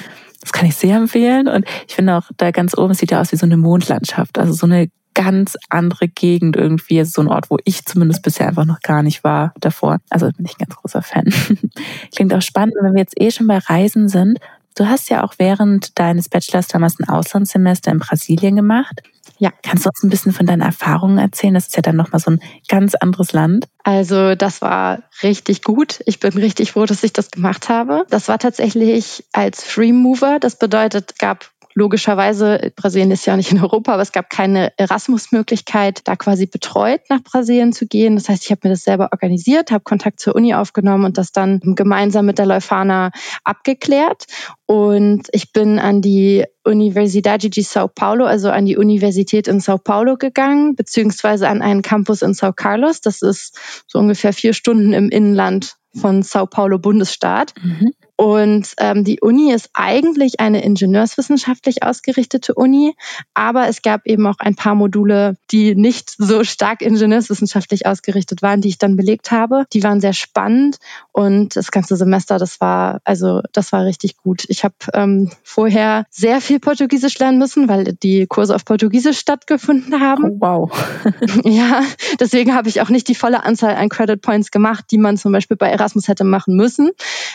das 0.43 0.51
kann 0.51 0.67
ich 0.67 0.75
sehr 0.75 0.97
empfehlen. 0.97 1.47
Und 1.47 1.65
ich 1.87 1.95
finde 1.95 2.17
auch, 2.17 2.29
da 2.35 2.51
ganz 2.51 2.77
oben 2.77 2.93
sieht 2.93 3.11
ja 3.11 3.21
aus 3.21 3.31
wie 3.31 3.37
so 3.37 3.45
eine 3.45 3.55
Mondlandschaft. 3.55 4.37
Also 4.37 4.51
so 4.51 4.65
eine 4.65 4.89
ganz 5.13 5.55
andere 5.69 6.09
Gegend 6.09 6.57
irgendwie. 6.57 7.03
So 7.05 7.21
ein 7.21 7.29
Ort, 7.29 7.49
wo 7.49 7.57
ich 7.63 7.85
zumindest 7.85 8.23
bisher 8.23 8.47
einfach 8.47 8.65
noch 8.65 8.81
gar 8.81 9.03
nicht 9.03 9.23
war 9.23 9.53
davor. 9.59 9.99
Also 10.09 10.29
bin 10.31 10.45
ich 10.45 10.53
ein 10.53 10.65
ganz 10.65 10.75
großer 10.75 11.01
Fan. 11.01 11.33
Klingt 12.15 12.33
auch 12.33 12.41
spannend. 12.41 12.75
Und 12.77 12.85
wenn 12.85 12.93
wir 12.93 13.01
jetzt 13.01 13.19
eh 13.19 13.31
schon 13.31 13.47
bei 13.47 13.57
Reisen 13.57 14.09
sind, 14.09 14.39
du 14.75 14.87
hast 14.87 15.09
ja 15.09 15.23
auch 15.23 15.35
während 15.37 15.97
deines 15.97 16.27
Bachelors 16.27 16.67
damals 16.67 16.99
ein 16.99 17.07
Auslandssemester 17.07 17.91
in 17.91 17.99
Brasilien 17.99 18.57
gemacht. 18.57 19.01
Ja. 19.43 19.51
Kannst 19.61 19.83
du 19.83 19.89
uns 19.89 20.01
ein 20.01 20.09
bisschen 20.09 20.31
von 20.31 20.45
deinen 20.45 20.61
Erfahrungen 20.61 21.17
erzählen? 21.17 21.53
Das 21.53 21.67
ist 21.67 21.75
ja 21.75 21.81
dann 21.81 21.97
nochmal 21.97 22.21
so 22.21 22.31
ein 22.31 22.39
ganz 22.69 22.95
anderes 22.95 23.33
Land. 23.33 23.67
Also 23.83 24.35
das 24.35 24.61
war 24.61 25.03
richtig 25.21 25.63
gut. 25.63 25.99
Ich 26.05 26.21
bin 26.21 26.31
richtig 26.31 26.71
froh, 26.71 26.85
dass 26.85 27.03
ich 27.03 27.11
das 27.11 27.29
gemacht 27.29 27.67
habe. 27.67 28.05
Das 28.09 28.29
war 28.29 28.39
tatsächlich 28.39 29.25
als 29.33 29.61
Free 29.61 29.91
Mover. 29.91 30.37
Das 30.39 30.57
bedeutet, 30.57 31.19
gab 31.19 31.51
logischerweise, 31.75 32.71
Brasilien 32.75 33.11
ist 33.11 33.25
ja 33.25 33.35
nicht 33.35 33.51
in 33.51 33.61
Europa, 33.61 33.93
aber 33.93 34.01
es 34.01 34.11
gab 34.11 34.29
keine 34.29 34.71
Erasmus-Möglichkeit, 34.77 36.01
da 36.05 36.15
quasi 36.15 36.45
betreut 36.45 37.01
nach 37.09 37.21
Brasilien 37.23 37.73
zu 37.73 37.87
gehen. 37.87 38.15
Das 38.15 38.29
heißt, 38.29 38.45
ich 38.45 38.51
habe 38.51 38.61
mir 38.63 38.73
das 38.73 38.83
selber 38.83 39.09
organisiert, 39.11 39.71
habe 39.71 39.83
Kontakt 39.83 40.19
zur 40.19 40.35
Uni 40.35 40.53
aufgenommen 40.53 41.05
und 41.05 41.17
das 41.17 41.31
dann 41.31 41.59
gemeinsam 41.61 42.25
mit 42.25 42.37
der 42.37 42.45
Leuphana 42.45 43.11
abgeklärt. 43.43 44.25
Und 44.65 45.27
ich 45.31 45.51
bin 45.51 45.79
an 45.79 46.01
die 46.01 46.45
Universidade 46.63 47.49
de 47.49 47.63
Sao 47.63 47.87
Paulo, 47.87 48.25
also 48.25 48.49
an 48.49 48.65
die 48.65 48.77
Universität 48.77 49.47
in 49.47 49.59
Sao 49.59 49.77
Paulo 49.77 50.15
gegangen, 50.15 50.75
beziehungsweise 50.75 51.47
an 51.47 51.61
einen 51.61 51.81
Campus 51.81 52.21
in 52.21 52.33
Sao 52.33 52.53
Carlos. 52.53 53.01
Das 53.01 53.21
ist 53.21 53.59
so 53.87 53.99
ungefähr 53.99 54.33
vier 54.33 54.53
Stunden 54.53 54.93
im 54.93 55.09
Inland 55.09 55.75
von 55.95 56.23
Sao 56.23 56.45
Paulo 56.45 56.79
Bundesstaat. 56.79 57.53
Mhm. 57.61 57.93
Und 58.15 58.73
ähm, 58.77 59.03
die 59.03 59.19
Uni 59.21 59.51
ist 59.51 59.69
eigentlich 59.73 60.39
eine 60.39 60.63
ingenieurswissenschaftlich 60.63 61.83
ausgerichtete 61.83 62.53
Uni, 62.53 62.95
aber 63.33 63.67
es 63.67 63.81
gab 63.81 64.05
eben 64.05 64.27
auch 64.27 64.37
ein 64.39 64.55
paar 64.55 64.75
Module, 64.75 65.35
die 65.51 65.75
nicht 65.75 66.13
so 66.17 66.43
stark 66.43 66.81
ingenieurswissenschaftlich 66.81 67.87
ausgerichtet 67.87 68.41
waren, 68.41 68.61
die 68.61 68.69
ich 68.69 68.77
dann 68.77 68.95
belegt 68.95 69.31
habe. 69.31 69.65
Die 69.73 69.83
waren 69.83 69.99
sehr 69.99 70.13
spannend 70.13 70.77
und 71.11 71.55
das 71.55 71.71
ganze 71.71 71.95
Semester, 71.95 72.37
das 72.37 72.61
war 72.61 73.01
also 73.03 73.41
das 73.51 73.71
war 73.71 73.85
richtig 73.85 74.17
gut. 74.17 74.45
Ich 74.47 74.63
habe 74.63 74.75
ähm, 74.93 75.31
vorher 75.43 76.05
sehr 76.09 76.39
viel 76.39 76.59
Portugiesisch 76.59 77.17
lernen 77.17 77.39
müssen, 77.39 77.67
weil 77.67 77.93
die 77.93 78.27
Kurse 78.27 78.53
auf 78.55 78.63
Portugiesisch 78.63 79.17
stattgefunden 79.17 79.99
haben. 79.99 80.25
Oh, 80.25 80.37
wow. 80.39 80.87
ja, 81.45 81.81
deswegen 82.19 82.53
habe 82.53 82.69
ich 82.69 82.81
auch 82.81 82.89
nicht 82.89 83.07
die 83.07 83.15
volle 83.15 83.43
Anzahl 83.43 83.75
an 83.75 83.89
Credit 83.89 84.21
Points 84.21 84.51
gemacht, 84.51 84.85
die 84.91 84.97
man 84.97 85.17
zum 85.17 85.31
Beispiel 85.31 85.57
bei 85.57 85.69
Erasmus 85.69 86.07
hätte 86.07 86.23
machen 86.23 86.55
müssen. 86.55 86.91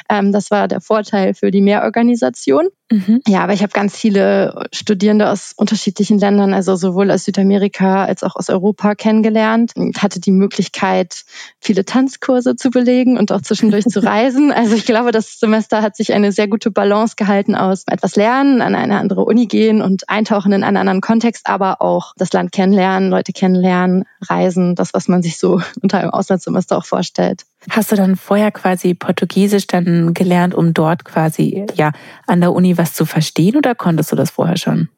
Ähm, 0.08 0.32
das 0.32 0.50
war 0.50 0.67
der 0.68 0.80
Vorteil 0.80 1.34
für 1.34 1.50
die 1.50 1.60
Mehrorganisation. 1.60 2.68
Mhm. 2.90 3.20
Ja, 3.26 3.40
aber 3.40 3.52
ich 3.52 3.62
habe 3.62 3.72
ganz 3.72 3.96
viele 3.96 4.66
Studierende 4.72 5.28
aus 5.30 5.52
unterschiedlichen 5.54 6.18
Ländern, 6.18 6.54
also 6.54 6.74
sowohl 6.74 7.10
aus 7.10 7.24
Südamerika 7.24 8.04
als 8.04 8.22
auch 8.22 8.34
aus 8.34 8.48
Europa 8.48 8.94
kennengelernt. 8.94 9.72
Ich 9.76 10.02
hatte 10.02 10.20
die 10.20 10.32
Möglichkeit, 10.32 11.24
viele 11.60 11.84
Tanzkurse 11.84 12.56
zu 12.56 12.70
belegen 12.70 13.18
und 13.18 13.30
auch 13.30 13.42
zwischendurch 13.42 13.84
zu 13.84 14.00
reisen. 14.04 14.52
Also 14.52 14.74
ich 14.74 14.86
glaube, 14.86 15.12
das 15.12 15.38
Semester 15.38 15.82
hat 15.82 15.96
sich 15.96 16.14
eine 16.14 16.32
sehr 16.32 16.48
gute 16.48 16.70
Balance 16.70 17.16
gehalten 17.16 17.54
aus 17.54 17.84
etwas 17.86 18.16
lernen, 18.16 18.62
an 18.62 18.74
eine 18.74 18.98
andere 18.98 19.24
Uni 19.24 19.46
gehen 19.46 19.82
und 19.82 20.08
eintauchen 20.08 20.52
in 20.52 20.64
einen 20.64 20.78
anderen 20.78 21.02
Kontext, 21.02 21.46
aber 21.46 21.82
auch 21.82 22.14
das 22.16 22.32
Land 22.32 22.52
kennenlernen, 22.52 23.10
Leute 23.10 23.32
kennenlernen, 23.32 24.04
reisen, 24.22 24.74
das, 24.74 24.94
was 24.94 25.08
man 25.08 25.22
sich 25.22 25.38
so 25.38 25.60
unter 25.82 25.98
einem 25.98 26.10
Auslandssemester 26.10 26.78
auch 26.78 26.86
vorstellt. 26.86 27.44
Hast 27.70 27.92
du 27.92 27.96
dann 27.96 28.16
vorher 28.16 28.52
quasi 28.52 28.94
Portugiesisch 28.94 29.66
dann 29.66 30.14
gelernt, 30.14 30.54
um 30.54 30.72
dort 30.72 31.04
quasi 31.04 31.66
ja 31.74 31.90
an 32.26 32.40
der 32.40 32.52
Uni 32.52 32.77
was 32.78 32.94
zu 32.94 33.04
verstehen 33.04 33.56
oder 33.56 33.74
konntest 33.74 34.12
du 34.12 34.16
das 34.16 34.30
vorher 34.30 34.56
schon? 34.56 34.88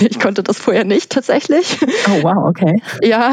Ich 0.00 0.18
konnte 0.18 0.42
das 0.42 0.58
vorher 0.58 0.84
nicht 0.84 1.10
tatsächlich. 1.10 1.78
Oh 2.08 2.22
wow, 2.22 2.48
okay. 2.48 2.82
Ja, 3.02 3.32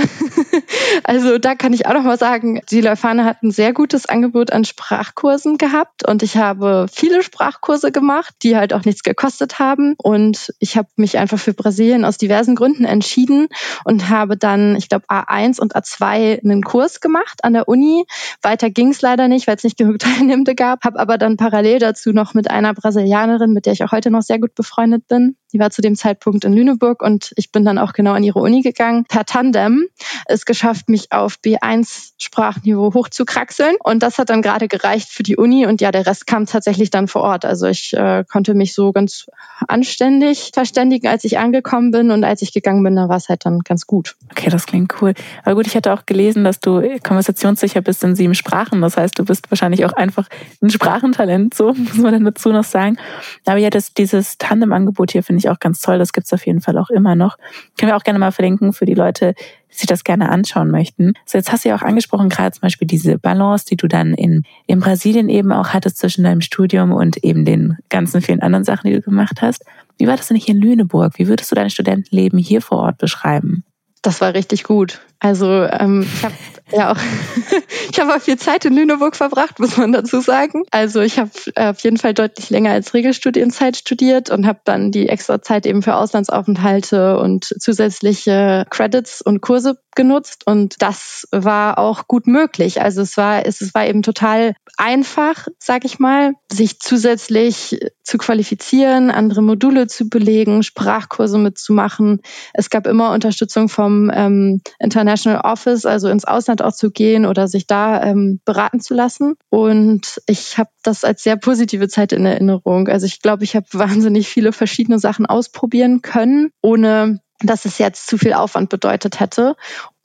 also 1.04 1.40
da 1.40 1.56
kann 1.56 1.74
ich 1.74 1.88
auch 1.88 1.94
noch 1.94 2.04
mal 2.04 2.20
sagen, 2.20 2.62
die 2.70 2.82
Leuphana 2.82 3.26
hat 3.26 3.42
ein 3.42 3.50
sehr 3.50 3.74
gutes 3.74 4.06
Angebot 4.06 4.52
an 4.52 4.64
Sprachkursen 4.64 5.58
gehabt 5.58 6.08
und 6.08 6.22
ich 6.22 6.38
habe 6.38 6.86
viele 6.92 7.24
Sprachkurse 7.24 7.92
gemacht, 7.92 8.36
die 8.44 8.56
halt 8.56 8.74
auch 8.74 8.86
nichts 8.86 9.02
gekostet 9.02 9.58
haben 9.58 9.96
und 9.98 10.54
ich 10.60 10.78
habe 10.78 10.88
mich 10.98 11.18
einfach 11.18 11.40
für 11.40 11.54
Brasilien 11.54 12.06
aus 12.06 12.20
diversen 12.20 12.56
Gründen 12.56 12.86
entschieden 12.86 13.48
und 13.84 14.10
habe 14.10 14.38
dann, 14.38 14.76
ich 14.76 14.90
glaube 14.90 15.06
A1 15.08 15.60
und 15.60 15.76
A2 15.76 16.44
einen 16.44 16.62
Kurs 16.62 17.02
gemacht 17.02 17.44
an 17.44 17.54
der 17.54 17.68
Uni. 17.68 18.06
Weiter 18.44 18.70
ging 18.70 18.90
es 18.90 19.02
leider 19.02 19.28
nicht, 19.28 19.48
weil 19.48 19.56
es 19.56 19.64
nicht 19.64 19.78
genug 19.78 19.98
Teilnehmende 20.00 20.54
gab, 20.54 20.84
habe 20.84 21.00
aber 21.00 21.18
dann 21.18 21.38
parallel 21.38 21.80
dazu 21.80 22.12
noch 22.12 22.36
mit 22.36 22.52
einer 22.52 22.76
Brasilianerin, 22.76 23.52
mit 23.52 23.66
der 23.66 23.74
ich 23.74 23.84
auch 23.84 23.92
heute 23.92 24.12
noch 24.12 24.22
sehr 24.22 24.38
gut 24.38 24.54
befreundet 24.54 25.08
bin, 25.08 25.36
Die 25.54 25.60
war 25.60 25.72
zu 25.72 25.82
dem 25.82 25.96
Zeitpunkt 25.96 26.46
in 26.46 26.54
Lüneburg 26.54 27.02
und 27.02 27.32
ich 27.36 27.52
bin 27.52 27.66
dann 27.66 27.78
auch 27.78 27.94
genau 27.94 28.14
an 28.14 28.24
ihre 28.24 28.40
Uni 28.40 28.62
gegangen. 28.62 29.06
Per 29.06 29.26
Tandem 29.26 29.88
es 30.26 30.46
geschafft, 30.46 30.90
mich 30.90 31.12
auf 31.12 31.38
B1 31.44 32.12
Sprachniveau 32.18 32.94
hochzukraxeln 32.94 33.76
und 33.84 34.04
das 34.04 34.18
hat 34.18 34.30
dann 34.30 34.42
gerade 34.42 34.68
gereicht 34.68 35.10
für 35.10 35.24
die 35.24 35.38
Uni 35.38 35.66
und 35.66 35.82
ja, 35.82 35.92
der 35.92 36.06
Rest 36.06 36.28
kam 36.28 36.46
tatsächlich 36.46 36.90
dann 36.90 37.08
vor 37.08 37.22
Ort. 37.22 37.46
Also 37.46 37.68
ich 37.68 37.94
äh, 37.94 38.24
konnte 38.30 38.54
mich 38.54 38.74
so 38.74 38.92
ganz 38.92 39.28
anständig 39.68 40.52
verständigen, 40.54 41.08
als 41.08 41.24
ich 41.24 41.38
angekommen 41.38 41.92
bin 41.92 42.12
und 42.12 42.24
als 42.24 42.42
ich 42.42 42.54
gegangen 42.54 42.84
bin, 42.84 42.96
da 42.96 43.10
war 43.10 43.18
es 43.18 43.30
halt 43.30 43.46
dann 43.46 43.60
ganz 43.60 43.88
gut. 43.88 44.16
Okay, 44.32 44.50
das 44.50 44.66
klingt 44.66 45.02
cool. 45.02 45.14
Aber 45.44 45.56
gut, 45.56 45.68
ich 45.68 45.76
hatte 45.76 45.94
auch 45.94 46.06
gelesen, 46.06 46.44
dass 46.44 46.60
du 46.60 46.82
konversationssicher 47.04 47.82
bist 47.82 48.04
in 48.04 48.16
sieben 48.16 48.36
Sprachen. 48.36 48.82
Das 48.82 48.98
heißt, 48.98 49.18
du 49.18 49.26
bist 49.26 49.50
wahrscheinlich 49.52 49.86
auch 49.86 49.94
einfach 49.94 50.28
ein 50.62 50.70
Sprachentalent, 50.70 51.54
so 51.54 51.74
muss 51.74 51.98
man 51.98 52.14
dann 52.14 52.26
dazu 52.26 52.52
noch 52.52 52.64
sagen. 52.64 52.98
Aber 53.46 53.58
ja, 53.58 53.70
das, 53.70 53.94
dieses 53.94 54.38
Tandem-Angebot 54.38 55.12
hier 55.12 55.24
finde 55.24 55.39
ich 55.40 55.50
auch 55.50 55.60
ganz 55.60 55.82
toll. 55.82 55.98
Das 55.98 56.14
gibt's 56.14 56.34
auf 56.34 56.46
jeden 56.46 56.62
Fall 56.62 56.78
auch 56.78 56.90
immer 56.90 57.16
noch. 57.16 57.38
Können 57.78 57.92
wir 57.92 57.98
auch 57.98 58.04
gerne 58.04 58.20
mal 58.20 58.32
verlinken 58.32 58.74
für 58.74 58.86
die 58.86 58.94
Leute, 58.94 59.34
die 59.72 59.76
sich 59.76 59.88
das 59.88 60.04
gerne 60.04 60.30
anschauen 60.30 60.72
möchten. 60.72 61.14
So, 61.26 61.38
jetzt 61.38 61.52
hast 61.52 61.66
du 61.66 61.70
ja 61.70 61.76
auch 61.76 61.82
angesprochen, 61.82 62.30
gerade 62.30 62.52
zum 62.52 62.62
Beispiel 62.62 62.88
diese 62.88 63.18
Balance, 63.18 63.66
die 63.66 63.78
du 63.78 63.88
dann 63.88 64.14
in, 64.14 64.44
in 64.68 64.80
Brasilien 64.80 65.30
eben 65.30 65.52
auch 65.52 65.70
hattest 65.70 65.98
zwischen 65.98 66.24
deinem 66.24 66.42
Studium 66.42 66.92
und 66.92 67.18
eben 67.24 67.46
den 67.46 67.78
ganzen 67.90 68.22
vielen 68.22 68.42
anderen 68.42 68.64
Sachen, 68.64 68.90
die 68.90 68.96
du 68.96 69.02
gemacht 69.02 69.42
hast. 69.42 69.66
Wie 69.98 70.08
war 70.08 70.16
das 70.16 70.28
denn 70.28 70.38
hier 70.38 70.56
in 70.56 70.62
Lüneburg? 70.62 71.14
Wie 71.18 71.28
würdest 71.28 71.52
du 71.52 71.56
dein 71.56 71.70
Studentenleben 71.70 72.40
hier 72.40 72.62
vor 72.62 72.80
Ort 72.80 72.98
beschreiben? 72.98 73.64
Das 74.02 74.22
war 74.22 74.34
richtig 74.34 74.64
gut. 74.64 75.02
Also 75.20 75.48
ähm, 75.48 76.08
ich 76.14 76.24
habe 76.24 76.36
ja 76.72 76.92
auch, 76.92 76.98
ich 77.92 78.00
habe 78.00 78.16
auch 78.16 78.22
viel 78.22 78.38
Zeit 78.38 78.64
in 78.66 78.74
Lüneburg 78.74 79.16
verbracht, 79.16 79.60
muss 79.60 79.76
man 79.76 79.92
dazu 79.92 80.22
sagen. 80.22 80.64
Also 80.72 81.02
ich 81.02 81.20
habe 81.20 81.32
äh, 81.56 81.70
auf 81.70 81.80
jeden 81.82 81.98
Fall 81.98 82.14
deutlich 82.14 82.50
länger 82.50 82.72
als 82.72 82.94
Regelstudienzeit 82.94 83.76
studiert 83.76 84.30
und 84.30 84.48
habe 84.48 84.60
dann 84.64 84.92
die 84.92 85.10
extra 85.10 85.42
Zeit 85.42 85.66
eben 85.66 85.82
für 85.82 85.96
Auslandsaufenthalte 85.96 87.18
und 87.20 87.46
zusätzliche 87.46 88.66
Credits 88.70 89.22
und 89.22 89.42
Kurse 89.42 89.80
genutzt 89.96 90.48
und 90.48 90.82
das 90.82 91.28
war 91.32 91.78
auch 91.78 92.08
gut 92.08 92.26
möglich. 92.28 92.82
Also 92.82 93.02
es 93.02 93.18
war 93.18 93.46
es 93.46 93.74
war 93.74 93.86
eben 93.86 94.02
total 94.04 94.54
einfach, 94.78 95.48
sag 95.58 95.84
ich 95.84 96.00
mal, 96.00 96.34
sich 96.50 96.80
zusätzlich 96.80 97.78
zu 98.04 98.18
qualifizieren, 98.18 99.12
andere 99.12 99.42
Module 99.42 99.88
zu 99.88 100.08
belegen, 100.08 100.64
Sprachkurse 100.64 101.38
mitzumachen. 101.38 102.22
Es 102.54 102.70
gab 102.70 102.88
immer 102.88 103.12
Unterstützung 103.12 103.68
vom 103.68 104.10
ähm, 104.14 104.62
International 104.80 105.09
Office, 105.44 105.86
also 105.86 106.10
ins 106.10 106.26
Ausland 106.26 106.62
auch 106.62 106.74
zu 106.74 106.92
gehen 106.92 107.26
oder 107.26 107.48
sich 107.48 107.68
da 107.68 108.02
ähm, 108.04 108.42
beraten 108.46 108.80
zu 108.80 108.94
lassen. 108.94 109.36
Und 109.50 110.22
ich 110.28 110.58
habe 110.58 110.70
das 110.84 111.04
als 111.04 111.24
sehr 111.24 111.38
positive 111.38 111.88
Zeit 111.88 112.12
in 112.12 112.26
Erinnerung. 112.26 112.88
Also 112.88 113.06
ich 113.06 113.22
glaube, 113.22 113.44
ich 113.44 113.56
habe 113.56 113.68
wahnsinnig 113.74 114.28
viele 114.28 114.52
verschiedene 114.54 115.00
Sachen 115.00 115.26
ausprobieren 115.26 116.02
können, 116.02 116.52
ohne 116.62 117.22
dass 117.42 117.66
es 117.66 117.78
jetzt 117.78 118.08
zu 118.08 118.18
viel 118.18 118.34
Aufwand 118.34 118.70
bedeutet 118.70 119.20
hätte 119.20 119.56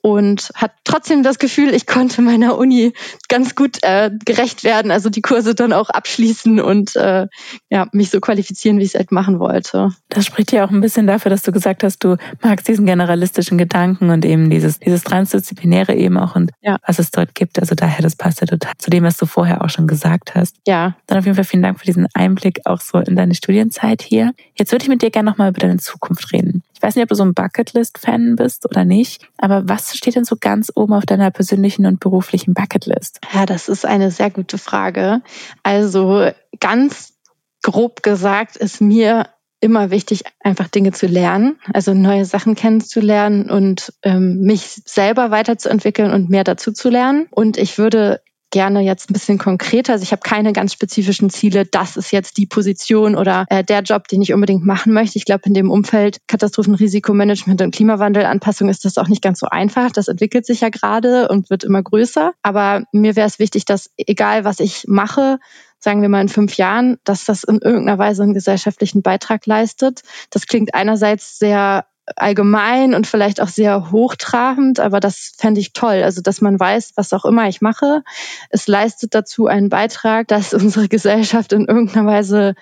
und 0.05 0.51
hat 0.53 0.71
trotzdem 0.83 1.23
das 1.23 1.39
Gefühl, 1.39 1.73
ich 1.73 1.87
konnte 1.87 2.21
meiner 2.21 2.59
Uni 2.59 2.93
ganz 3.27 3.55
gut 3.55 3.79
äh, 3.81 4.11
gerecht 4.23 4.63
werden, 4.63 4.91
also 4.91 5.09
die 5.09 5.23
Kurse 5.23 5.55
dann 5.55 5.73
auch 5.73 5.89
abschließen 5.89 6.59
und 6.59 6.95
äh, 6.95 7.25
ja, 7.71 7.87
mich 7.91 8.11
so 8.11 8.19
qualifizieren, 8.19 8.77
wie 8.77 8.83
ich 8.83 8.89
es 8.89 8.93
halt 8.93 9.11
machen 9.11 9.39
wollte. 9.39 9.89
Das 10.09 10.27
spricht 10.27 10.51
ja 10.51 10.63
auch 10.63 10.69
ein 10.69 10.79
bisschen 10.79 11.07
dafür, 11.07 11.31
dass 11.31 11.41
du 11.41 11.51
gesagt 11.51 11.83
hast, 11.83 12.03
du 12.03 12.17
magst 12.43 12.67
diesen 12.67 12.85
generalistischen 12.85 13.57
Gedanken 13.57 14.11
und 14.11 14.23
eben 14.25 14.51
dieses, 14.51 14.77
dieses 14.77 15.03
Transdisziplinäre 15.03 15.95
eben 15.95 16.19
auch 16.19 16.35
und 16.35 16.51
ja. 16.61 16.77
was 16.85 16.99
es 16.99 17.09
dort 17.09 17.33
gibt. 17.33 17.57
Also 17.57 17.73
daher, 17.73 18.03
das 18.03 18.15
passt 18.15 18.41
ja 18.41 18.45
total 18.45 18.73
zu 18.77 18.91
dem, 18.91 19.05
was 19.05 19.17
du 19.17 19.25
vorher 19.25 19.63
auch 19.63 19.71
schon 19.71 19.87
gesagt 19.87 20.35
hast. 20.35 20.55
Ja. 20.67 20.95
Dann 21.07 21.17
auf 21.17 21.25
jeden 21.25 21.33
Fall 21.33 21.45
vielen 21.45 21.63
Dank 21.63 21.79
für 21.79 21.85
diesen 21.87 22.05
Einblick 22.13 22.61
auch 22.65 22.79
so 22.79 22.99
in 22.99 23.15
deine 23.15 23.33
Studienzeit 23.33 24.03
hier. 24.03 24.33
Jetzt 24.53 24.71
würde 24.71 24.83
ich 24.83 24.89
mit 24.89 25.01
dir 25.01 25.09
gerne 25.09 25.31
nochmal 25.31 25.49
über 25.49 25.61
deine 25.61 25.77
Zukunft 25.77 26.31
reden. 26.31 26.61
Weiß 26.85 26.95
nicht, 26.95 27.01
ob 27.01 27.09
du 27.09 27.15
so 27.15 27.23
ein 27.23 27.33
Bucketlist-Fan 27.33 28.35
bist 28.35 28.69
oder 28.69 28.85
nicht, 28.85 29.27
aber 29.39 29.67
was 29.67 29.97
steht 29.97 30.15
denn 30.15 30.23
so 30.23 30.35
ganz 30.39 30.71
oben 30.75 30.93
auf 30.93 31.07
deiner 31.07 31.31
persönlichen 31.31 31.87
und 31.87 31.99
beruflichen 31.99 32.53
Bucketlist? 32.53 33.21
Ja, 33.33 33.47
das 33.47 33.69
ist 33.69 33.87
eine 33.87 34.11
sehr 34.11 34.29
gute 34.29 34.59
Frage. 34.59 35.23
Also 35.63 36.29
ganz 36.59 37.15
grob 37.63 38.03
gesagt 38.03 38.55
ist 38.55 38.81
mir 38.81 39.29
immer 39.61 39.89
wichtig, 39.89 40.25
einfach 40.41 40.67
Dinge 40.67 40.91
zu 40.91 41.07
lernen, 41.07 41.57
also 41.73 41.95
neue 41.95 42.25
Sachen 42.25 42.53
kennenzulernen 42.53 43.49
und 43.49 43.91
ähm, 44.03 44.41
mich 44.41 44.83
selber 44.85 45.31
weiterzuentwickeln 45.31 46.13
und 46.13 46.29
mehr 46.29 46.43
dazu 46.43 46.71
zu 46.71 46.91
lernen. 46.91 47.25
Und 47.31 47.57
ich 47.57 47.79
würde 47.79 48.21
gerne 48.55 48.79
jetzt 48.79 49.09
ein 49.09 49.13
bisschen 49.13 49.37
konkreter. 49.37 49.91
Also 49.91 50.03
ich 50.03 50.13
habe 50.13 50.21
keine 50.23 50.53
ganz 50.53 50.71
spezifischen 50.71 51.29
Ziele, 51.29 51.65
das 51.65 51.97
ist 51.97 52.11
jetzt 52.11 52.37
die 52.37 52.45
Position 52.45 53.17
oder 53.17 53.45
äh, 53.49 53.65
der 53.65 53.81
Job, 53.81 54.07
den 54.07 54.21
ich 54.21 54.31
unbedingt 54.31 54.65
machen 54.65 54.93
möchte. 54.93 55.17
Ich 55.17 55.25
glaube, 55.25 55.41
in 55.43 55.53
dem 55.53 55.69
Umfeld 55.69 56.19
Katastrophenrisikomanagement 56.27 57.61
und 57.61 57.75
Klimawandelanpassung 57.75 58.69
ist 58.69 58.85
das 58.85 58.97
auch 58.97 59.09
nicht 59.09 59.21
ganz 59.21 59.41
so 59.41 59.47
einfach. 59.47 59.91
Das 59.91 60.07
entwickelt 60.07 60.45
sich 60.45 60.61
ja 60.61 60.69
gerade 60.69 61.27
und 61.27 61.49
wird 61.49 61.65
immer 61.65 61.83
größer. 61.83 62.31
Aber 62.43 62.83
mir 62.93 63.17
wäre 63.17 63.27
es 63.27 63.39
wichtig, 63.39 63.65
dass 63.65 63.89
egal 63.97 64.45
was 64.45 64.61
ich 64.61 64.85
mache, 64.87 65.37
sagen 65.79 66.01
wir 66.01 66.07
mal 66.07 66.21
in 66.21 66.29
fünf 66.29 66.55
Jahren, 66.55 66.95
dass 67.03 67.25
das 67.25 67.43
in 67.43 67.59
irgendeiner 67.59 67.97
Weise 67.97 68.23
einen 68.23 68.33
gesellschaftlichen 68.33 69.01
Beitrag 69.01 69.45
leistet. 69.45 70.03
Das 70.29 70.47
klingt 70.47 70.73
einerseits 70.73 71.39
sehr 71.39 71.87
allgemein 72.15 72.93
und 72.93 73.07
vielleicht 73.07 73.41
auch 73.41 73.47
sehr 73.47 73.91
hochtrabend, 73.91 74.79
aber 74.79 74.99
das 74.99 75.33
fände 75.37 75.59
ich 75.59 75.73
toll. 75.73 76.03
Also, 76.03 76.21
dass 76.21 76.41
man 76.41 76.59
weiß, 76.59 76.93
was 76.95 77.13
auch 77.13 77.25
immer 77.25 77.47
ich 77.47 77.61
mache, 77.61 78.03
es 78.49 78.67
leistet 78.67 79.15
dazu 79.15 79.47
einen 79.47 79.69
Beitrag, 79.69 80.27
dass 80.27 80.53
unsere 80.53 80.87
Gesellschaft 80.87 81.53
in 81.53 81.65
irgendeiner 81.65 82.05
Weise 82.05 82.55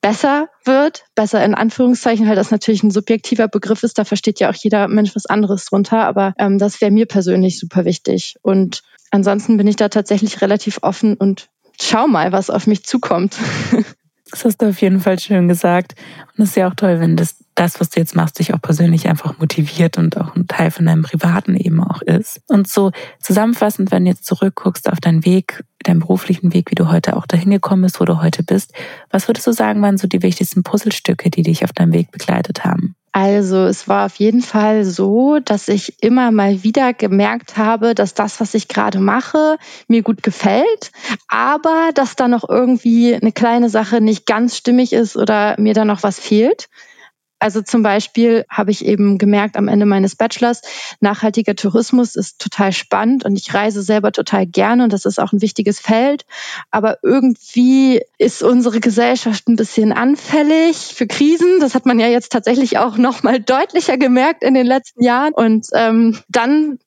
besser 0.00 0.48
wird, 0.64 1.04
besser 1.14 1.44
in 1.44 1.54
Anführungszeichen, 1.54 2.28
weil 2.28 2.36
das 2.36 2.50
natürlich 2.50 2.82
ein 2.82 2.90
subjektiver 2.90 3.48
Begriff 3.48 3.82
ist, 3.82 3.98
da 3.98 4.04
versteht 4.04 4.40
ja 4.40 4.50
auch 4.50 4.54
jeder 4.54 4.86
Mensch 4.88 5.14
was 5.16 5.26
anderes 5.26 5.64
drunter, 5.64 6.04
aber 6.04 6.34
ähm, 6.38 6.58
das 6.58 6.80
wäre 6.80 6.92
mir 6.92 7.06
persönlich 7.06 7.58
super 7.58 7.84
wichtig. 7.84 8.36
Und 8.42 8.82
ansonsten 9.10 9.56
bin 9.56 9.66
ich 9.66 9.76
da 9.76 9.88
tatsächlich 9.88 10.40
relativ 10.40 10.78
offen 10.82 11.14
und 11.14 11.48
schau 11.80 12.06
mal, 12.06 12.32
was 12.32 12.50
auf 12.50 12.66
mich 12.66 12.84
zukommt. 12.84 13.36
Das 14.30 14.44
hast 14.44 14.58
du 14.58 14.68
auf 14.68 14.80
jeden 14.82 15.00
Fall 15.00 15.18
schön 15.18 15.48
gesagt. 15.48 15.94
Und 16.36 16.44
es 16.44 16.50
ist 16.50 16.56
ja 16.56 16.68
auch 16.68 16.74
toll, 16.74 17.00
wenn 17.00 17.16
das, 17.16 17.37
das, 17.58 17.80
was 17.80 17.90
du 17.90 17.98
jetzt 18.00 18.14
machst, 18.14 18.38
dich 18.38 18.54
auch 18.54 18.60
persönlich 18.60 19.08
einfach 19.08 19.38
motiviert 19.38 19.98
und 19.98 20.16
auch 20.16 20.36
ein 20.36 20.46
Teil 20.46 20.70
von 20.70 20.86
deinem 20.86 21.02
Privaten 21.02 21.56
eben 21.56 21.82
auch 21.82 22.02
ist. 22.02 22.40
Und 22.46 22.68
so 22.68 22.92
zusammenfassend, 23.20 23.90
wenn 23.90 24.04
du 24.04 24.10
jetzt 24.10 24.26
zurückguckst 24.26 24.88
auf 24.90 25.00
deinen 25.00 25.24
Weg, 25.24 25.64
deinen 25.82 26.00
beruflichen 26.00 26.54
Weg, 26.54 26.70
wie 26.70 26.76
du 26.76 26.90
heute 26.90 27.16
auch 27.16 27.26
dahin 27.26 27.50
gekommen 27.50 27.82
bist, 27.82 28.00
wo 28.00 28.04
du 28.04 28.22
heute 28.22 28.42
bist, 28.42 28.72
was 29.10 29.28
würdest 29.28 29.46
du 29.46 29.52
sagen, 29.52 29.82
waren 29.82 29.98
so 29.98 30.06
die 30.06 30.22
wichtigsten 30.22 30.62
Puzzlestücke, 30.62 31.30
die 31.30 31.42
dich 31.42 31.64
auf 31.64 31.72
deinem 31.72 31.92
Weg 31.92 32.12
begleitet 32.12 32.64
haben? 32.64 32.94
Also 33.12 33.64
es 33.64 33.88
war 33.88 34.06
auf 34.06 34.16
jeden 34.16 34.42
Fall 34.42 34.84
so, 34.84 35.40
dass 35.44 35.66
ich 35.66 36.02
immer 36.02 36.30
mal 36.30 36.62
wieder 36.62 36.92
gemerkt 36.92 37.56
habe, 37.56 37.94
dass 37.94 38.14
das, 38.14 38.38
was 38.38 38.54
ich 38.54 38.68
gerade 38.68 39.00
mache, 39.00 39.56
mir 39.88 40.02
gut 40.02 40.22
gefällt, 40.22 40.92
aber 41.26 41.90
dass 41.94 42.14
da 42.14 42.28
noch 42.28 42.48
irgendwie 42.48 43.14
eine 43.14 43.32
kleine 43.32 43.70
Sache 43.70 44.00
nicht 44.00 44.26
ganz 44.26 44.56
stimmig 44.56 44.92
ist 44.92 45.16
oder 45.16 45.56
mir 45.58 45.74
da 45.74 45.84
noch 45.84 46.04
was 46.04 46.20
fehlt. 46.20 46.68
Also 47.38 47.62
zum 47.62 47.82
Beispiel 47.82 48.44
habe 48.48 48.70
ich 48.70 48.84
eben 48.84 49.18
gemerkt 49.18 49.56
am 49.56 49.68
Ende 49.68 49.86
meines 49.86 50.16
Bachelors, 50.16 50.62
nachhaltiger 51.00 51.54
Tourismus 51.54 52.16
ist 52.16 52.40
total 52.40 52.72
spannend 52.72 53.24
und 53.24 53.36
ich 53.36 53.54
reise 53.54 53.82
selber 53.82 54.12
total 54.12 54.46
gerne 54.46 54.84
und 54.84 54.92
das 54.92 55.04
ist 55.04 55.20
auch 55.20 55.32
ein 55.32 55.40
wichtiges 55.40 55.78
Feld. 55.78 56.26
Aber 56.70 56.98
irgendwie 57.02 58.02
ist 58.18 58.42
unsere 58.42 58.80
Gesellschaft 58.80 59.48
ein 59.48 59.56
bisschen 59.56 59.92
anfällig 59.92 60.76
für 60.76 61.06
Krisen. 61.06 61.60
Das 61.60 61.74
hat 61.74 61.86
man 61.86 62.00
ja 62.00 62.08
jetzt 62.08 62.32
tatsächlich 62.32 62.78
auch 62.78 62.96
noch 62.96 63.22
mal 63.22 63.40
deutlicher 63.40 63.96
gemerkt 63.96 64.42
in 64.42 64.54
den 64.54 64.66
letzten 64.66 65.02
Jahren. 65.02 65.32
Und 65.32 65.68
ähm, 65.74 66.18
dann 66.28 66.78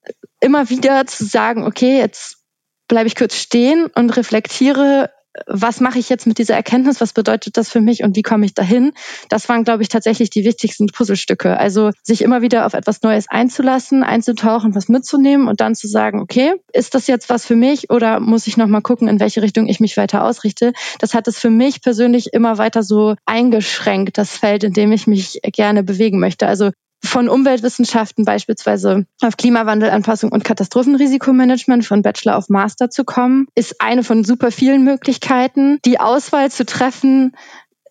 immer 0.41 0.69
wieder 0.69 1.05
zu 1.05 1.25
sagen, 1.25 1.65
okay, 1.65 1.97
jetzt 1.97 2.39
bleibe 2.87 3.07
ich 3.07 3.15
kurz 3.15 3.35
stehen 3.35 3.89
und 3.95 4.09
reflektiere, 4.17 5.11
was 5.47 5.79
mache 5.79 5.99
ich 5.99 6.09
jetzt 6.09 6.27
mit 6.27 6.37
dieser 6.37 6.55
Erkenntnis, 6.55 7.01
was 7.01 7.13
bedeutet 7.13 7.57
das 7.57 7.69
für 7.69 7.81
mich 7.81 8.03
und 8.03 8.15
wie 8.15 8.21
komme 8.21 8.45
ich 8.45 8.53
dahin? 8.53 8.93
Das 9.29 9.47
waren, 9.49 9.63
glaube 9.63 9.83
ich, 9.83 9.89
tatsächlich 9.89 10.29
die 10.29 10.43
wichtigsten 10.43 10.87
Puzzlestücke. 10.87 11.57
Also 11.57 11.91
sich 12.03 12.21
immer 12.21 12.41
wieder 12.41 12.65
auf 12.65 12.73
etwas 12.73 13.01
Neues 13.01 13.25
einzulassen, 13.29 14.03
einzutauchen, 14.03 14.75
was 14.75 14.89
mitzunehmen 14.89 15.47
und 15.47 15.61
dann 15.61 15.75
zu 15.75 15.87
sagen, 15.87 16.19
okay, 16.19 16.53
ist 16.73 16.95
das 16.95 17.07
jetzt 17.07 17.29
was 17.29 17.45
für 17.45 17.55
mich 17.55 17.89
oder 17.89 18.19
muss 18.19 18.47
ich 18.47 18.57
nochmal 18.57 18.81
gucken, 18.81 19.07
in 19.07 19.19
welche 19.19 19.41
Richtung 19.41 19.67
ich 19.67 19.79
mich 19.79 19.97
weiter 19.97 20.23
ausrichte? 20.23 20.73
Das 20.99 21.13
hat 21.13 21.27
es 21.27 21.39
für 21.39 21.49
mich 21.49 21.81
persönlich 21.81 22.33
immer 22.33 22.57
weiter 22.57 22.83
so 22.83 23.15
eingeschränkt, 23.25 24.17
das 24.17 24.35
Feld, 24.35 24.63
in 24.63 24.73
dem 24.73 24.91
ich 24.91 25.07
mich 25.07 25.39
gerne 25.43 25.83
bewegen 25.83 26.19
möchte. 26.19 26.47
Also 26.47 26.71
von 27.03 27.29
Umweltwissenschaften 27.29 28.25
beispielsweise 28.25 29.05
auf 29.21 29.37
Klimawandelanpassung 29.37 30.31
und 30.31 30.43
Katastrophenrisikomanagement 30.43 31.85
von 31.85 32.01
Bachelor 32.01 32.37
auf 32.37 32.49
Master 32.49 32.89
zu 32.89 33.03
kommen, 33.03 33.47
ist 33.55 33.81
eine 33.81 34.03
von 34.03 34.23
super 34.23 34.51
vielen 34.51 34.83
Möglichkeiten. 34.83 35.79
Die 35.85 35.99
Auswahl 35.99 36.51
zu 36.51 36.65
treffen, 36.65 37.33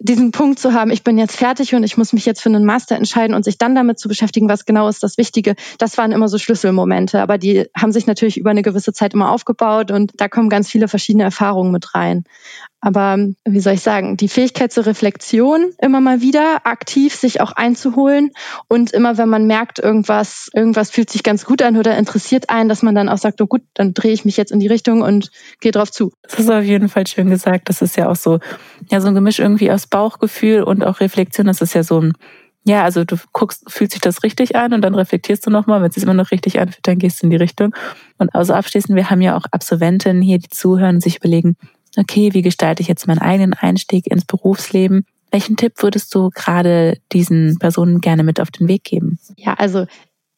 diesen 0.01 0.33
Punkt 0.33 0.59
zu 0.59 0.73
haben, 0.73 0.91
ich 0.91 1.05
bin 1.05 1.19
jetzt 1.19 1.37
fertig 1.37 1.75
und 1.75 1.85
ich 1.85 1.99
muss 1.99 2.15
mich 2.15 2.25
jetzt 2.25 2.41
für 2.41 2.49
einen 2.49 2.65
Master 2.65 2.97
entscheiden 2.97 3.35
und 3.35 3.45
sich 3.45 3.59
dann 3.59 3.75
damit 3.75 3.99
zu 3.99 4.09
beschäftigen, 4.09 4.49
was 4.49 4.65
genau 4.65 4.89
ist 4.89 5.03
das 5.03 5.19
Wichtige, 5.19 5.57
das 5.79 5.99
waren 5.99 6.13
immer 6.13 6.29
so 6.29 6.39
Schlüsselmomente, 6.39 7.21
aber 7.21 7.37
die 7.37 7.67
haben 7.77 7.93
sich 7.93 8.07
natürlich 8.07 8.39
über 8.39 8.51
eine 8.51 8.63
gewisse 8.63 8.95
Zeit 8.95 9.13
immer 9.13 9.31
aufgebaut 9.31 9.91
und 9.91 10.13
da 10.17 10.29
kommen 10.29 10.49
ganz 10.49 10.71
viele 10.71 10.89
verschiedene 10.89 11.25
Erfahrungen 11.25 11.71
mit 11.71 11.95
rein. 11.95 12.25
Aber 12.81 13.19
wie 13.45 13.61
soll 13.61 13.75
ich 13.75 13.83
sagen, 13.83 14.17
die 14.17 14.29
Fähigkeit 14.29 14.73
zur 14.73 14.87
Reflexion 14.87 15.73
immer 15.79 16.01
mal 16.01 16.23
wieder 16.23 16.65
aktiv 16.65 17.15
sich 17.15 17.41
auch 17.41 17.53
einzuholen 17.53 18.31
und 18.69 18.93
immer 18.93 19.19
wenn 19.19 19.29
man 19.29 19.47
merkt, 19.47 19.79
irgendwas, 19.79 20.49
irgendwas 20.55 20.91
fühlt 20.91 21.11
sich 21.11 21.23
ganz 21.23 21.45
gut 21.45 21.61
an 21.63 21.77
oder 21.77 21.97
interessiert 21.99 22.49
einen, 22.49 22.71
dass 22.71 22.83
man 22.83 22.95
dann 22.95 23.11
auch 23.11 23.19
sagt, 23.19 23.41
oh 23.43 23.47
gut, 23.47 23.63
dann 23.75 23.93
drehe 23.93 24.13
ich 24.13 24.25
mich 24.25 24.39
jetzt 24.39 24.51
in 24.51 24.61
die 24.61 24.67
Richtung 24.67 25.03
und 25.03 25.31
gehe 25.61 25.73
drauf 25.73 25.91
zu. 25.91 26.13
Das 26.23 26.41
ist 26.41 26.51
auf 26.51 26.65
jeden 26.65 26.89
Fall 26.89 27.07
schön 27.07 27.29
gesagt. 27.29 27.69
Das 27.69 27.83
ist 27.83 27.97
ja 27.97 28.09
auch 28.09 28.17
so, 28.17 28.39
ja, 28.91 29.01
so 29.01 29.09
ein 29.09 29.15
Gemisch 29.15 29.41
irgendwie 29.41 29.71
aus 29.71 29.87
Bauchgefühl 29.87 30.63
und 30.63 30.83
auch 30.83 31.01
Reflexion. 31.01 31.47
Das 31.47 31.61
ist 31.61 31.75
ja 31.75 31.83
so 31.83 32.01
ein 32.01 32.15
ja, 32.65 32.85
also 32.85 33.05
du 33.05 33.17
guckst, 33.33 33.71
fühlt 33.71 33.91
sich 33.91 34.03
das 34.03 34.23
richtig 34.23 34.55
an 34.55 34.75
und 34.75 34.83
dann 34.83 34.95
reflektierst 34.95 35.47
du 35.47 35.51
nochmal. 35.51 35.81
Wenn 35.81 35.89
es 35.89 35.95
sich 35.95 36.05
immer 36.05 36.15
noch 36.15 36.31
richtig 36.31 36.61
anfühlt, 36.61 36.87
dann 36.87 36.99
gehst 36.99 37.23
du 37.23 37.27
in 37.27 37.31
die 37.31 37.37
Richtung. 37.37 37.75
Und 38.19 38.35
also 38.35 38.53
abschließend, 38.53 38.97
wir 38.97 39.09
haben 39.09 39.23
ja 39.23 39.35
auch 39.37 39.47
Absolventinnen 39.51 40.21
hier, 40.21 40.39
die 40.39 40.51
zuhören 40.51 41.01
sich 41.01 41.17
überlegen, 41.17 41.57
okay, 41.97 42.31
wie 42.33 42.43
gestalte 42.43 42.83
ich 42.83 42.89
jetzt 42.89 43.07
meinen 43.07 43.19
eigenen 43.19 43.55
Einstieg 43.55 44.07
ins 44.07 44.25
Berufsleben? 44.25 45.05
Welchen 45.31 45.57
Tipp 45.57 45.75
würdest 45.77 46.15
du 46.15 46.31
gerade 46.31 46.99
diesen 47.13 47.59
Personen 47.59 48.01
gerne 48.01 48.25
mit 48.25 48.41
auf 48.41 48.51
den 48.51 48.69
Weg 48.69 48.85
geben? 48.85 49.19
Ja, 49.37 49.55
also 49.55 49.87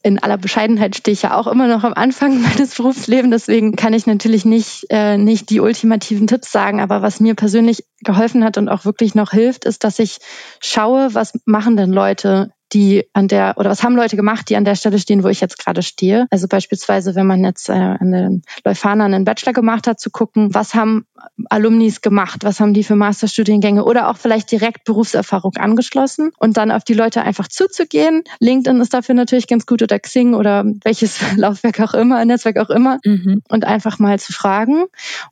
in 0.02 0.18
aller 0.18 0.36
Bescheidenheit 0.36 0.96
stehe 0.96 1.12
ich 1.12 1.22
ja 1.22 1.36
auch 1.36 1.46
immer 1.46 1.68
noch 1.68 1.84
am 1.84 1.94
Anfang 1.94 2.40
meines 2.42 2.74
Berufslebens, 2.74 3.30
deswegen 3.30 3.76
kann 3.76 3.94
ich 3.94 4.06
natürlich 4.06 4.44
nicht, 4.44 4.86
äh, 4.90 5.16
nicht 5.16 5.50
die 5.50 5.60
ultimativen 5.60 6.26
Tipps 6.26 6.50
sagen, 6.50 6.80
aber 6.80 7.02
was 7.02 7.20
mir 7.20 7.34
persönlich 7.34 7.84
geholfen 8.00 8.44
hat 8.44 8.58
und 8.58 8.68
auch 8.68 8.84
wirklich 8.84 9.14
noch 9.14 9.30
hilft, 9.30 9.64
ist, 9.64 9.84
dass 9.84 9.98
ich 9.98 10.18
schaue, 10.60 11.14
was 11.14 11.38
machen 11.44 11.76
denn 11.76 11.92
Leute 11.92 12.50
die 12.72 13.04
an 13.12 13.28
der, 13.28 13.54
oder 13.56 13.70
was 13.70 13.82
haben 13.82 13.96
Leute 13.96 14.16
gemacht, 14.16 14.48
die 14.48 14.56
an 14.56 14.64
der 14.64 14.74
Stelle 14.74 14.98
stehen, 14.98 15.22
wo 15.22 15.28
ich 15.28 15.40
jetzt 15.40 15.58
gerade 15.58 15.82
stehe. 15.82 16.26
Also 16.30 16.48
beispielsweise, 16.48 17.14
wenn 17.14 17.26
man 17.26 17.44
jetzt 17.44 17.68
äh, 17.68 17.72
an 17.72 18.10
der 18.10 18.30
Leuphana 18.64 19.04
einen 19.04 19.24
Bachelor 19.24 19.52
gemacht 19.52 19.86
hat, 19.86 20.00
zu 20.00 20.10
gucken, 20.10 20.54
was 20.54 20.74
haben 20.74 21.06
Alumnis 21.48 22.00
gemacht, 22.00 22.44
was 22.44 22.60
haben 22.60 22.74
die 22.74 22.84
für 22.84 22.96
Masterstudiengänge 22.96 23.84
oder 23.84 24.08
auch 24.08 24.16
vielleicht 24.16 24.50
direkt 24.50 24.84
Berufserfahrung 24.84 25.56
angeschlossen 25.56 26.30
und 26.38 26.56
dann 26.56 26.70
auf 26.70 26.84
die 26.84 26.94
Leute 26.94 27.22
einfach 27.22 27.48
zuzugehen. 27.48 28.22
LinkedIn 28.40 28.80
ist 28.80 28.94
dafür 28.94 29.14
natürlich 29.14 29.46
ganz 29.46 29.66
gut 29.66 29.82
oder 29.82 29.98
Xing 29.98 30.34
oder 30.34 30.64
welches 30.84 31.20
Laufwerk 31.36 31.80
auch 31.80 31.94
immer, 31.94 32.24
Netzwerk 32.24 32.58
auch 32.58 32.70
immer 32.70 32.98
mhm. 33.04 33.42
und 33.48 33.64
einfach 33.64 33.98
mal 33.98 34.18
zu 34.18 34.32
fragen 34.32 34.86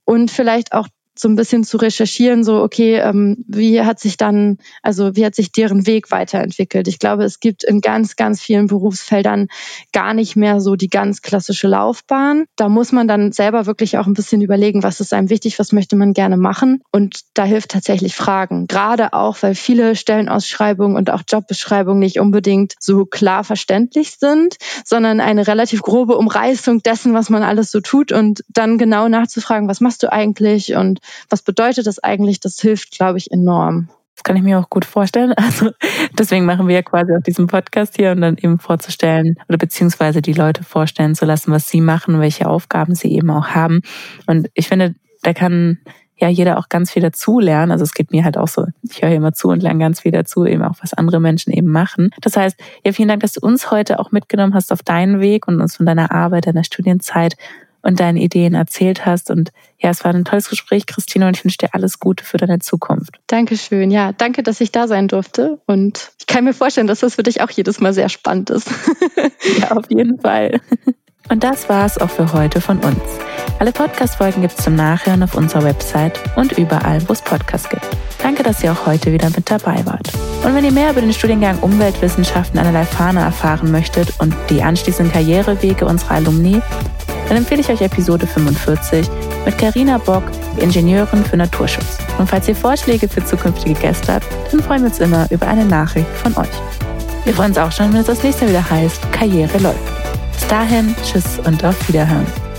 und 0.05 0.31
vielleicht 0.31 0.73
auch 0.73 0.89
so 1.21 1.29
ein 1.29 1.37
bisschen 1.37 1.65
zu 1.65 1.77
recherchieren, 1.77 2.45
so, 2.45 2.63
okay, 2.63 2.97
ähm, 2.97 3.45
wie 3.47 3.83
hat 3.83 4.01
sich 4.01 4.17
dann, 4.17 4.59
also 4.83 5.17
wie 5.17 5.25
hat 5.27 5.35
sich 5.35 5.53
deren 5.53 5.87
Weg 5.87 6.11
weiterentwickelt? 6.11 6.89
Ich 6.89 6.99
glaube, 6.99 7.25
es 7.25 7.41
gibt 7.41 7.63
in 7.63 7.83
ganz, 7.83 8.17
ganz 8.17 8.41
vielen 8.41 8.69
Berufsfeldern 8.69 9.49
gar 9.93 10.15
nicht 10.15 10.35
mehr 10.37 10.61
so 10.61 10.77
die 10.77 10.89
ganz 10.89 11.21
klassische 11.21 11.69
Laufbahn. 11.69 12.47
Da 12.57 12.71
muss 12.71 12.93
man 12.93 13.07
dann 13.07 13.33
selber 13.33 13.67
wirklich 13.67 13.99
auch 13.99 14.07
ein 14.07 14.15
bisschen 14.15 14.41
überlegen, 14.41 14.83
was 14.83 15.01
ist 15.01 15.13
einem 15.13 15.29
wichtig, 15.29 15.59
was 15.59 15.73
möchte 15.73 15.95
man 15.95 16.15
gerne 16.15 16.39
machen. 16.39 16.83
Und 16.91 17.21
da 17.35 17.45
hilft 17.45 17.71
tatsächlich 17.71 18.17
Fragen. 18.17 18.67
Gerade 18.67 19.13
auch, 19.13 19.37
weil 19.43 19.55
viele 19.55 19.97
Stellenausschreibungen 19.97 20.97
und 20.97 21.11
auch 21.11 21.23
Jobbeschreibungen 21.29 22.01
nicht 22.01 22.19
unbedingt 22.19 22.75
so 22.81 23.05
klar 23.05 23.45
verständlich 23.45 24.17
sind, 24.19 24.57
sondern 24.87 25.21
eine 25.21 25.47
relativ 25.47 25.83
grobe 25.83 26.17
Umreißung 26.17 26.83
dessen, 26.83 27.13
was 27.13 27.29
man 27.29 27.43
alles 27.43 27.71
so 27.71 27.81
tut 27.81 28.11
und 28.11 28.43
dann 28.49 28.79
genau 28.79 29.09
nachzufragen, 29.09 29.69
was 29.69 29.83
machst 29.83 30.03
du 30.03 30.11
eigentlich 30.11 30.75
und 30.75 31.01
was 31.29 31.43
bedeutet 31.43 31.87
das 31.87 31.99
eigentlich? 31.99 32.41
Das 32.41 32.59
hilft, 32.61 32.93
glaube 32.93 33.19
ich, 33.19 33.31
enorm. 33.31 33.89
Das 34.15 34.25
kann 34.25 34.37
ich 34.37 34.43
mir 34.43 34.59
auch 34.59 34.69
gut 34.69 34.85
vorstellen. 34.85 35.33
Also 35.39 35.71
deswegen 36.19 36.45
machen 36.45 36.69
wir 36.69 36.75
ja 36.75 36.83
quasi 36.83 37.15
auch 37.15 37.23
diesen 37.23 37.47
Podcast 37.47 37.97
hier 37.97 38.13
und 38.13 38.21
dann 38.21 38.37
eben 38.37 38.59
vorzustellen 38.59 39.37
oder 39.49 39.57
beziehungsweise 39.57 40.21
die 40.21 40.35
Leute 40.35 40.63
vorstellen 40.63 41.15
zu 41.15 41.25
lassen, 41.25 41.53
was 41.53 41.69
sie 41.69 41.81
machen, 41.81 42.21
welche 42.21 42.49
Aufgaben 42.49 42.95
sie 42.95 43.13
eben 43.13 43.31
auch 43.31 43.49
haben. 43.49 43.81
Und 44.27 44.51
ich 44.55 44.69
finde, 44.69 44.95
da 45.23 45.33
kann 45.33 45.79
ja 46.21 46.29
jeder 46.29 46.59
auch 46.59 46.69
ganz 46.69 46.91
viel 46.91 47.03
dazu 47.03 47.41
lernen. 47.41 47.73
Also 47.73 47.83
es 47.83 47.95
geht 47.95 48.13
mir 48.13 48.25
halt 48.25 48.37
auch 48.37 48.49
so, 48.49 48.67
ich 48.83 49.01
höre 49.03 49.11
immer 49.11 49.33
zu 49.33 49.49
und 49.49 49.63
lerne 49.63 49.81
ganz 49.81 50.01
viel 50.01 50.13
dazu, 50.13 50.45
eben 50.45 50.63
auch 50.63 50.77
was 50.83 50.93
andere 50.93 51.21
Menschen 51.21 51.53
eben 51.53 51.69
machen. 51.69 52.11
Das 52.21 52.37
heißt, 52.37 52.59
ja, 52.85 52.93
vielen 52.93 53.09
Dank, 53.09 53.23
dass 53.23 53.33
du 53.33 53.41
uns 53.41 53.71
heute 53.71 53.99
auch 53.99 54.13
mitgenommen 54.13 54.55
hast 54.55 54.73
auf 54.73 54.83
deinen 54.83 55.21
Weg 55.21 55.49
und 55.49 55.61
uns 55.61 55.77
von 55.77 55.87
deiner 55.87 56.13
Arbeit, 56.13 56.47
deiner 56.47 56.65
Studienzeit 56.65 57.37
und 57.83 58.01
deine 58.01 58.21
Ideen 58.21 58.55
erzählt 58.55 59.07
hast. 59.07 59.31
Und 59.31 59.51
ja, 59.79 59.91
es 59.91 60.05
war 60.05 60.15
ein 60.15 60.25
tolles 60.25 60.49
Gespräch, 60.49 60.87
Christine, 60.87 61.27
und 61.27 61.37
ich 61.37 61.45
wünsche 61.45 61.59
dir 61.59 61.75
alles 61.75 61.99
Gute 61.99 62.25
für 62.25 62.37
deine 62.37 62.59
Zukunft. 62.59 63.19
Dankeschön. 63.27 63.91
Ja, 63.91 64.13
danke, 64.13 64.43
dass 64.43 64.61
ich 64.61 64.73
da 64.73 64.89
sein 64.89 65.09
durfte. 65.09 65.61
Und 65.67 66.13
ich 66.19 66.27
kann 66.27 66.45
mir 66.45 66.55
vorstellen, 66.55 66.87
dass 66.87 67.01
das 67.01 67.15
für 67.15 67.23
dich 67.23 67.41
auch 67.41 67.51
jedes 67.51 67.81
Mal 67.81 67.93
sehr 67.93 68.09
spannend 68.09 68.51
ist. 68.51 68.69
ja, 69.61 69.73
auf 69.73 69.91
jeden 69.91 70.21
Fall. 70.21 70.61
Und 71.31 71.45
das 71.45 71.69
war 71.69 71.87
es 71.87 71.97
auch 71.97 72.11
für 72.11 72.33
heute 72.33 72.61
von 72.61 72.79
uns. 72.79 72.99
Alle 73.61 73.71
Podcast-Folgen 73.71 74.43
gibt 74.43 74.59
es 74.59 74.65
zum 74.65 74.75
Nachhören 74.75 75.23
auf 75.23 75.37
unserer 75.37 75.63
Website 75.63 76.19
und 76.35 76.59
überall, 76.59 77.01
wo 77.09 77.13
es 77.13 77.23
Podcasts 77.23 77.69
gibt. 77.69 77.87
Danke, 78.21 78.43
dass 78.43 78.65
ihr 78.65 78.73
auch 78.73 78.87
heute 78.87 79.13
wieder 79.13 79.31
mit 79.31 79.49
dabei 79.49 79.87
wart. 79.87 80.11
Und 80.45 80.57
wenn 80.57 80.65
ihr 80.65 80.73
mehr 80.73 80.91
über 80.91 81.01
den 81.01 81.13
Studiengang 81.13 81.61
Umweltwissenschaften 81.61 82.59
an 82.59 82.65
der 82.65 82.73
Leifana 82.73 83.23
erfahren 83.23 83.71
möchtet 83.71 84.13
und 84.19 84.35
die 84.49 84.61
anschließenden 84.61 85.13
Karrierewege 85.13 85.87
unserer 85.87 86.17
Alumni, 86.17 86.61
dann 87.31 87.39
empfehle 87.39 87.61
ich 87.61 87.71
euch 87.71 87.81
Episode 87.81 88.27
45 88.27 89.09
mit 89.45 89.57
Karina 89.57 89.99
Bock, 89.99 90.25
Ingenieurin 90.59 91.25
für 91.25 91.37
Naturschutz. 91.37 91.99
Und 92.19 92.29
falls 92.29 92.49
ihr 92.49 92.57
Vorschläge 92.57 93.09
für 93.09 93.25
zukünftige 93.25 93.75
Gäste 93.75 94.15
habt, 94.15 94.27
dann 94.51 94.61
freuen 94.61 94.83
wir 94.83 94.89
uns 94.89 94.99
immer 94.99 95.27
über 95.31 95.47
eine 95.47 95.65
Nachricht 95.65 96.09
von 96.09 96.37
euch. 96.37 96.49
Wir 97.25 97.33
freuen 97.33 97.51
uns 97.51 97.59
auch 97.59 97.71
schon, 97.71 97.93
wenn 97.93 98.01
es 98.01 98.07
das 98.07 98.23
nächste 98.23 98.49
wieder 98.49 98.69
heißt 98.69 99.13
Karriere 99.13 99.59
läuft. 99.59 99.79
Bis 100.33 100.49
dahin, 100.49 100.95
tschüss 101.05 101.39
und 101.47 101.65
auf 101.65 101.89
Wiederhören. 101.89 102.50